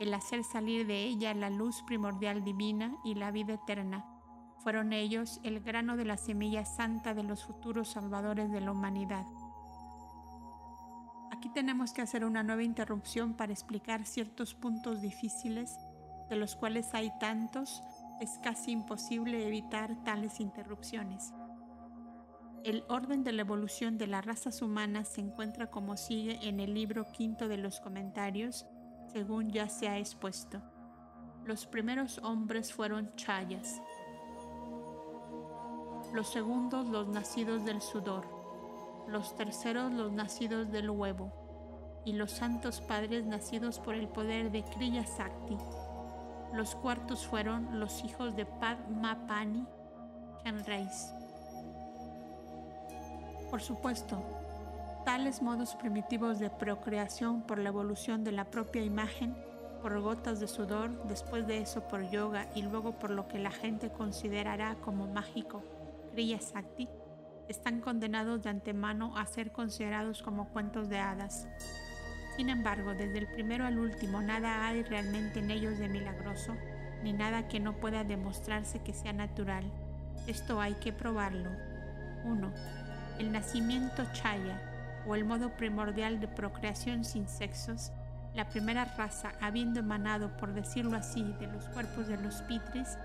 el 0.00 0.14
hacer 0.14 0.42
salir 0.44 0.86
de 0.86 1.04
ella 1.04 1.34
la 1.34 1.50
luz 1.50 1.82
primordial 1.82 2.42
divina 2.42 2.96
y 3.04 3.14
la 3.14 3.30
vida 3.30 3.54
eterna. 3.54 4.06
Fueron 4.60 4.94
ellos 4.94 5.40
el 5.44 5.60
grano 5.60 5.96
de 5.98 6.06
la 6.06 6.16
semilla 6.16 6.64
santa 6.64 7.12
de 7.12 7.22
los 7.22 7.44
futuros 7.44 7.90
salvadores 7.90 8.50
de 8.50 8.62
la 8.62 8.72
humanidad. 8.72 9.26
Aquí 11.30 11.50
tenemos 11.50 11.92
que 11.92 12.00
hacer 12.00 12.24
una 12.24 12.42
nueva 12.42 12.62
interrupción 12.62 13.34
para 13.34 13.52
explicar 13.52 14.06
ciertos 14.06 14.54
puntos 14.54 15.02
difíciles, 15.02 15.78
de 16.30 16.36
los 16.36 16.56
cuales 16.56 16.94
hay 16.94 17.12
tantos, 17.18 17.82
es 18.22 18.38
casi 18.42 18.72
imposible 18.72 19.46
evitar 19.46 20.02
tales 20.02 20.40
interrupciones. 20.40 21.32
El 22.64 22.84
orden 22.88 23.22
de 23.22 23.32
la 23.32 23.42
evolución 23.42 23.98
de 23.98 24.06
las 24.06 24.24
razas 24.24 24.62
humanas 24.62 25.08
se 25.08 25.20
encuentra 25.20 25.70
como 25.70 25.96
sigue 25.98 26.38
en 26.48 26.60
el 26.60 26.72
libro 26.74 27.10
quinto 27.12 27.48
de 27.48 27.56
los 27.58 27.80
comentarios, 27.80 28.66
según 29.12 29.50
ya 29.50 29.68
se 29.68 29.88
ha 29.88 29.98
expuesto. 29.98 30.60
Los 31.44 31.66
primeros 31.66 32.18
hombres 32.18 32.72
fueron 32.72 33.14
chayas, 33.16 33.80
los 36.12 36.28
segundos 36.30 36.86
los 36.86 37.08
nacidos 37.08 37.64
del 37.64 37.80
sudor, 37.80 38.26
los 39.08 39.34
terceros 39.36 39.92
los 39.92 40.12
nacidos 40.12 40.70
del 40.70 40.90
huevo, 40.90 41.32
y 42.04 42.12
los 42.12 42.30
santos 42.30 42.80
padres 42.80 43.26
nacidos 43.26 43.78
por 43.78 43.94
el 43.94 44.08
poder 44.08 44.50
de 44.50 44.64
Kriya 44.64 45.06
Sakti. 45.06 45.56
Los 46.52 46.74
cuartos 46.74 47.26
fueron 47.26 47.78
los 47.78 48.04
hijos 48.04 48.34
de 48.34 48.44
Padmapani 48.46 49.66
Kenreis. 50.42 51.12
Por 53.50 53.60
supuesto, 53.60 54.22
Tales 55.04 55.40
modos 55.40 55.74
primitivos 55.76 56.38
de 56.38 56.50
procreación 56.50 57.42
por 57.42 57.58
la 57.58 57.70
evolución 57.70 58.22
de 58.22 58.32
la 58.32 58.44
propia 58.44 58.82
imagen, 58.82 59.34
por 59.80 59.98
gotas 60.00 60.40
de 60.40 60.46
sudor, 60.46 60.90
después 61.04 61.46
de 61.46 61.58
eso 61.58 61.88
por 61.88 62.10
yoga 62.10 62.48
y 62.54 62.62
luego 62.62 62.92
por 62.98 63.10
lo 63.10 63.26
que 63.26 63.38
la 63.38 63.50
gente 63.50 63.90
considerará 63.90 64.74
como 64.76 65.06
mágico, 65.06 65.62
Kriya 66.12 66.40
Sakti, 66.40 66.88
están 67.48 67.80
condenados 67.80 68.42
de 68.42 68.50
antemano 68.50 69.16
a 69.16 69.26
ser 69.26 69.52
considerados 69.52 70.22
como 70.22 70.48
cuentos 70.50 70.88
de 70.88 70.98
hadas. 70.98 71.48
Sin 72.36 72.48
embargo, 72.48 72.94
desde 72.94 73.18
el 73.18 73.26
primero 73.26 73.64
al 73.64 73.78
último 73.78 74.20
nada 74.20 74.66
hay 74.66 74.82
realmente 74.82 75.40
en 75.40 75.50
ellos 75.50 75.78
de 75.78 75.88
milagroso, 75.88 76.54
ni 77.02 77.12
nada 77.12 77.48
que 77.48 77.58
no 77.58 77.74
pueda 77.74 78.04
demostrarse 78.04 78.82
que 78.82 78.92
sea 78.92 79.12
natural. 79.12 79.64
Esto 80.26 80.60
hay 80.60 80.74
que 80.74 80.92
probarlo. 80.92 81.50
1. 82.24 82.52
El 83.18 83.32
nacimiento 83.32 84.04
Chaya, 84.12 84.69
o 85.10 85.16
el 85.16 85.24
modo 85.24 85.56
primordial 85.56 86.20
de 86.20 86.28
procreación 86.28 87.04
sin 87.04 87.26
sexos, 87.26 87.90
la 88.32 88.48
primera 88.48 88.84
raza, 88.84 89.32
habiendo 89.40 89.80
emanado, 89.80 90.36
por 90.36 90.54
decirlo 90.54 90.96
así, 90.96 91.24
de 91.40 91.48
los 91.48 91.64
cuerpos 91.70 92.06
de 92.06 92.16
los 92.16 92.42
Pitris, 92.42 92.96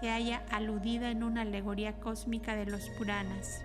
se 0.00 0.10
halla 0.10 0.42
aludida 0.50 1.10
en 1.12 1.22
una 1.22 1.42
alegoría 1.42 2.00
cósmica 2.00 2.56
de 2.56 2.66
los 2.66 2.88
Puranas. 2.90 3.62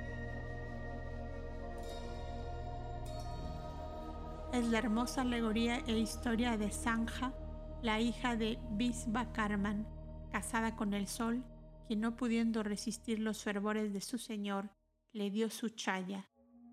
Es 4.54 4.66
la 4.66 4.78
hermosa 4.78 5.22
alegoría 5.22 5.80
e 5.88 5.98
historia 5.98 6.58
de 6.58 6.70
Sanja, 6.70 7.34
la 7.82 8.00
hija 8.00 8.36
de 8.36 8.60
Visvakarman, 8.74 9.88
casada 10.32 10.76
con 10.76 10.94
el 10.94 11.08
sol, 11.08 11.44
quien 11.88 12.02
no 12.02 12.16
pudiendo 12.18 12.62
resistir 12.62 13.18
los 13.18 13.42
fervores 13.44 13.94
de 13.94 14.02
su 14.02 14.20
señor, 14.20 14.70
le 15.12 15.32
dio 15.32 15.50
su 15.50 15.70
chaya, 15.70 16.30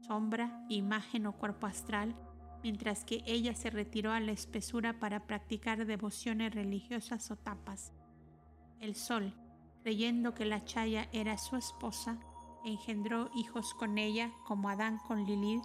sombra, 0.07 0.65
imagen 0.69 1.27
o 1.27 1.33
cuerpo 1.33 1.67
astral, 1.67 2.15
mientras 2.63 3.05
que 3.05 3.23
ella 3.27 3.55
se 3.55 3.71
retiró 3.71 4.13
a 4.13 4.21
la 4.21 4.33
espesura 4.33 4.99
para 4.99 5.27
practicar 5.27 5.87
devociones 5.87 6.55
religiosas 6.55 7.31
o 7.31 7.37
tapas. 7.37 7.93
El 8.81 8.95
sol, 8.95 9.35
creyendo 9.83 10.35
que 10.35 10.45
la 10.45 10.65
Chaya 10.65 11.09
era 11.13 11.39
su 11.39 11.57
esposa, 11.57 12.19
engendró 12.65 13.31
hijos 13.35 13.75
con 13.75 13.99
ella 13.99 14.31
como 14.47 14.69
Adán 14.69 14.99
con 15.07 15.25
Lilith, 15.25 15.65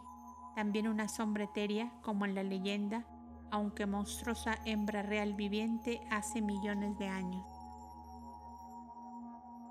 también 0.56 0.88
una 0.88 1.10
sombra 1.10 1.46
etérea 1.46 1.92
como 2.02 2.26
en 2.26 2.36
la 2.36 2.44
leyenda, 2.44 3.06
aunque 3.52 3.86
monstruosa 3.86 4.58
hembra 4.66 5.02
real 5.02 5.34
viviente 5.34 6.02
hace 6.10 6.42
millones 6.42 6.98
de 6.98 7.08
años. 7.08 7.46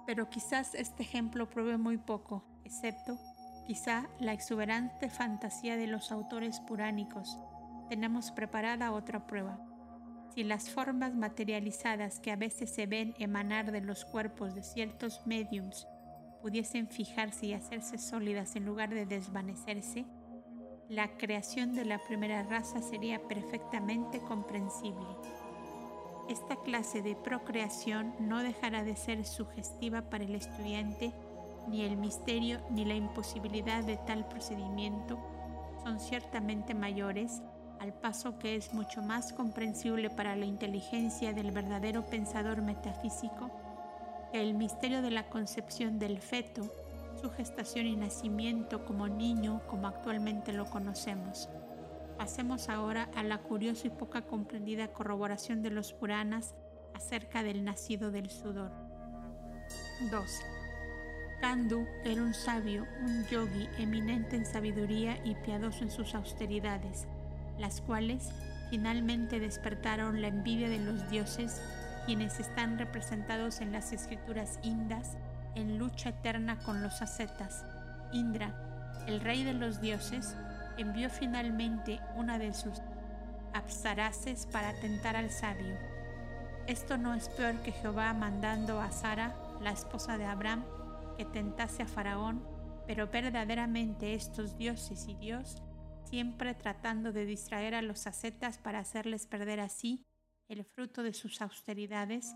Pero 0.07 0.29
quizás 0.29 0.75
este 0.75 1.03
ejemplo 1.03 1.49
pruebe 1.49 1.79
muy 1.79 1.97
poco, 1.97 2.45
excepto 2.65 3.19
quizá 3.67 4.09
la 4.21 4.33
exuberante 4.33 5.09
fantasía 5.09 5.77
de 5.77 5.87
los 5.87 6.13
autores 6.13 6.61
puránicos, 6.61 7.39
tenemos 7.89 8.31
preparada 8.31 8.93
otra 8.93 9.27
prueba. 9.27 9.59
Si 10.35 10.43
las 10.43 10.71
formas 10.71 11.15
materializadas 11.15 12.19
que 12.19 12.33
a 12.33 12.37
veces 12.37 12.71
se 12.71 12.87
ven 12.87 13.15
emanar 13.19 13.71
de 13.71 13.81
los 13.81 14.05
cuerpos 14.05 14.55
de 14.55 14.63
ciertos 14.63 15.23
mediums 15.27 15.87
pudiesen 16.43 16.89
fijarse 16.89 17.47
y 17.47 17.55
hacerse 17.55 17.99
sólidas 17.99 18.57
en 18.57 18.67
lugar 18.67 18.91
de 18.91 19.07
desvanecerse, 19.07 20.05
la 20.89 21.17
creación 21.17 21.75
de 21.75 21.85
la 21.85 21.99
primera 21.99 22.43
raza 22.43 22.83
sería 22.83 23.27
perfectamente 23.27 24.21
comprensible. 24.21 25.07
Esta 26.29 26.57
clase 26.57 27.01
de 27.01 27.17
procreación 27.17 28.15
no 28.19 28.43
dejará 28.43 28.83
de 28.83 28.97
ser 28.97 29.25
sugestiva 29.25 30.11
para 30.11 30.25
el 30.25 30.35
estudiante 30.35 31.13
ni 31.69 31.83
el 31.83 31.97
misterio 31.97 32.61
ni 32.71 32.85
la 32.85 32.95
imposibilidad 32.95 33.85
de 33.85 33.97
tal 33.97 34.27
procedimiento 34.29 35.19
son 35.83 36.01
ciertamente 36.01 36.75
mayores, 36.75 37.43
al 37.79 37.93
paso 37.93 38.39
que 38.39 38.57
es 38.57 38.73
mucho 38.73 39.03
más 39.03 39.33
comprensible 39.33 40.09
para 40.09 40.37
la 40.37 40.47
inteligencia 40.47 41.33
del 41.33 41.51
verdadero 41.51 42.07
pensador 42.07 42.63
metafísico 42.63 43.51
que 44.33 44.41
el 44.41 44.55
misterio 44.55 45.03
de 45.03 45.11
la 45.11 45.29
concepción 45.29 45.99
del 45.99 46.19
feto, 46.19 46.63
su 47.21 47.31
gestación 47.31 47.87
y 47.87 47.97
nacimiento 47.97 48.85
como 48.85 49.09
niño 49.09 49.61
como 49.69 49.87
actualmente 49.87 50.53
lo 50.53 50.65
conocemos. 50.67 51.49
Pasemos 52.17 52.69
ahora 52.69 53.09
a 53.15 53.23
la 53.23 53.39
curiosa 53.39 53.89
y 53.89 53.91
poca 53.91 54.23
comprendida 54.23 54.93
corroboración 54.93 55.63
de 55.63 55.71
los 55.71 55.93
Puranas 55.93 56.55
acerca 56.95 57.43
del 57.43 57.65
nacido 57.65 58.11
del 58.11 58.31
sudor. 58.31 58.71
2. 60.11 60.54
Kandu 61.45 61.87
era 62.05 62.23
un 62.23 62.33
sabio, 62.33 62.87
un 63.03 63.27
yogi 63.27 63.69
eminente 63.77 64.35
en 64.35 64.47
sabiduría 64.47 65.19
y 65.27 65.35
piadoso 65.35 65.85
en 65.85 65.91
sus 65.91 66.15
austeridades, 66.15 67.07
las 67.59 67.83
cuales 67.83 68.31
finalmente 68.71 69.39
despertaron 69.41 70.23
la 70.23 70.29
envidia 70.29 70.71
de 70.71 70.79
los 70.79 71.11
dioses, 71.11 71.61
quienes 72.07 72.41
están 72.41 72.79
representados 72.79 73.61
en 73.61 73.73
las 73.73 73.93
escrituras 73.93 74.59
indas 74.63 75.19
en 75.55 75.77
lucha 75.77 76.09
eterna 76.09 76.57
con 76.61 76.83
los 76.83 77.03
ascetas. 77.03 77.67
Indra, 78.11 78.55
el 79.07 79.21
rey 79.21 79.45
de 79.45 79.53
los 79.53 79.83
dioses, 79.83 80.35
envió 80.79 81.11
finalmente 81.11 82.01
una 82.17 82.39
de 82.39 82.55
sus 82.55 82.81
Apsaraces 83.53 84.47
para 84.47 84.73
tentar 84.81 85.15
al 85.15 85.31
sabio. 85.31 85.77
Esto 86.67 86.97
no 86.97 87.13
es 87.13 87.29
peor 87.29 87.57
que 87.57 87.73
Jehová 87.73 88.15
mandando 88.15 88.81
a 88.81 88.91
Sara, 88.91 89.35
la 89.61 89.73
esposa 89.73 90.17
de 90.17 90.25
Abraham, 90.25 90.65
que 91.17 91.25
tentase 91.25 91.83
a 91.83 91.87
Faraón, 91.87 92.47
pero 92.87 93.09
verdaderamente 93.09 94.15
estos 94.15 94.57
dioses 94.57 95.07
y 95.09 95.15
Dios, 95.15 95.63
siempre 96.05 96.55
tratando 96.55 97.13
de 97.13 97.25
distraer 97.25 97.75
a 97.75 97.83
los 97.83 98.07
ascetas 98.07 98.59
para 98.59 98.79
hacerles 98.79 99.27
perder 99.27 99.61
así 99.61 100.07
el 100.49 100.65
fruto 100.65 101.03
de 101.03 101.13
sus 101.13 101.41
austeridades, 101.41 102.35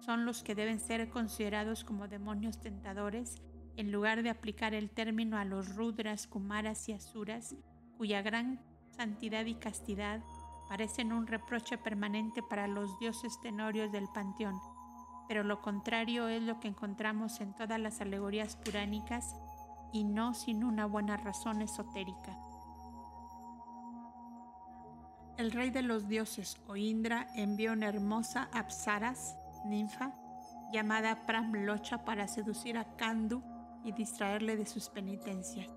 son 0.00 0.24
los 0.24 0.42
que 0.42 0.54
deben 0.54 0.80
ser 0.80 1.08
considerados 1.10 1.84
como 1.84 2.08
demonios 2.08 2.60
tentadores 2.60 3.36
en 3.76 3.92
lugar 3.92 4.22
de 4.22 4.30
aplicar 4.30 4.74
el 4.74 4.90
término 4.90 5.38
a 5.38 5.44
los 5.44 5.74
rudras, 5.74 6.26
kumaras 6.26 6.88
y 6.88 6.92
asuras, 6.92 7.54
cuya 7.96 8.22
gran 8.22 8.60
santidad 8.90 9.44
y 9.46 9.54
castidad 9.54 10.20
parecen 10.68 11.12
un 11.12 11.26
reproche 11.26 11.78
permanente 11.78 12.42
para 12.42 12.66
los 12.66 12.98
dioses 12.98 13.40
tenorios 13.40 13.92
del 13.92 14.08
panteón, 14.12 14.54
pero 15.30 15.44
lo 15.44 15.62
contrario 15.62 16.26
es 16.26 16.42
lo 16.42 16.58
que 16.58 16.66
encontramos 16.66 17.40
en 17.40 17.54
todas 17.54 17.78
las 17.78 18.00
alegorías 18.00 18.56
puránicas 18.56 19.36
y 19.92 20.02
no 20.02 20.34
sin 20.34 20.64
una 20.64 20.86
buena 20.86 21.16
razón 21.16 21.62
esotérica. 21.62 22.36
El 25.36 25.52
rey 25.52 25.70
de 25.70 25.82
los 25.82 26.08
dioses, 26.08 26.56
o 26.66 26.74
Indra, 26.74 27.28
envió 27.36 27.74
una 27.74 27.86
hermosa 27.86 28.48
Apsaras, 28.52 29.36
ninfa, 29.64 30.16
llamada 30.72 31.24
Pramlocha 31.26 32.04
para 32.04 32.26
seducir 32.26 32.76
a 32.76 32.96
Kandu 32.96 33.40
y 33.84 33.92
distraerle 33.92 34.56
de 34.56 34.66
sus 34.66 34.88
penitencias. 34.88 35.68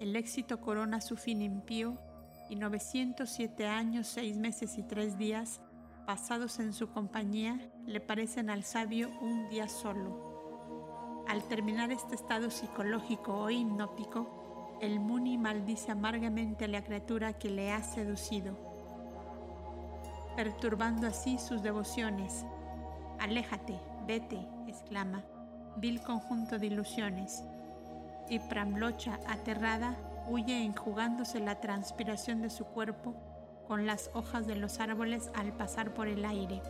El 0.00 0.16
éxito 0.16 0.62
corona 0.62 1.02
su 1.02 1.18
fin 1.18 1.42
impío 1.42 1.98
y 2.48 2.56
907 2.56 3.66
años, 3.66 4.06
seis 4.06 4.38
meses 4.38 4.78
y 4.78 4.84
tres 4.84 5.18
días 5.18 5.60
pasados 6.06 6.60
en 6.60 6.72
su 6.72 6.88
compañía 6.88 7.58
le 7.84 8.00
parecen 8.00 8.48
al 8.48 8.62
sabio 8.62 9.10
un 9.20 9.48
día 9.48 9.68
solo. 9.68 11.24
Al 11.28 11.42
terminar 11.42 11.90
este 11.90 12.14
estado 12.14 12.50
psicológico 12.50 13.34
o 13.34 13.50
hipnótico, 13.50 14.78
el 14.80 15.00
Muni 15.00 15.36
maldice 15.36 15.90
amargamente 15.90 16.66
a 16.66 16.68
la 16.68 16.84
criatura 16.84 17.32
que 17.32 17.50
le 17.50 17.72
ha 17.72 17.82
seducido, 17.82 18.56
perturbando 20.36 21.08
así 21.08 21.38
sus 21.38 21.62
devociones. 21.62 22.46
Aléjate, 23.18 23.80
vete, 24.06 24.38
exclama, 24.68 25.24
vil 25.76 26.00
conjunto 26.02 26.60
de 26.60 26.68
ilusiones. 26.68 27.42
Y 28.28 28.38
Pramlocha, 28.38 29.18
aterrada, 29.26 29.96
huye 30.28 30.62
enjugándose 30.62 31.40
la 31.40 31.60
transpiración 31.60 32.42
de 32.42 32.50
su 32.50 32.64
cuerpo 32.64 33.35
con 33.66 33.86
las 33.86 34.10
hojas 34.14 34.46
de 34.46 34.56
los 34.56 34.80
árboles 34.80 35.30
al 35.34 35.52
pasar 35.52 35.92
por 35.94 36.08
el 36.08 36.24
aire. 36.24 36.60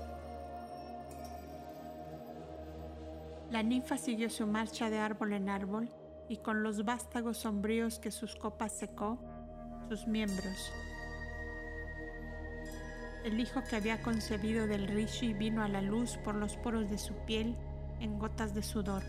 La 3.51 3.62
ninfa 3.62 3.97
siguió 3.97 4.28
su 4.28 4.47
marcha 4.47 4.90
de 4.90 4.99
árbol 4.99 5.32
en 5.32 5.49
árbol 5.49 5.88
y 6.28 6.38
con 6.38 6.62
los 6.62 6.84
vástagos 6.84 7.38
sombríos 7.38 7.99
que 7.99 8.11
sus 8.11 8.34
copas 8.34 8.72
secó, 8.72 9.18
sus 9.88 10.07
miembros. 10.07 10.72
El 13.24 13.40
hijo 13.40 13.62
que 13.68 13.76
había 13.76 14.03
concebido 14.03 14.66
del 14.66 14.88
rishi 14.88 15.32
vino 15.32 15.62
a 15.62 15.68
la 15.68 15.82
luz 15.82 16.16
por 16.18 16.34
los 16.34 16.57
poros 16.57 16.90
de 16.90 16.99
su 16.99 17.14
piel 17.24 17.57
en 18.01 18.18
gotas 18.18 18.55
de 18.55 18.62
sudor. 18.62 19.03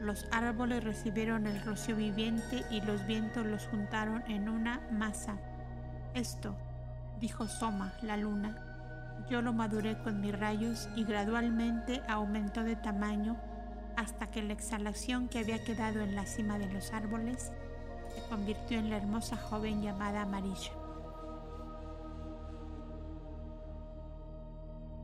Los 0.00 0.26
árboles 0.30 0.84
recibieron 0.84 1.46
el 1.46 1.62
rocío 1.64 1.96
viviente 1.96 2.64
y 2.70 2.80
los 2.80 3.06
vientos 3.06 3.46
los 3.46 3.66
juntaron 3.66 4.22
en 4.30 4.48
una 4.48 4.80
masa. 4.90 5.38
Esto, 6.14 6.56
dijo 7.20 7.46
Soma, 7.46 7.92
la 8.02 8.16
luna, 8.16 8.56
yo 9.28 9.42
lo 9.42 9.52
maduré 9.52 9.98
con 9.98 10.20
mis 10.20 10.38
rayos 10.38 10.88
y 10.96 11.04
gradualmente 11.04 12.02
aumentó 12.08 12.64
de 12.64 12.76
tamaño 12.76 13.36
hasta 13.96 14.30
que 14.30 14.42
la 14.42 14.52
exhalación 14.52 15.28
que 15.28 15.40
había 15.40 15.62
quedado 15.64 16.00
en 16.00 16.14
la 16.14 16.24
cima 16.24 16.58
de 16.58 16.72
los 16.72 16.92
árboles 16.92 17.52
se 18.14 18.28
convirtió 18.28 18.78
en 18.78 18.90
la 18.90 18.96
hermosa 18.96 19.36
joven 19.36 19.82
llamada 19.82 20.22
Amarilla. 20.22 20.72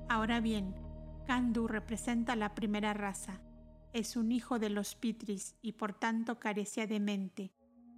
Ahora 0.09 0.41
bien, 0.41 0.75
Kandu 1.27 1.67
representa 1.67 2.37
la 2.37 2.55
primera 2.55 2.95
raza. 2.95 3.41
Es 3.93 4.17
un 4.17 4.33
hijo 4.33 4.59
de 4.59 4.71
los 4.71 4.95
Pitris 4.95 5.57
y 5.61 5.73
por 5.73 5.93
tanto 5.93 6.39
carecía 6.39 6.87
de 6.87 7.01
mente, 7.01 7.53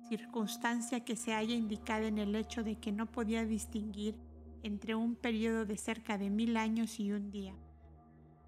circunstancia 0.08 1.04
que 1.04 1.16
se 1.16 1.34
haya 1.34 1.54
indicada 1.54 2.06
en 2.06 2.18
el 2.18 2.34
hecho 2.34 2.62
de 2.62 2.76
que 2.76 2.92
no 2.92 3.06
podía 3.06 3.44
distinguir 3.44 4.16
entre 4.62 4.94
un 4.94 5.16
periodo 5.16 5.64
de 5.64 5.76
cerca 5.76 6.18
de 6.18 6.30
mil 6.30 6.56
años 6.56 6.98
y 6.98 7.12
un 7.12 7.30
día. 7.30 7.54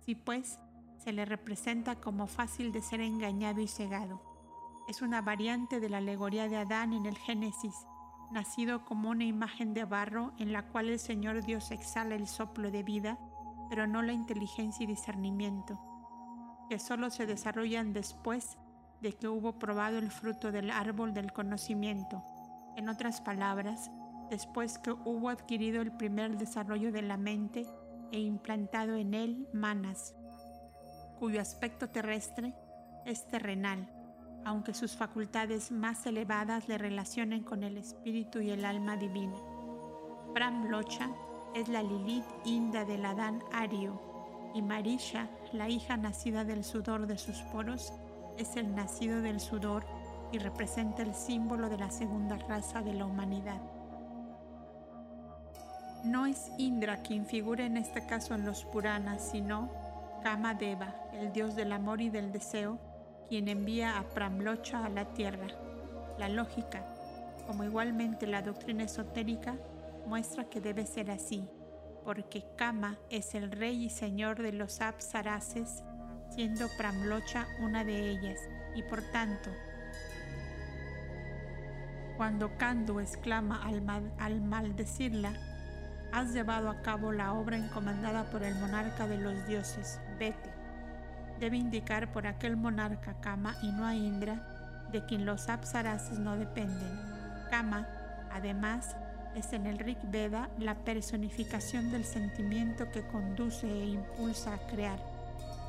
Si 0.05 0.15
pues 0.15 0.59
se 0.97 1.13
le 1.13 1.25
representa 1.25 1.97
como 1.97 2.27
fácil 2.27 2.73
de 2.73 2.83
ser 2.83 3.01
engañado 3.01 3.61
y 3.61 3.69
cegado. 3.69 4.23
Es 4.89 5.03
una 5.03 5.21
variante 5.21 5.81
de 5.81 5.89
la 5.89 5.99
alegoría 5.99 6.49
de 6.49 6.57
Adán 6.57 6.93
en 6.93 7.07
el 7.07 7.17
Génesis, 7.17 7.75
nacido 8.33 8.85
como 8.85 9.11
una 9.11 9.25
imagen 9.25 9.75
de 9.75 9.85
barro 9.85 10.33
en 10.39 10.53
la 10.53 10.67
cual 10.69 10.89
el 10.89 10.99
Señor 10.99 11.45
Dios 11.45 11.71
exhala 11.71 12.15
el 12.15 12.27
soplo 12.27 12.71
de 12.71 12.83
vida 12.83 13.19
pero 13.69 13.87
no 13.87 14.03
la 14.03 14.13
inteligencia 14.13 14.85
y 14.85 14.87
discernimiento, 14.87 15.79
que 16.69 16.79
solo 16.79 17.11
se 17.11 17.27
desarrollan 17.27 17.93
después 17.93 18.59
de 19.01 19.13
que 19.13 19.29
hubo 19.29 19.59
probado 19.59 19.99
el 19.99 20.11
fruto 20.11 20.53
del 20.53 20.71
árbol 20.71 21.15
del 21.15 21.33
conocimiento. 21.33 22.25
En 22.77 22.89
otras 22.89 23.21
palabras, 23.21 23.91
después 24.31 24.79
que 24.79 24.93
hubo 24.93 25.29
adquirido 25.29 25.83
el 25.83 25.93
primer 25.93 26.37
desarrollo 26.37 26.93
de 26.93 27.03
la 27.03 27.17
mente 27.17 27.67
e 28.13 28.21
implantado 28.21 28.95
en 28.97 29.15
él 29.15 29.49
manas, 29.53 30.15
cuyo 31.19 31.41
aspecto 31.41 31.89
terrestre 31.89 32.55
es 33.05 33.27
terrenal, 33.27 33.89
aunque 34.45 34.75
sus 34.75 34.97
facultades 34.97 35.73
más 35.73 36.07
elevadas 36.07 36.69
le 36.69 36.79
relacionen 36.79 37.43
con 37.43 37.63
el 37.63 37.77
espíritu 37.77 38.41
y 38.41 38.51
el 38.51 38.65
alma 38.65 38.97
divina. 38.97 39.37
Pram 40.33 40.69
Locha 40.69 41.11
es 41.55 41.69
la 41.69 41.83
Lilith 41.83 42.25
Inda 42.45 42.85
del 42.85 43.05
Adán 43.05 43.43
Ario 43.53 44.01
y 44.55 44.63
Marisha, 44.63 45.29
la 45.53 45.69
hija 45.69 45.97
nacida 45.97 46.45
del 46.45 46.65
sudor 46.65 47.07
de 47.07 47.19
sus 47.19 47.39
poros, 47.53 47.93
es 48.39 48.57
el 48.57 48.75
nacido 48.75 49.21
del 49.21 49.41
sudor 49.41 49.85
y 50.33 50.39
representa 50.39 51.03
el 51.03 51.15
símbolo 51.15 51.69
de 51.69 51.79
la 51.79 51.91
segunda 51.91 52.37
raza 52.37 52.83
de 52.83 52.95
la 52.95 53.07
humanidad. 53.07 53.61
No 56.05 56.27
es 56.27 56.51
Indra 56.59 57.03
quien 57.03 57.27
figura 57.27 57.67
en 57.67 57.77
este 57.77 58.07
caso 58.07 58.35
en 58.35 58.47
los 58.47 58.65
Puranas, 58.65 59.31
sino 59.33 59.69
Kama 60.23 60.55
Deva, 60.55 60.95
el 61.13 61.33
dios 61.33 61.57
del 61.57 61.73
amor 61.73 62.01
y 62.01 62.09
del 62.09 62.31
deseo, 62.31 62.79
quien 63.29 63.49
envía 63.49 63.99
a 63.99 64.05
Pramlocha 64.05 64.85
a 64.85 64.89
la 64.89 65.07
tierra. 65.07 65.49
La 66.19 66.29
lógica, 66.29 66.85
como 67.47 67.65
igualmente 67.65 68.27
la 68.27 68.43
doctrina 68.43 68.85
esotérica, 68.85 69.57
muestra 70.07 70.45
que 70.45 70.61
debe 70.61 70.87
ser 70.87 71.11
así, 71.11 71.49
porque 72.05 72.45
Kama 72.57 72.99
es 73.11 73.35
el 73.35 73.51
rey 73.51 73.85
y 73.85 73.91
señor 73.91 74.41
de 74.41 74.53
los 74.53 74.81
Apsaraces, 74.81 75.83
siendo 76.35 76.69
Pramlocha 76.77 77.47
una 77.61 77.85
de 77.85 78.11
ellas, 78.11 78.49
y 78.75 78.83
por 78.83 79.03
tanto, 79.03 79.51
cuando 82.17 82.57
Kandu 82.59 83.01
exclama 83.01 83.63
al, 83.63 83.83
al 84.19 84.41
maldecirla, 84.41 85.33
has 86.13 86.33
llevado 86.33 86.71
a 86.71 86.83
cabo 86.83 87.13
la 87.13 87.33
obra 87.33 87.57
encomendada 87.57 88.25
por 88.31 88.43
el 88.43 88.55
monarca 88.57 89.07
de 89.07 89.19
los 89.19 89.47
dioses, 89.47 90.01
vete. 90.19 90.51
Debe 91.39 91.57
indicar 91.57 92.13
por 92.13 92.27
aquel 92.27 92.57
monarca 92.57 93.21
Kama 93.21 93.57
y 93.63 93.71
no 93.71 93.87
a 93.87 93.95
Indra, 93.95 94.89
de 94.91 95.05
quien 95.05 95.25
los 95.25 95.49
Apsaraces 95.49 96.19
no 96.19 96.37
dependen. 96.37 96.99
Kama, 97.51 97.87
además, 98.33 98.97
es 99.35 99.53
en 99.53 99.67
el 99.67 99.79
Rig 99.79 99.99
Veda 100.11 100.49
la 100.59 100.75
personificación 100.75 101.93
del 101.93 102.05
sentimiento 102.05 102.91
que 102.91 103.07
conduce 103.07 103.69
e 103.69 103.87
impulsa 103.87 104.55
a 104.55 104.59
crear. 104.67 104.99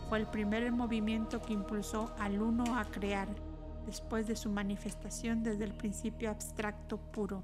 Fue 0.09 0.17
el 0.17 0.25
primer 0.25 0.71
movimiento 0.71 1.39
que 1.39 1.53
impulsó 1.53 2.15
al 2.17 2.41
uno 2.41 2.75
a 2.79 2.85
crear, 2.85 3.27
después 3.85 4.25
de 4.25 4.35
su 4.35 4.49
manifestación 4.49 5.43
desde 5.43 5.65
el 5.65 5.75
principio 5.75 6.31
abstracto 6.31 6.97
puro. 7.11 7.43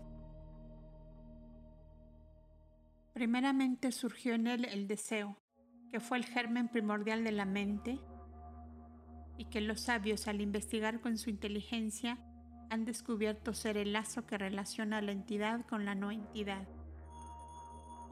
Primeramente 3.13 3.91
surgió 3.91 4.33
en 4.33 4.47
él 4.47 4.65
el 4.65 4.87
deseo, 4.87 5.37
que 5.91 5.99
fue 5.99 6.17
el 6.17 6.25
germen 6.25 6.67
primordial 6.67 7.23
de 7.23 7.31
la 7.33 7.45
mente, 7.45 7.99
y 9.37 9.45
que 9.45 9.61
los 9.61 9.81
sabios 9.81 10.27
al 10.27 10.41
investigar 10.41 11.01
con 11.01 11.19
su 11.19 11.29
inteligencia 11.29 12.17
han 12.71 12.83
descubierto 12.83 13.53
ser 13.53 13.77
el 13.77 13.93
lazo 13.93 14.25
que 14.25 14.39
relaciona 14.39 15.03
la 15.03 15.11
entidad 15.11 15.65
con 15.67 15.85
la 15.85 15.93
no 15.93 16.09
entidad. 16.09 16.67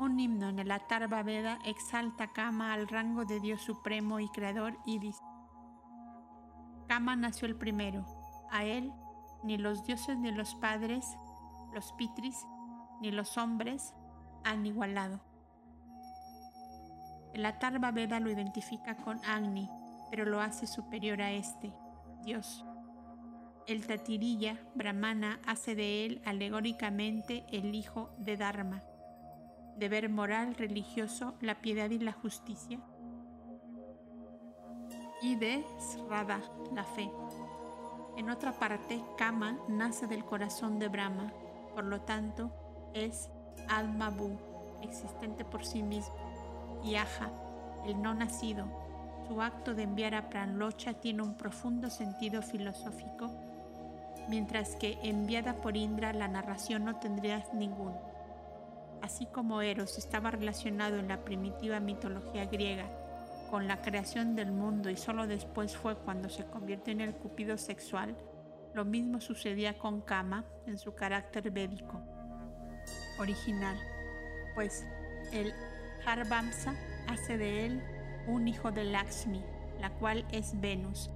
Un 0.04 0.20
himno 0.20 0.50
en 0.50 0.60
el 0.60 0.70
Atarva 0.70 1.24
Veda 1.24 1.60
exalta 1.64 2.34
Kama 2.34 2.74
al 2.74 2.90
rango 2.90 3.24
de 3.24 3.40
Dios 3.40 3.62
supremo 3.62 4.20
y 4.20 4.28
creador 4.28 4.78
y 4.86 5.00
dice: 5.00 5.24
Kama 6.90 7.16
nació 7.16 7.48
el 7.48 7.56
primero. 7.56 8.06
A 8.52 8.66
él, 8.66 8.92
ni 9.46 9.58
los 9.58 9.86
dioses 9.86 10.18
ni 10.18 10.34
los 10.34 10.56
padres, 10.56 11.06
los 11.74 11.94
pitris, 11.94 12.36
ni 13.00 13.12
los 13.12 13.38
hombres 13.38 13.94
han 14.44 14.66
igualado. 14.66 15.22
El 17.34 17.46
Atarva 17.46 17.92
Veda 17.92 18.20
lo 18.20 18.30
identifica 18.30 18.98
con 18.98 19.24
Agni, 19.24 19.70
pero 20.12 20.26
lo 20.26 20.42
hace 20.42 20.68
superior 20.68 21.22
a 21.22 21.32
este, 21.32 21.74
Dios. 22.26 22.66
El 23.68 23.88
Tatirilla 23.88 24.60
Brahmana 24.76 25.40
hace 25.48 25.76
de 25.76 26.06
él 26.06 26.22
alegóricamente 26.26 27.46
el 27.54 27.74
hijo 27.74 28.14
de 28.18 28.36
Dharma, 28.36 28.84
deber 29.78 30.10
moral 30.10 30.56
religioso, 30.56 31.34
la 31.42 31.62
piedad 31.62 31.90
y 31.90 32.00
la 32.00 32.12
justicia, 32.12 32.80
y 35.22 35.36
de 35.36 35.64
Srada, 35.80 36.42
la 36.74 36.84
fe. 36.84 37.10
En 38.18 38.30
otra 38.30 38.52
parte, 38.52 39.02
Kama 39.18 39.58
nace 39.68 40.06
del 40.06 40.24
corazón 40.26 40.80
de 40.80 40.90
Brahma, 40.90 41.32
por 41.74 41.86
lo 41.86 42.02
tanto, 42.02 42.52
es 42.94 43.30
Almabu, 43.70 44.38
existente 44.82 45.46
por 45.46 45.66
sí 45.66 45.82
mismo, 45.82 46.14
y 46.84 46.96
Aja, 46.96 47.32
el 47.86 48.02
no 48.02 48.14
nacido. 48.14 48.68
Su 49.28 49.42
acto 49.42 49.74
de 49.74 49.84
enviar 49.84 50.14
a 50.16 50.30
Pranlocha 50.30 50.94
tiene 50.94 51.24
un 51.24 51.36
profundo 51.36 51.90
sentido 51.90 52.42
filosófico, 52.42 53.32
mientras 54.28 54.76
que 54.76 55.00
enviada 55.02 55.56
por 55.56 55.78
Indra 55.78 56.14
la 56.14 56.28
narración 56.28 56.84
no 56.84 56.98
tendría 56.98 57.44
ninguno. 57.54 58.13
Así 59.04 59.26
como 59.26 59.62
Eros 59.62 59.98
estaba 59.98 60.32
relacionado 60.32 60.98
en 60.98 61.10
la 61.10 61.26
primitiva 61.26 61.82
mitología 61.82 62.46
griega 62.46 62.90
con 63.52 63.68
la 63.68 63.82
creación 63.82 64.34
del 64.34 64.54
mundo 64.54 64.90
y 64.90 64.96
solo 64.96 65.28
después 65.28 65.76
fue 65.76 65.98
cuando 65.98 66.30
se 66.30 66.46
convirtió 66.46 66.94
en 66.94 67.02
el 67.02 67.14
cupido 67.14 67.58
sexual, 67.58 68.16
lo 68.74 68.86
mismo 68.86 69.20
sucedía 69.20 69.78
con 69.78 70.00
Kama 70.00 70.46
en 70.68 70.78
su 70.78 70.96
carácter 70.96 71.52
védico 71.52 72.02
original, 73.20 73.78
pues 74.56 74.86
el 75.34 75.54
Harvamsa 76.06 76.74
hace 77.10 77.38
de 77.38 77.66
él 77.66 77.84
un 78.26 78.48
hijo 78.48 78.72
de 78.72 78.86
Lakshmi, 78.86 79.44
la 79.82 79.90
cual 79.90 80.26
es 80.32 80.58
Venus. 80.62 81.10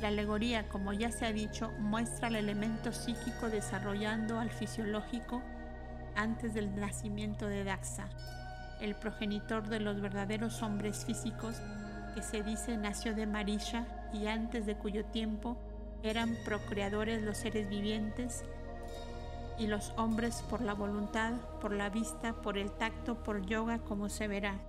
La 0.00 0.08
alegoría, 0.08 0.66
como 0.70 0.94
ya 0.94 1.12
se 1.12 1.26
ha 1.26 1.32
dicho, 1.32 1.70
muestra 1.78 2.28
el 2.28 2.36
elemento 2.36 2.90
psíquico 2.90 3.50
desarrollando 3.50 4.40
al 4.40 4.48
fisiológico 4.48 5.42
antes 6.16 6.54
del 6.54 6.74
nacimiento 6.78 7.46
de 7.46 7.64
Daxa, 7.64 8.08
el 8.80 8.94
progenitor 8.94 9.68
de 9.68 9.80
los 9.80 10.00
verdaderos 10.00 10.62
hombres 10.62 11.04
físicos 11.04 11.60
que 12.14 12.22
se 12.22 12.42
dice 12.42 12.76
nació 12.76 13.14
de 13.14 13.26
Marisha 13.26 13.86
y 14.12 14.26
antes 14.26 14.66
de 14.66 14.76
cuyo 14.76 15.04
tiempo 15.06 15.58
eran 16.02 16.36
procreadores 16.44 17.22
los 17.22 17.38
seres 17.38 17.68
vivientes 17.68 18.44
y 19.58 19.66
los 19.66 19.92
hombres 19.96 20.42
por 20.50 20.60
la 20.60 20.74
voluntad, 20.74 21.32
por 21.60 21.72
la 21.72 21.88
vista, 21.88 22.34
por 22.42 22.58
el 22.58 22.72
tacto, 22.72 23.22
por 23.22 23.46
yoga, 23.46 23.78
como 23.78 24.08
se 24.08 24.28
verá. 24.28 24.60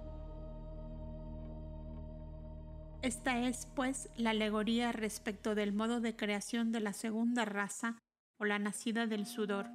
Esta 3.02 3.39
es, 3.39 3.68
pues, 3.76 4.10
la 4.16 4.32
alegoría 4.32 4.91
respecto 4.91 5.54
del 5.54 5.74
modo 5.74 6.02
de 6.02 6.16
creación 6.16 6.72
de 6.72 6.80
la 6.80 6.93
segunda 6.93 7.46
raza 7.46 7.98
o 8.39 8.46
la 8.46 8.58
nacida 8.58 9.06
del 9.06 9.26
sudor. 9.26 9.68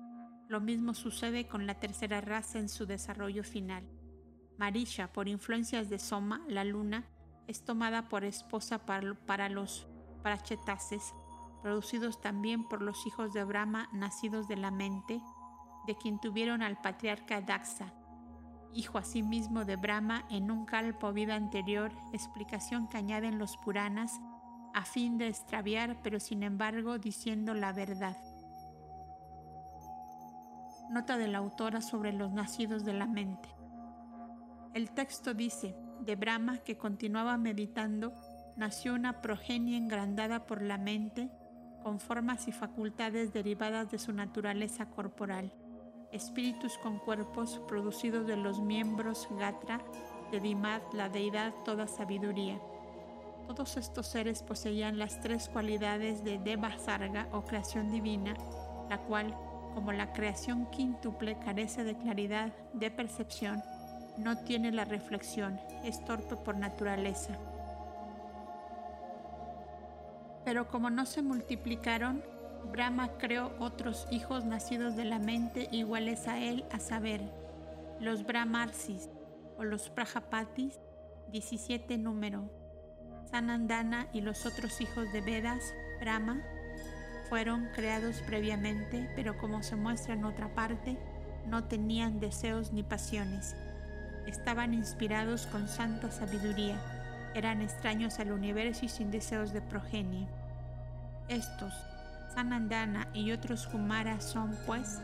Lo 0.51 0.61
mismo 0.61 0.95
sucede 0.95 1.47
con 1.47 1.69
la 1.69 1.79
tercera 1.79 2.21
raza 2.21 2.59
en 2.59 2.69
su 2.69 2.85
desarrollo 2.85 3.45
final. 3.45 3.89
Marisha, 4.59 5.13
por 5.13 5.29
influencias 5.29 5.89
de 5.89 6.01
Soma, 6.01 6.43
la 6.49 6.65
luna, 6.65 7.05
es 7.47 7.65
tomada 7.65 8.09
por 8.09 8.25
esposa 8.25 8.85
para, 8.85 9.49
los 9.49 9.87
prachetases, 10.25 11.15
producidos 11.63 12.21
también 12.21 12.69
por 12.69 12.83
los 12.83 13.07
hijos 13.07 13.33
de 13.33 13.45
Brahma 13.45 13.89
nacidos 13.93 14.49
de 14.49 14.57
la 14.57 14.73
mente, 14.73 15.21
de 15.87 15.95
quien 15.95 16.19
tuvieron 16.19 16.63
al 16.63 16.81
patriarca 16.81 17.41
Daxa, 17.41 17.95
hijo 18.75 18.99
asimismo 18.99 19.65
de 19.65 19.77
Brahma 19.77 20.25
en 20.31 20.51
un 20.51 20.67
calpo 20.67 21.13
vida 21.13 21.37
anterior, 21.37 21.93
explicación 22.13 22.89
que 22.89 22.99
añaden 22.99 23.39
los 23.39 23.57
Puranas 23.57 24.19
a 24.75 24.85
fin 24.85 25.17
de 25.17 25.29
extraviar, 25.29 26.01
pero 26.03 26.19
sin 26.19 26.43
embargo 26.43 26.99
diciendo 26.99 27.55
la 27.55 27.73
verdad. 27.73 28.17
Nota 30.91 31.17
de 31.17 31.29
la 31.29 31.39
autora 31.39 31.81
sobre 31.81 32.13
los 32.13 32.33
nacidos 32.33 32.85
de 32.85 32.93
la 32.93 33.07
mente. 33.07 33.49
El 34.75 34.91
texto 34.91 35.35
dice, 35.35 35.77
de 36.01 36.17
Brahma 36.17 36.59
que 36.59 36.77
continuaba 36.77 37.37
meditando, 37.37 38.13
nació 38.57 38.95
una 38.95 39.21
progenie 39.23 39.77
engrandada 39.77 40.47
por 40.47 40.63
la 40.63 40.79
mente, 40.79 41.31
con 41.83 41.99
formas 41.99 42.49
y 42.49 42.53
facultades 42.53 43.33
derivadas 43.33 43.91
de 43.91 43.99
su 43.99 44.13
naturaleza 44.13 44.91
corporal 44.91 45.53
espíritus 46.13 46.77
con 46.79 46.99
cuerpos 46.99 47.61
producidos 47.69 48.27
de 48.27 48.37
los 48.37 48.61
miembros 48.61 49.29
Gatra 49.39 49.81
de 50.31 50.41
Dimad, 50.41 50.83
la 50.93 51.09
deidad 51.09 51.53
toda 51.65 51.87
sabiduría. 51.87 52.61
Todos 53.47 53.77
estos 53.77 54.07
seres 54.07 54.43
poseían 54.43 54.99
las 54.99 55.21
tres 55.21 55.49
cualidades 55.49 56.23
de 56.23 56.39
Deva 56.39 56.79
Sarga 56.79 57.29
o 57.33 57.43
creación 57.43 57.91
divina, 57.91 58.35
la 58.89 58.99
cual, 58.99 59.37
como 59.75 59.93
la 59.93 60.13
creación 60.13 60.67
quíntuple 60.71 61.39
carece 61.39 61.85
de 61.85 61.97
claridad 61.97 62.53
de 62.73 62.91
percepción, 62.91 63.63
no 64.17 64.39
tiene 64.39 64.73
la 64.73 64.85
reflexión, 64.85 65.61
es 65.85 66.05
torpe 66.05 66.37
por 66.37 66.57
naturaleza. 66.57 67.39
Pero 70.45 70.69
como 70.69 70.91
no 70.91 71.07
se 71.07 71.23
multiplicaron, 71.23 72.23
Brahma 72.71 73.17
creó 73.19 73.53
otros 73.59 74.07
hijos 74.11 74.45
nacidos 74.45 74.97
de 74.97 75.05
la 75.05 75.19
mente 75.19 75.69
iguales 75.73 76.29
a 76.29 76.39
él, 76.39 76.65
a 76.71 76.79
saber, 76.79 77.23
los 78.01 78.25
Brahmarsis 78.25 79.09
o 79.59 79.65
los 79.65 79.91
Prajapatis, 79.91 80.81
17 81.31 81.99
número. 81.99 82.51
Sanandana 83.31 84.09
y 84.13 84.23
los 84.23 84.45
otros 84.47 84.81
hijos 84.81 85.13
de 85.13 85.21
Vedas, 85.21 85.63
Brahma, 86.01 86.43
fueron 87.31 87.69
creados 87.73 88.23
previamente, 88.27 89.09
pero 89.15 89.39
como 89.39 89.63
se 89.63 89.77
muestra 89.77 90.15
en 90.15 90.25
otra 90.25 90.49
parte, 90.49 90.99
no 91.47 91.63
tenían 91.65 92.19
deseos 92.19 92.73
ni 92.73 92.83
pasiones. 92.83 93.55
Estaban 94.27 94.75
inspirados 94.75 95.47
con 95.47 95.69
santa 95.69 96.11
sabiduría, 96.11 96.77
eran 97.35 97.63
extraños 97.63 98.19
al 98.19 98.33
universo 98.33 98.85
y 98.85 98.89
sin 98.89 99.13
deseos 99.13 99.53
de 99.53 99.61
progenie. 99.63 100.27
Estos, 101.29 101.73
Sanandana 102.35 103.07
y 103.15 103.31
otros 103.31 103.69
Kumaras 103.69 104.25
son, 104.25 104.59
pues, 104.67 104.99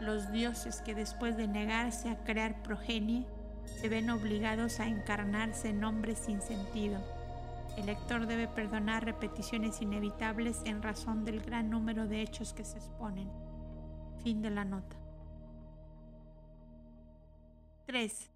los 0.00 0.32
dioses 0.32 0.80
que 0.80 0.94
después 0.94 1.36
de 1.36 1.46
negarse 1.46 2.08
a 2.08 2.16
crear 2.24 2.62
progenie, 2.62 3.26
se 3.66 3.90
ven 3.90 4.08
obligados 4.08 4.80
a 4.80 4.86
encarnarse 4.86 5.68
en 5.68 5.84
hombres 5.84 6.20
sin 6.20 6.40
sentido. 6.40 7.15
El 7.76 7.86
lector 7.86 8.26
debe 8.26 8.48
perdonar 8.48 9.04
repeticiones 9.04 9.82
inevitables 9.82 10.62
en 10.64 10.82
razón 10.82 11.24
del 11.24 11.42
gran 11.42 11.68
número 11.68 12.08
de 12.08 12.22
hechos 12.22 12.54
que 12.54 12.64
se 12.64 12.78
exponen. 12.78 13.30
Fin 14.22 14.40
de 14.40 14.50
la 14.50 14.64
nota. 14.64 14.96
3. 17.86 18.30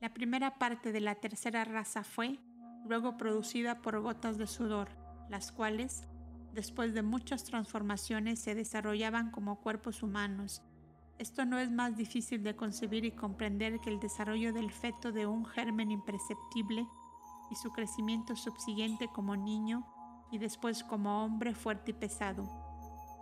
La 0.00 0.14
primera 0.14 0.58
parte 0.58 0.92
de 0.92 1.00
la 1.00 1.14
tercera 1.14 1.64
raza 1.64 2.04
fue, 2.04 2.40
luego 2.86 3.16
producida 3.18 3.82
por 3.82 4.00
gotas 4.00 4.38
de 4.38 4.46
sudor, 4.46 4.88
las 5.28 5.52
cuales, 5.52 6.08
después 6.54 6.94
de 6.94 7.02
muchas 7.02 7.44
transformaciones, 7.44 8.40
se 8.40 8.54
desarrollaban 8.54 9.30
como 9.30 9.60
cuerpos 9.60 10.02
humanos. 10.02 10.62
Esto 11.18 11.44
no 11.44 11.58
es 11.58 11.70
más 11.70 11.96
difícil 11.96 12.42
de 12.42 12.56
concebir 12.56 13.04
y 13.04 13.12
comprender 13.12 13.78
que 13.80 13.90
el 13.90 14.00
desarrollo 14.00 14.52
del 14.52 14.70
feto 14.70 15.12
de 15.12 15.26
un 15.26 15.44
germen 15.44 15.90
imperceptible 15.90 16.86
y 17.50 17.56
su 17.56 17.70
crecimiento 17.70 18.36
subsiguiente 18.36 19.08
como 19.08 19.36
niño 19.36 19.86
y 20.30 20.38
después 20.38 20.84
como 20.84 21.24
hombre 21.24 21.54
fuerte 21.54 21.92
y 21.92 21.94
pesado. 21.94 22.48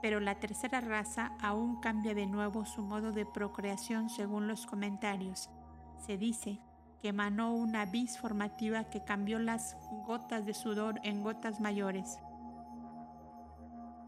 Pero 0.03 0.20
la 0.20 0.39
tercera 0.39 0.81
raza 0.81 1.33
aún 1.41 1.81
cambia 1.81 2.14
de 2.14 2.27
nuevo 2.27 2.66
su 2.66 2.83
modo 2.83 3.12
de 3.12 3.27
procreación 3.27 4.11
según 4.11 4.49
los 4.49 4.66
comentarios. 4.66 5.51
Se 5.99 6.18
dice 6.18 6.61
que 7.01 7.09
emanó 7.09 7.55
una 7.55 7.87
vis 7.87 8.18
formativa 8.18 8.85
que 8.85 9.05
cambió 9.05 9.39
las 9.39 9.77
gotas 10.07 10.45
de 10.47 10.55
sudor 10.55 11.01
en 11.03 11.22
gotas 11.22 11.61
mayores 11.61 12.18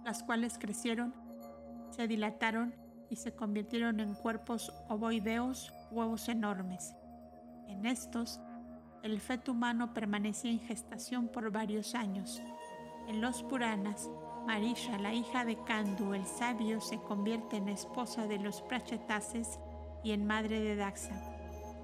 las 0.06 0.22
cuales 0.22 0.56
crecieron, 0.56 1.12
se 1.90 2.06
dilataron 2.06 2.72
y 3.10 3.16
se 3.16 3.34
convirtieron 3.34 3.98
en 3.98 4.14
cuerpos 4.14 4.72
ovoideos, 4.88 5.72
huevos 5.90 6.28
enormes. 6.28 6.94
En 7.66 7.86
estos, 7.86 8.40
el 9.02 9.20
feto 9.20 9.52
humano 9.52 9.94
permanecía 9.94 10.50
en 10.50 10.60
gestación 10.60 11.28
por 11.28 11.50
varios 11.50 11.94
años. 11.94 12.42
En 13.08 13.20
los 13.20 13.42
Puranas, 13.44 14.10
Marisha, 14.46 14.98
la 14.98 15.12
hija 15.12 15.44
de 15.44 15.56
Kandu, 15.64 16.14
el 16.14 16.26
sabio, 16.26 16.80
se 16.80 16.98
convierte 16.98 17.56
en 17.56 17.68
esposa 17.68 18.26
de 18.26 18.38
los 18.38 18.62
Prachetases 18.62 19.58
y 20.02 20.12
en 20.12 20.26
madre 20.26 20.60
de 20.60 20.76
Daxa. 20.76 21.20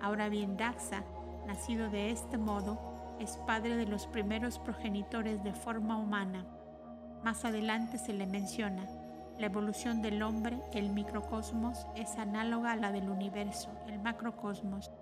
Ahora 0.00 0.28
bien, 0.28 0.56
Daxa, 0.56 1.04
nacido 1.46 1.90
de 1.90 2.10
este 2.10 2.38
modo, 2.38 3.16
es 3.18 3.36
padre 3.46 3.76
de 3.76 3.86
los 3.86 4.06
primeros 4.06 4.58
progenitores 4.58 5.42
de 5.44 5.52
forma 5.52 5.96
humana. 5.96 6.44
Más 7.22 7.44
adelante 7.44 7.98
se 7.98 8.12
le 8.12 8.26
menciona, 8.26 8.86
La 9.38 9.46
evolución 9.46 10.02
del 10.02 10.22
hombre, 10.22 10.60
el 10.72 10.90
microcosmos, 10.90 11.86
es 11.96 12.16
análoga 12.18 12.72
a 12.72 12.76
la 12.76 12.92
del 12.92 13.08
universo, 13.08 13.70
el 13.88 13.98
macrocosmos. 13.98 14.92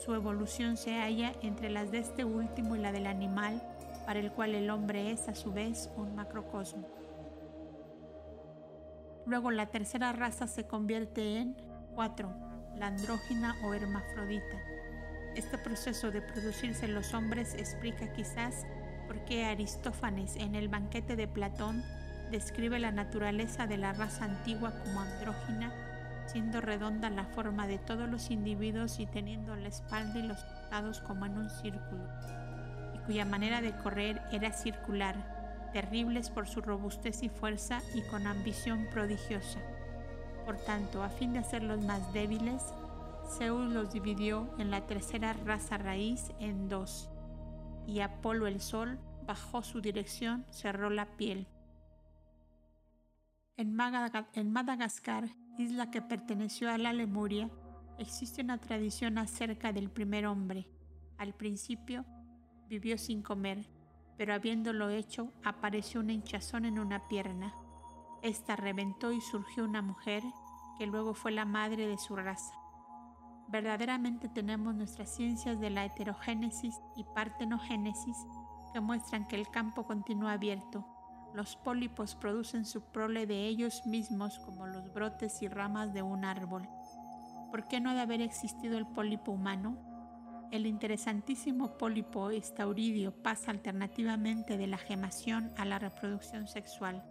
Su 0.00 0.14
evolución 0.14 0.76
se 0.76 0.98
halla 0.98 1.32
entre 1.42 1.70
las 1.70 1.90
de 1.90 1.98
este 1.98 2.24
último 2.24 2.76
y 2.76 2.80
la 2.80 2.92
del 2.92 3.06
animal, 3.06 3.62
para 4.06 4.18
el 4.18 4.32
cual 4.32 4.54
el 4.54 4.70
hombre 4.70 5.10
es 5.12 5.28
a 5.28 5.34
su 5.34 5.52
vez 5.52 5.90
un 5.96 6.14
macrocosmo. 6.14 6.88
Luego 9.26 9.50
la 9.50 9.66
tercera 9.66 10.12
raza 10.12 10.48
se 10.48 10.66
convierte 10.66 11.38
en 11.38 11.56
4, 11.94 12.28
la 12.76 12.88
andrógina 12.88 13.54
o 13.64 13.74
hermafrodita. 13.74 14.60
Este 15.36 15.56
proceso 15.58 16.10
de 16.10 16.20
producirse 16.20 16.88
los 16.88 17.14
hombres 17.14 17.54
explica 17.54 18.12
quizás 18.12 18.66
por 19.06 19.24
qué 19.24 19.44
Aristófanes 19.44 20.36
en 20.36 20.54
el 20.54 20.68
banquete 20.68 21.16
de 21.16 21.28
Platón 21.28 21.84
describe 22.30 22.78
la 22.78 22.90
naturaleza 22.90 23.66
de 23.66 23.76
la 23.76 23.92
raza 23.92 24.24
antigua 24.24 24.72
como 24.82 25.00
andrógina, 25.00 25.72
siendo 26.26 26.60
redonda 26.60 27.10
la 27.10 27.24
forma 27.24 27.66
de 27.66 27.78
todos 27.78 28.08
los 28.08 28.30
individuos 28.30 29.00
y 29.00 29.06
teniendo 29.06 29.56
la 29.56 29.68
espalda 29.68 30.18
y 30.18 30.22
los 30.22 30.42
costados 30.42 31.00
como 31.00 31.26
en 31.26 31.38
un 31.38 31.50
círculo, 31.50 32.04
y 32.94 32.98
cuya 33.06 33.24
manera 33.24 33.60
de 33.60 33.76
correr 33.78 34.22
era 34.32 34.52
circular, 34.52 35.70
terribles 35.72 36.30
por 36.30 36.48
su 36.48 36.60
robustez 36.60 37.22
y 37.22 37.28
fuerza 37.28 37.80
y 37.94 38.02
con 38.02 38.26
ambición 38.26 38.86
prodigiosa. 38.90 39.60
Por 40.44 40.56
tanto, 40.58 41.02
a 41.02 41.08
fin 41.08 41.32
de 41.32 41.38
hacerlos 41.38 41.84
más 41.84 42.12
débiles, 42.12 42.62
Zeus 43.36 43.72
los 43.72 43.92
dividió 43.92 44.54
en 44.58 44.70
la 44.70 44.86
tercera 44.86 45.32
raza 45.32 45.78
raíz 45.78 46.32
en 46.38 46.68
dos, 46.68 47.10
y 47.86 48.00
Apolo 48.00 48.46
el 48.46 48.60
Sol, 48.60 48.98
bajo 49.26 49.62
su 49.62 49.80
dirección, 49.80 50.44
cerró 50.50 50.90
la 50.90 51.06
piel. 51.16 51.46
En, 53.56 53.74
Madagascar, 53.74 55.28
isla 55.58 55.90
que 55.90 56.02
perteneció 56.02 56.70
a 56.70 56.78
la 56.78 56.92
Lemuria, 56.92 57.50
existe 57.98 58.42
una 58.42 58.58
tradición 58.58 59.18
acerca 59.18 59.72
del 59.72 59.90
primer 59.90 60.26
hombre. 60.26 60.68
Al 61.18 61.34
principio 61.34 62.04
vivió 62.68 62.98
sin 62.98 63.22
comer, 63.22 63.66
pero 64.16 64.34
habiéndolo 64.34 64.88
hecho, 64.88 65.32
apareció 65.44 66.00
una 66.00 66.12
hinchazón 66.12 66.64
en 66.64 66.78
una 66.78 67.06
pierna. 67.08 67.54
Esta 68.22 68.56
reventó 68.56 69.12
y 69.12 69.20
surgió 69.20 69.64
una 69.64 69.82
mujer 69.82 70.22
que 70.78 70.86
luego 70.86 71.14
fue 71.14 71.32
la 71.32 71.44
madre 71.44 71.86
de 71.86 71.98
su 71.98 72.16
raza. 72.16 72.54
Verdaderamente 73.48 74.28
tenemos 74.28 74.74
nuestras 74.74 75.14
ciencias 75.14 75.60
de 75.60 75.70
la 75.70 75.84
heterogénesis 75.84 76.74
y 76.96 77.04
partenogénesis 77.14 78.16
que 78.72 78.80
muestran 78.80 79.28
que 79.28 79.36
el 79.36 79.48
campo 79.48 79.84
continúa 79.84 80.32
abierto. 80.32 80.86
Los 81.34 81.56
pólipos 81.56 82.14
producen 82.14 82.64
su 82.64 82.82
prole 82.82 83.26
de 83.26 83.46
ellos 83.46 83.86
mismos 83.86 84.38
como 84.40 84.66
los 84.66 84.92
brotes 84.92 85.42
y 85.42 85.48
ramas 85.48 85.92
de 85.94 86.02
un 86.02 86.24
árbol. 86.24 86.68
¿Por 87.50 87.68
qué 87.68 87.80
no 87.80 87.90
ha 87.90 87.94
de 87.94 88.00
haber 88.00 88.20
existido 88.20 88.78
el 88.78 88.86
pólipo 88.86 89.32
humano? 89.32 89.76
El 90.50 90.66
interesantísimo 90.66 91.78
pólipo 91.78 92.30
estauridio 92.30 93.12
pasa 93.22 93.50
alternativamente 93.50 94.58
de 94.58 94.66
la 94.66 94.78
gemación 94.78 95.50
a 95.56 95.64
la 95.64 95.78
reproducción 95.78 96.46
sexual. 96.46 97.02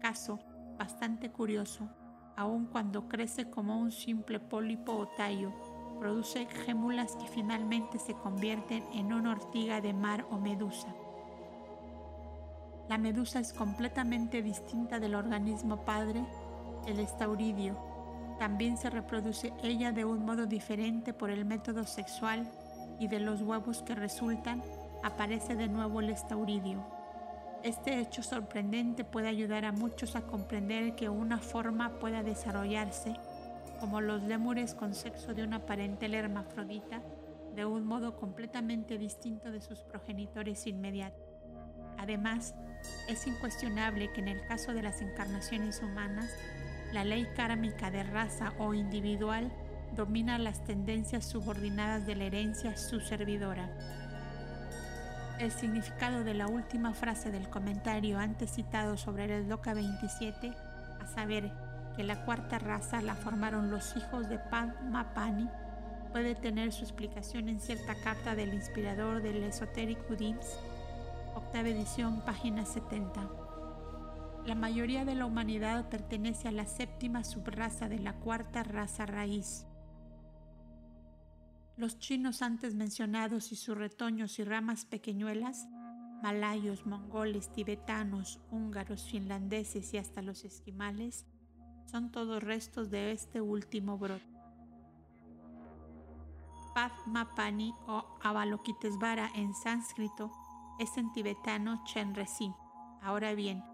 Caso 0.00 0.40
bastante 0.76 1.30
curioso 1.30 1.88
aun 2.36 2.66
cuando 2.66 3.08
crece 3.08 3.50
como 3.50 3.78
un 3.78 3.92
simple 3.92 4.40
pólipo 4.40 4.92
o 4.92 5.06
tallo, 5.06 5.52
produce 5.98 6.46
gémulas 6.46 7.16
que 7.16 7.26
finalmente 7.26 7.98
se 7.98 8.14
convierten 8.14 8.84
en 8.92 9.12
una 9.12 9.32
ortiga 9.32 9.80
de 9.80 9.92
mar 9.92 10.26
o 10.30 10.38
medusa. 10.38 10.94
La 12.92 12.98
medusa 12.98 13.40
es 13.40 13.54
completamente 13.54 14.42
distinta 14.42 15.00
del 15.00 15.14
organismo 15.14 15.82
padre, 15.82 16.22
el 16.86 17.00
estauridio. 17.00 17.74
También 18.38 18.76
se 18.76 18.90
reproduce 18.90 19.50
ella 19.62 19.92
de 19.92 20.04
un 20.04 20.26
modo 20.26 20.44
diferente 20.44 21.14
por 21.14 21.30
el 21.30 21.46
método 21.46 21.84
sexual 21.84 22.46
y 22.98 23.08
de 23.08 23.18
los 23.18 23.40
huevos 23.40 23.82
que 23.82 23.94
resultan 23.94 24.62
aparece 25.02 25.56
de 25.56 25.68
nuevo 25.68 26.00
el 26.00 26.10
estauridio. 26.10 26.84
Este 27.62 27.98
hecho 27.98 28.22
sorprendente 28.22 29.04
puede 29.04 29.28
ayudar 29.28 29.64
a 29.64 29.72
muchos 29.72 30.14
a 30.14 30.26
comprender 30.26 30.94
que 30.94 31.08
una 31.08 31.38
forma 31.38 31.98
pueda 31.98 32.22
desarrollarse, 32.22 33.16
como 33.80 34.02
los 34.02 34.22
lémures 34.22 34.74
con 34.74 34.92
sexo 34.92 35.32
de 35.32 35.44
una 35.44 35.64
parentela 35.64 36.18
hermafrodita, 36.18 37.00
de 37.54 37.64
un 37.64 37.86
modo 37.86 38.16
completamente 38.16 38.98
distinto 38.98 39.50
de 39.50 39.62
sus 39.62 39.78
progenitores 39.78 40.66
inmediatos. 40.66 41.31
Además, 42.02 42.52
es 43.08 43.28
incuestionable 43.28 44.10
que 44.10 44.20
en 44.20 44.26
el 44.26 44.44
caso 44.44 44.74
de 44.74 44.82
las 44.82 45.00
encarnaciones 45.02 45.80
humanas, 45.82 46.36
la 46.92 47.04
ley 47.04 47.28
kármica 47.36 47.92
de 47.92 48.02
raza 48.02 48.52
o 48.58 48.74
individual 48.74 49.52
domina 49.94 50.36
las 50.38 50.64
tendencias 50.64 51.24
subordinadas 51.24 52.04
de 52.04 52.16
la 52.16 52.24
herencia 52.24 52.76
su 52.76 52.98
servidora. 52.98 53.70
El 55.38 55.52
significado 55.52 56.24
de 56.24 56.34
la 56.34 56.48
última 56.48 56.92
frase 56.92 57.30
del 57.30 57.48
comentario 57.48 58.18
antes 58.18 58.50
citado 58.50 58.96
sobre 58.96 59.36
el 59.36 59.48
Loca 59.48 59.72
27, 59.72 60.52
a 61.00 61.06
saber 61.06 61.52
que 61.94 62.02
la 62.02 62.24
cuarta 62.24 62.58
raza 62.58 63.00
la 63.00 63.14
formaron 63.14 63.70
los 63.70 63.96
hijos 63.96 64.28
de 64.28 64.40
Padma 64.40 65.14
Pani, 65.14 65.48
puede 66.10 66.34
tener 66.34 66.72
su 66.72 66.82
explicación 66.82 67.48
en 67.48 67.60
cierta 67.60 67.94
carta 67.94 68.34
del 68.34 68.54
inspirador 68.54 69.22
del 69.22 69.44
Esoteric 69.44 70.08
Buddhism, 70.08 70.71
octava 71.34 71.68
edición, 71.68 72.22
página 72.24 72.64
70. 72.64 73.30
La 74.44 74.54
mayoría 74.54 75.04
de 75.04 75.14
la 75.14 75.26
humanidad 75.26 75.88
pertenece 75.88 76.48
a 76.48 76.52
la 76.52 76.66
séptima 76.66 77.24
subraza 77.24 77.88
de 77.88 77.98
la 77.98 78.14
cuarta 78.14 78.62
raza 78.62 79.06
raíz. 79.06 79.66
Los 81.76 81.98
chinos 81.98 82.42
antes 82.42 82.74
mencionados 82.74 83.52
y 83.52 83.56
sus 83.56 83.76
retoños 83.76 84.38
y 84.38 84.44
ramas 84.44 84.84
pequeñuelas, 84.84 85.68
malayos, 86.22 86.86
mongoles, 86.86 87.52
tibetanos, 87.52 88.40
húngaros, 88.50 89.08
finlandeses 89.10 89.94
y 89.94 89.98
hasta 89.98 90.22
los 90.22 90.44
esquimales, 90.44 91.26
son 91.86 92.10
todos 92.10 92.42
restos 92.42 92.90
de 92.90 93.12
este 93.12 93.40
último 93.40 93.96
brote. 93.98 94.32
Padmapani 96.74 97.74
o 97.86 98.18
Avalokitesvara 98.22 99.30
en 99.34 99.54
sánscrito 99.54 100.30
es 100.82 100.96
en 100.96 101.12
tibetano 101.12 101.82
Chenresi. 101.84 102.52
Ahora 103.00 103.34
bien, 103.34 103.64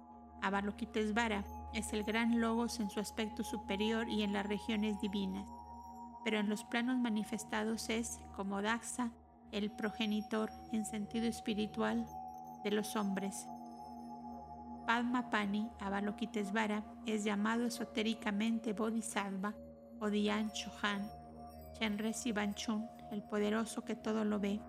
Avalokitesvara 0.42 1.44
es 1.74 1.92
el 1.92 2.04
gran 2.04 2.40
logos 2.40 2.80
en 2.80 2.90
su 2.90 3.00
aspecto 3.00 3.42
superior 3.42 4.08
y 4.08 4.22
en 4.22 4.32
las 4.32 4.46
regiones 4.46 5.00
divinas 5.00 5.48
pero 6.28 6.40
en 6.40 6.50
los 6.50 6.62
planos 6.64 6.98
manifestados 6.98 7.88
es, 7.88 8.20
como 8.36 8.60
Daxa, 8.60 9.12
el 9.50 9.70
progenitor 9.70 10.50
en 10.72 10.84
sentido 10.84 11.26
espiritual 11.26 12.06
de 12.64 12.70
los 12.70 12.96
hombres. 12.96 13.48
Padma 14.86 15.30
Pani 15.30 15.70
Avalokitesvara 15.80 16.84
es 17.06 17.24
llamado 17.24 17.64
esotéricamente 17.64 18.74
Bodhisattva 18.74 19.54
o 20.00 20.10
Dian 20.10 20.50
Chohan, 20.52 21.10
Chenresi 21.78 22.32
Banchun, 22.32 22.86
el 23.10 23.22
poderoso 23.22 23.84
que 23.86 23.96
todo 23.96 24.24
lo 24.24 24.38
ve. 24.38 24.60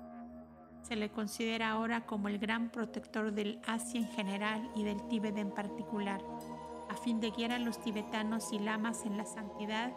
Se 0.83 0.95
le 0.95 1.09
considera 1.09 1.69
ahora 1.69 2.05
como 2.05 2.27
el 2.27 2.39
gran 2.39 2.69
protector 2.69 3.31
del 3.31 3.59
Asia 3.67 3.99
en 3.99 4.07
general 4.07 4.69
y 4.75 4.83
del 4.83 5.01
Tíbet 5.07 5.37
en 5.37 5.51
particular, 5.51 6.21
a 6.89 6.95
fin 6.95 7.19
de 7.19 7.31
guiar 7.31 7.51
a 7.51 7.59
los 7.59 7.79
tibetanos 7.79 8.51
y 8.51 8.59
lamas 8.59 9.05
en 9.05 9.17
la 9.17 9.25
santidad 9.25 9.91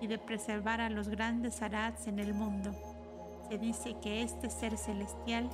y 0.00 0.06
de 0.06 0.18
preservar 0.18 0.80
a 0.80 0.90
los 0.90 1.08
grandes 1.08 1.62
arats 1.62 2.06
en 2.06 2.18
el 2.18 2.34
mundo. 2.34 2.72
Se 3.48 3.58
dice 3.58 3.96
que 4.02 4.22
este 4.22 4.50
ser 4.50 4.76
celestial 4.76 5.48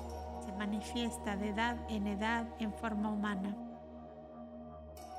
se 0.44 0.52
manifiesta 0.52 1.36
de 1.36 1.50
edad 1.50 1.76
en 1.88 2.06
edad 2.06 2.48
en 2.58 2.72
forma 2.72 3.10
humana. 3.10 3.56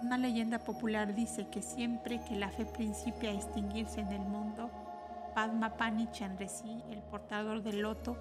Una 0.01 0.17
leyenda 0.17 0.59
popular 0.59 1.13
dice 1.13 1.47
que 1.49 1.61
siempre 1.61 2.19
que 2.27 2.35
la 2.35 2.49
fe 2.49 2.65
principia 2.65 3.29
a 3.29 3.33
extinguirse 3.33 4.01
en 4.01 4.11
el 4.11 4.21
mundo, 4.21 4.69
Padma 5.35 5.77
Pani 5.77 6.09
Chandresi, 6.11 6.83
el 6.89 7.01
portador 7.03 7.61
del 7.61 7.81
loto, 7.81 8.17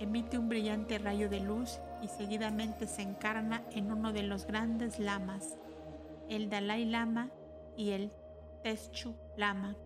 emite 0.00 0.38
un 0.38 0.48
brillante 0.48 0.98
rayo 0.98 1.28
de 1.28 1.40
luz 1.40 1.80
y 2.02 2.08
seguidamente 2.08 2.86
se 2.86 3.02
encarna 3.02 3.62
en 3.72 3.90
uno 3.90 4.12
de 4.12 4.22
los 4.22 4.46
grandes 4.46 4.98
lamas, 4.98 5.56
el 6.28 6.50
Dalai 6.50 6.84
Lama 6.84 7.30
y 7.76 7.90
el 7.90 8.12
Teshu 8.62 9.14
Lama. 9.36 9.76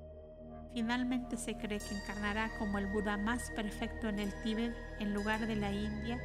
Finalmente 0.73 1.37
se 1.37 1.57
cree 1.57 1.79
que 1.79 1.95
encarnará 1.95 2.51
como 2.59 2.79
el 2.79 2.87
Buda 2.87 3.17
más 3.17 3.51
perfecto 3.51 4.09
en 4.09 4.19
el 4.19 4.33
Tíbet 4.43 4.75
en 5.01 5.13
lugar 5.13 5.47
de 5.47 5.57
la 5.57 5.73
India, 5.73 6.19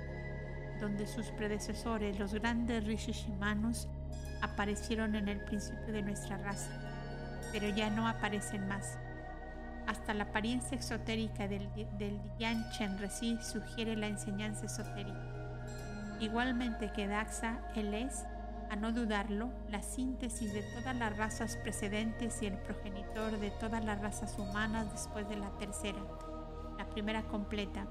donde 0.80 1.08
sus 1.08 1.28
predecesores, 1.32 2.18
los 2.18 2.34
grandes 2.34 2.86
rishishimanos, 2.86 3.90
aparecieron 4.42 5.16
en 5.16 5.28
el 5.28 5.44
principio 5.44 5.94
de 5.94 6.02
nuestra 6.02 6.38
raza, 6.38 6.72
pero 7.52 7.68
ya 7.70 7.90
no 7.90 8.08
aparecen 8.08 8.68
más. 8.68 8.98
Hasta 9.88 10.14
la 10.14 10.26
apariencia 10.26 10.76
exotérica 10.76 11.48
del, 11.48 11.68
del 11.98 12.20
Yan 12.38 13.00
Resi 13.00 13.40
sugiere 13.42 13.96
la 13.96 14.08
enseñanza 14.08 14.66
esotérica. 14.66 15.38
Igualmente 16.20 16.92
que 16.92 17.08
Daxa, 17.08 17.62
él 17.76 17.94
es, 17.94 18.26
A 18.70 18.76
no 18.76 18.92
dudarlo, 18.92 19.50
la 19.70 19.82
síntesis 19.82 20.52
de 20.52 20.62
todas 20.62 20.94
las 20.96 21.16
razas 21.16 21.56
precedentes 21.58 22.42
y 22.42 22.48
el 22.48 22.58
progenitor 22.58 23.40
de 23.40 23.50
todas 23.52 23.86
las 23.86 24.02
razas 24.02 24.38
humanas 24.38 24.92
después 24.92 25.30
de 25.30 25.38
la 25.38 25.58
tercera, 25.58 26.00
la 26.78 26.90
primera 26.90 27.24
completa. 27.24 27.88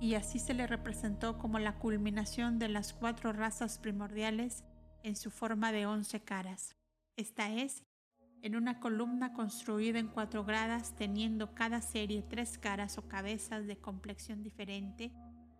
Y 0.00 0.14
así 0.14 0.38
se 0.38 0.54
le 0.54 0.68
representó 0.68 1.36
como 1.38 1.58
la 1.58 1.80
culminación 1.80 2.60
de 2.60 2.68
las 2.68 2.92
cuatro 2.92 3.32
razas 3.32 3.78
primordiales 3.78 4.62
en 5.02 5.16
su 5.16 5.32
forma 5.32 5.72
de 5.72 5.86
once 5.86 6.20
caras. 6.20 6.76
Esta 7.16 7.50
es, 7.50 7.82
en 8.42 8.56
una 8.56 8.80
columna 8.80 9.32
construida 9.32 9.98
en 9.98 10.08
cuatro 10.08 10.44
gradas, 10.44 10.94
teniendo 10.96 11.54
cada 11.54 11.80
serie 11.80 12.22
tres 12.22 12.58
caras 12.58 12.98
o 12.98 13.08
cabezas 13.08 13.66
de 13.66 13.76
complexión 13.76 14.42
diferente, 14.42 15.12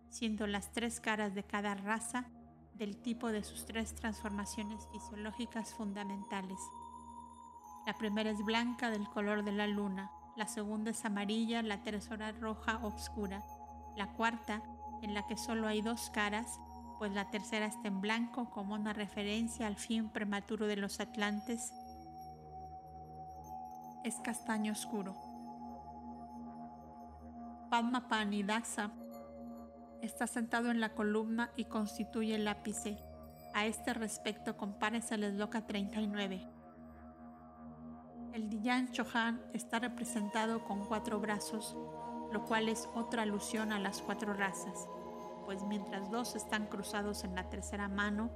siendo 0.09 0.47
las 0.47 0.71
tres 0.71 0.99
caras 0.99 1.35
de 1.35 1.43
cada 1.43 1.75
raza 1.75 2.25
del 2.75 2.97
tipo 2.97 3.31
de 3.31 3.43
sus 3.43 3.65
tres 3.65 3.93
transformaciones 3.93 4.87
fisiológicas 4.91 5.73
fundamentales. 5.73 6.59
La 7.85 7.93
primera 7.93 8.29
es 8.29 8.43
blanca 8.43 8.89
del 8.89 9.07
color 9.09 9.43
de 9.43 9.51
la 9.51 9.67
luna, 9.67 10.11
la 10.37 10.47
segunda 10.47 10.91
es 10.91 11.03
amarilla, 11.03 11.61
la 11.61 11.83
tercera 11.83 12.31
roja 12.31 12.79
oscura, 12.83 13.43
la 13.97 14.13
cuarta, 14.13 14.63
en 15.01 15.13
la 15.13 15.27
que 15.27 15.37
solo 15.37 15.67
hay 15.67 15.81
dos 15.81 16.09
caras, 16.09 16.59
pues 16.97 17.11
la 17.13 17.29
tercera 17.29 17.65
está 17.65 17.87
en 17.87 18.01
blanco 18.01 18.49
como 18.49 18.75
una 18.75 18.93
referencia 18.93 19.67
al 19.67 19.75
fin 19.75 20.09
prematuro 20.09 20.67
de 20.67 20.75
los 20.75 20.99
atlantes, 20.99 21.73
es 24.03 24.15
castaño 24.21 24.71
oscuro. 24.71 25.15
Padma 27.69 28.07
Daxa 28.45 28.91
Está 30.01 30.27
sentado 30.27 30.71
en 30.71 30.79
la 30.79 30.93
columna 30.93 31.51
y 31.55 31.65
constituye 31.65 32.35
el 32.35 32.47
ápice. 32.47 32.97
A 33.53 33.65
este 33.65 33.93
respecto 33.93 34.55
compárese 34.55 35.15
el 35.15 35.25
esloka 35.25 35.65
39. 35.65 36.47
El 38.33 38.49
Diyan 38.49 38.91
Chohan 38.91 39.41
está 39.53 39.79
representado 39.79 40.63
con 40.63 40.85
cuatro 40.85 41.19
brazos, 41.19 41.75
lo 42.31 42.45
cual 42.45 42.69
es 42.69 42.87
otra 42.95 43.23
alusión 43.23 43.73
a 43.73 43.79
las 43.79 44.01
cuatro 44.01 44.33
razas, 44.33 44.87
pues 45.45 45.63
mientras 45.63 46.09
dos 46.09 46.35
están 46.35 46.67
cruzados 46.67 47.23
en 47.23 47.35
la 47.35 47.49
tercera 47.49 47.89
mano, 47.89 48.29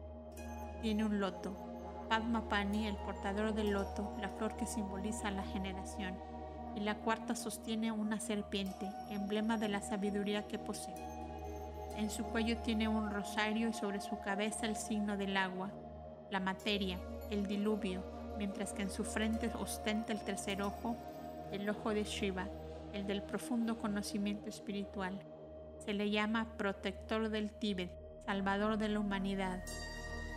tiene 0.81 1.06
un 1.06 1.19
loto. 1.19 1.73
Padma 2.14 2.48
Pani, 2.48 2.85
el 2.85 2.95
portador 2.95 3.56
del 3.56 3.72
loto, 3.72 4.14
la 4.22 4.30
flor 4.30 4.56
que 4.56 4.68
simboliza 4.68 5.31
la 5.31 5.41
generación, 5.41 6.14
y 6.76 6.81
la 6.81 6.94
cuarta 6.94 7.34
sostiene 7.34 7.91
una 7.91 8.19
serpiente, 8.19 8.88
emblema 9.10 9.57
de 9.57 9.68
la 9.68 9.81
sabiduría 9.81 10.48
que 10.48 10.60
posee. 10.60 10.94
En 11.98 12.11
su 12.11 12.23
cuello 12.26 12.57
tiene 12.57 12.88
un 12.88 13.10
rosario 13.10 13.68
y 13.68 13.73
sobre 13.73 13.99
su 13.99 14.19
cabeza 14.19 14.68
el 14.68 14.76
signo 14.76 15.18
del 15.18 15.35
agua, 15.35 15.72
la 16.30 16.40
materia, 16.40 16.99
el 17.31 17.48
diluvio, 17.48 18.03
mientras 18.38 18.73
que 18.73 18.84
en 18.84 18.91
su 18.91 19.03
frente 19.03 19.49
ostenta 19.60 20.14
el 20.14 20.19
tercer 20.19 20.61
ojo, 20.61 20.95
el 21.52 21.68
ojo 21.68 21.95
de 21.95 22.03
Shiva, 22.03 22.48
el 22.94 23.07
del 23.07 23.23
profundo 23.23 23.80
conocimiento 23.80 24.49
espiritual. 24.49 25.19
Se 25.84 25.95
le 25.95 26.11
llama 26.11 26.53
protector 26.57 27.30
del 27.30 27.52
Tíbet, 27.53 27.90
salvador 28.23 28.77
de 28.77 28.90
la 28.90 28.99
humanidad. 28.99 29.64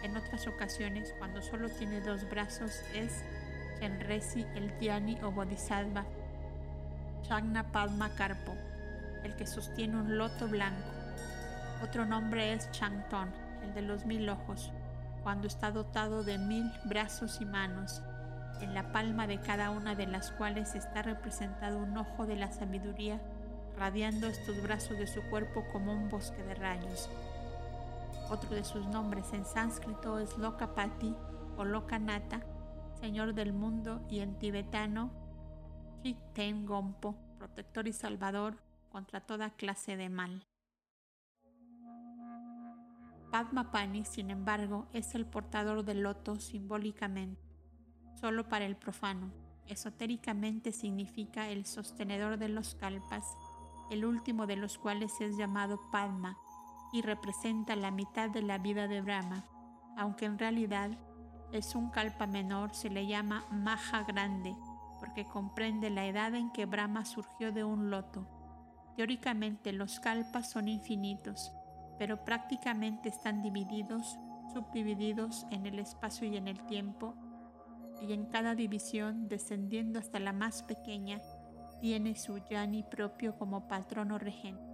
En 0.02 0.16
otras 0.16 0.46
ocasiones, 0.46 1.14
cuando 1.18 1.42
solo 1.42 1.68
tiene 1.68 2.00
dos 2.00 2.28
brazos, 2.28 2.82
es 2.94 3.24
Shenresi 3.80 4.46
el 4.54 4.78
Dhyani 4.78 5.18
o 5.22 5.30
Bodhisattva, 5.30 6.04
Shagna 7.22 7.64
Padma 7.72 8.10
Karpo, 8.14 8.54
el 9.24 9.34
que 9.36 9.46
sostiene 9.46 9.96
un 9.96 10.16
loto 10.16 10.48
blanco. 10.48 10.88
Otro 11.82 12.06
nombre 12.06 12.52
es 12.52 12.70
Changton, 12.70 13.30
el 13.62 13.74
de 13.74 13.82
los 13.82 14.06
mil 14.06 14.28
ojos, 14.28 14.70
cuando 15.22 15.46
está 15.46 15.70
dotado 15.70 16.22
de 16.22 16.38
mil 16.38 16.70
brazos 16.84 17.40
y 17.40 17.44
manos, 17.44 18.00
en 18.60 18.72
la 18.74 18.92
palma 18.92 19.26
de 19.26 19.40
cada 19.40 19.70
una 19.70 19.94
de 19.94 20.06
las 20.06 20.30
cuales 20.30 20.74
está 20.74 21.02
representado 21.02 21.78
un 21.78 21.96
ojo 21.98 22.26
de 22.26 22.36
la 22.36 22.50
sabiduría, 22.50 23.20
radiando 23.76 24.26
estos 24.28 24.62
brazos 24.62 24.98
de 24.98 25.06
su 25.06 25.20
cuerpo 25.24 25.64
como 25.72 25.92
un 25.92 26.08
bosque 26.08 26.42
de 26.44 26.54
rayos. 26.54 27.10
Otro 28.28 28.50
de 28.50 28.64
sus 28.64 28.84
nombres 28.88 29.32
en 29.32 29.44
sánscrito 29.44 30.18
es 30.18 30.36
Lokapati 30.36 31.14
o 31.56 31.64
Lokanata, 31.64 32.40
Señor 32.98 33.34
del 33.34 33.52
mundo, 33.52 34.04
y 34.10 34.18
en 34.18 34.36
tibetano 34.36 35.12
Chikten 36.02 36.66
Gompo, 36.66 37.14
protector 37.38 37.86
y 37.86 37.92
salvador 37.92 38.56
contra 38.90 39.20
toda 39.20 39.50
clase 39.50 39.96
de 39.96 40.08
mal. 40.08 40.44
Padma 43.30 43.70
Pani, 43.70 44.04
sin 44.04 44.30
embargo, 44.30 44.88
es 44.92 45.14
el 45.14 45.24
portador 45.24 45.84
del 45.84 46.00
loto 46.00 46.40
simbólicamente, 46.40 47.40
solo 48.20 48.48
para 48.48 48.64
el 48.64 48.76
profano. 48.76 49.30
Esotéricamente 49.68 50.72
significa 50.72 51.48
el 51.48 51.64
sostenedor 51.64 52.38
de 52.38 52.48
los 52.48 52.74
kalpas, 52.74 53.24
el 53.88 54.04
último 54.04 54.48
de 54.48 54.56
los 54.56 54.78
cuales 54.78 55.12
es 55.20 55.36
llamado 55.36 55.80
Padma 55.92 56.36
y 56.92 57.02
representa 57.02 57.76
la 57.76 57.90
mitad 57.90 58.30
de 58.30 58.42
la 58.42 58.58
vida 58.58 58.88
de 58.88 59.00
Brahma, 59.00 59.44
aunque 59.96 60.24
en 60.24 60.38
realidad 60.38 60.90
es 61.52 61.74
un 61.74 61.90
kalpa 61.90 62.26
menor, 62.26 62.74
se 62.74 62.90
le 62.90 63.06
llama 63.06 63.44
Maha 63.50 64.04
Grande, 64.06 64.56
porque 64.98 65.24
comprende 65.24 65.90
la 65.90 66.06
edad 66.06 66.34
en 66.34 66.50
que 66.52 66.66
Brahma 66.66 67.04
surgió 67.04 67.52
de 67.52 67.64
un 67.64 67.90
loto. 67.90 68.26
Teóricamente 68.96 69.72
los 69.72 70.00
kalpas 70.00 70.50
son 70.50 70.68
infinitos, 70.68 71.52
pero 71.98 72.24
prácticamente 72.24 73.08
están 73.08 73.42
divididos, 73.42 74.18
subdivididos 74.52 75.46
en 75.50 75.66
el 75.66 75.78
espacio 75.78 76.26
y 76.26 76.36
en 76.36 76.48
el 76.48 76.64
tiempo, 76.66 77.14
y 78.02 78.12
en 78.12 78.26
cada 78.26 78.54
división, 78.54 79.28
descendiendo 79.28 79.98
hasta 79.98 80.18
la 80.18 80.32
más 80.32 80.62
pequeña, 80.62 81.20
tiene 81.80 82.14
su 82.16 82.38
yani 82.38 82.82
propio 82.82 83.36
como 83.38 83.68
patrono 83.68 84.18
regente. 84.18 84.65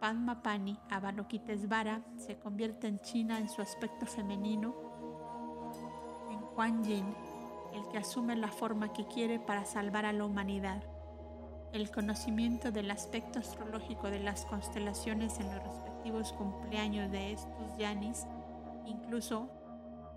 Padma 0.00 0.42
Pani, 0.42 0.78
Avalokitesvara, 0.88 2.00
se 2.16 2.38
convierte 2.38 2.86
en 2.88 3.00
China 3.00 3.38
en 3.38 3.50
su 3.50 3.60
aspecto 3.60 4.06
femenino, 4.06 4.74
en 6.30 6.38
Kuan 6.54 6.82
Yin, 6.82 7.04
el 7.74 7.86
que 7.88 7.98
asume 7.98 8.34
la 8.34 8.48
forma 8.48 8.94
que 8.94 9.06
quiere 9.06 9.38
para 9.38 9.66
salvar 9.66 10.06
a 10.06 10.14
la 10.14 10.24
humanidad. 10.24 10.82
El 11.74 11.90
conocimiento 11.90 12.72
del 12.72 12.90
aspecto 12.90 13.40
astrológico 13.40 14.10
de 14.10 14.20
las 14.20 14.46
constelaciones 14.46 15.38
en 15.38 16.12
los 16.14 16.32
cumpleaños 16.32 17.10
de 17.12 17.32
estos 17.32 17.76
yanis, 17.76 18.26
incluso 18.86 19.50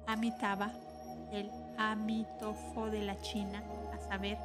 Amitabha, 0.08 0.72
el 1.34 1.52
Amitofo 1.78 2.90
de 2.90 3.04
la 3.04 3.20
China, 3.20 3.62
a 3.94 4.00
saber, 4.00 4.38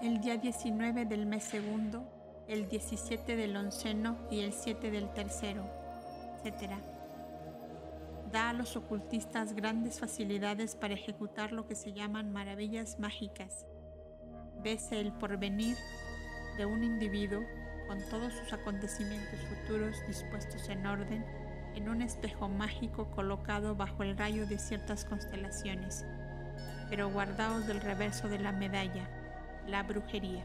el 0.00 0.22
día 0.22 0.38
19 0.38 1.04
del 1.04 1.26
mes 1.26 1.44
segundo, 1.44 2.21
el 2.48 2.68
17 2.68 3.36
del 3.36 3.56
onceno 3.56 4.16
y 4.30 4.40
el 4.40 4.52
7 4.52 4.90
del 4.90 5.12
tercero, 5.12 5.64
etc. 6.44 6.72
Da 8.30 8.50
a 8.50 8.52
los 8.52 8.76
ocultistas 8.76 9.54
grandes 9.54 10.00
facilidades 10.00 10.74
para 10.74 10.94
ejecutar 10.94 11.52
lo 11.52 11.66
que 11.66 11.74
se 11.74 11.92
llaman 11.92 12.32
maravillas 12.32 12.98
mágicas. 12.98 13.66
Vese 14.62 15.00
el 15.00 15.12
porvenir 15.12 15.76
de 16.56 16.66
un 16.66 16.84
individuo 16.84 17.42
con 17.88 17.98
todos 18.10 18.32
sus 18.32 18.52
acontecimientos 18.52 19.40
futuros 19.40 19.96
dispuestos 20.06 20.68
en 20.68 20.86
orden 20.86 21.24
en 21.74 21.88
un 21.88 22.02
espejo 22.02 22.48
mágico 22.48 23.10
colocado 23.10 23.74
bajo 23.74 24.02
el 24.02 24.16
rayo 24.16 24.46
de 24.46 24.58
ciertas 24.58 25.04
constelaciones, 25.04 26.04
pero 26.88 27.10
guardados 27.10 27.66
del 27.66 27.80
reverso 27.80 28.28
de 28.28 28.38
la 28.38 28.52
medalla, 28.52 29.08
la 29.66 29.82
brujería. 29.82 30.44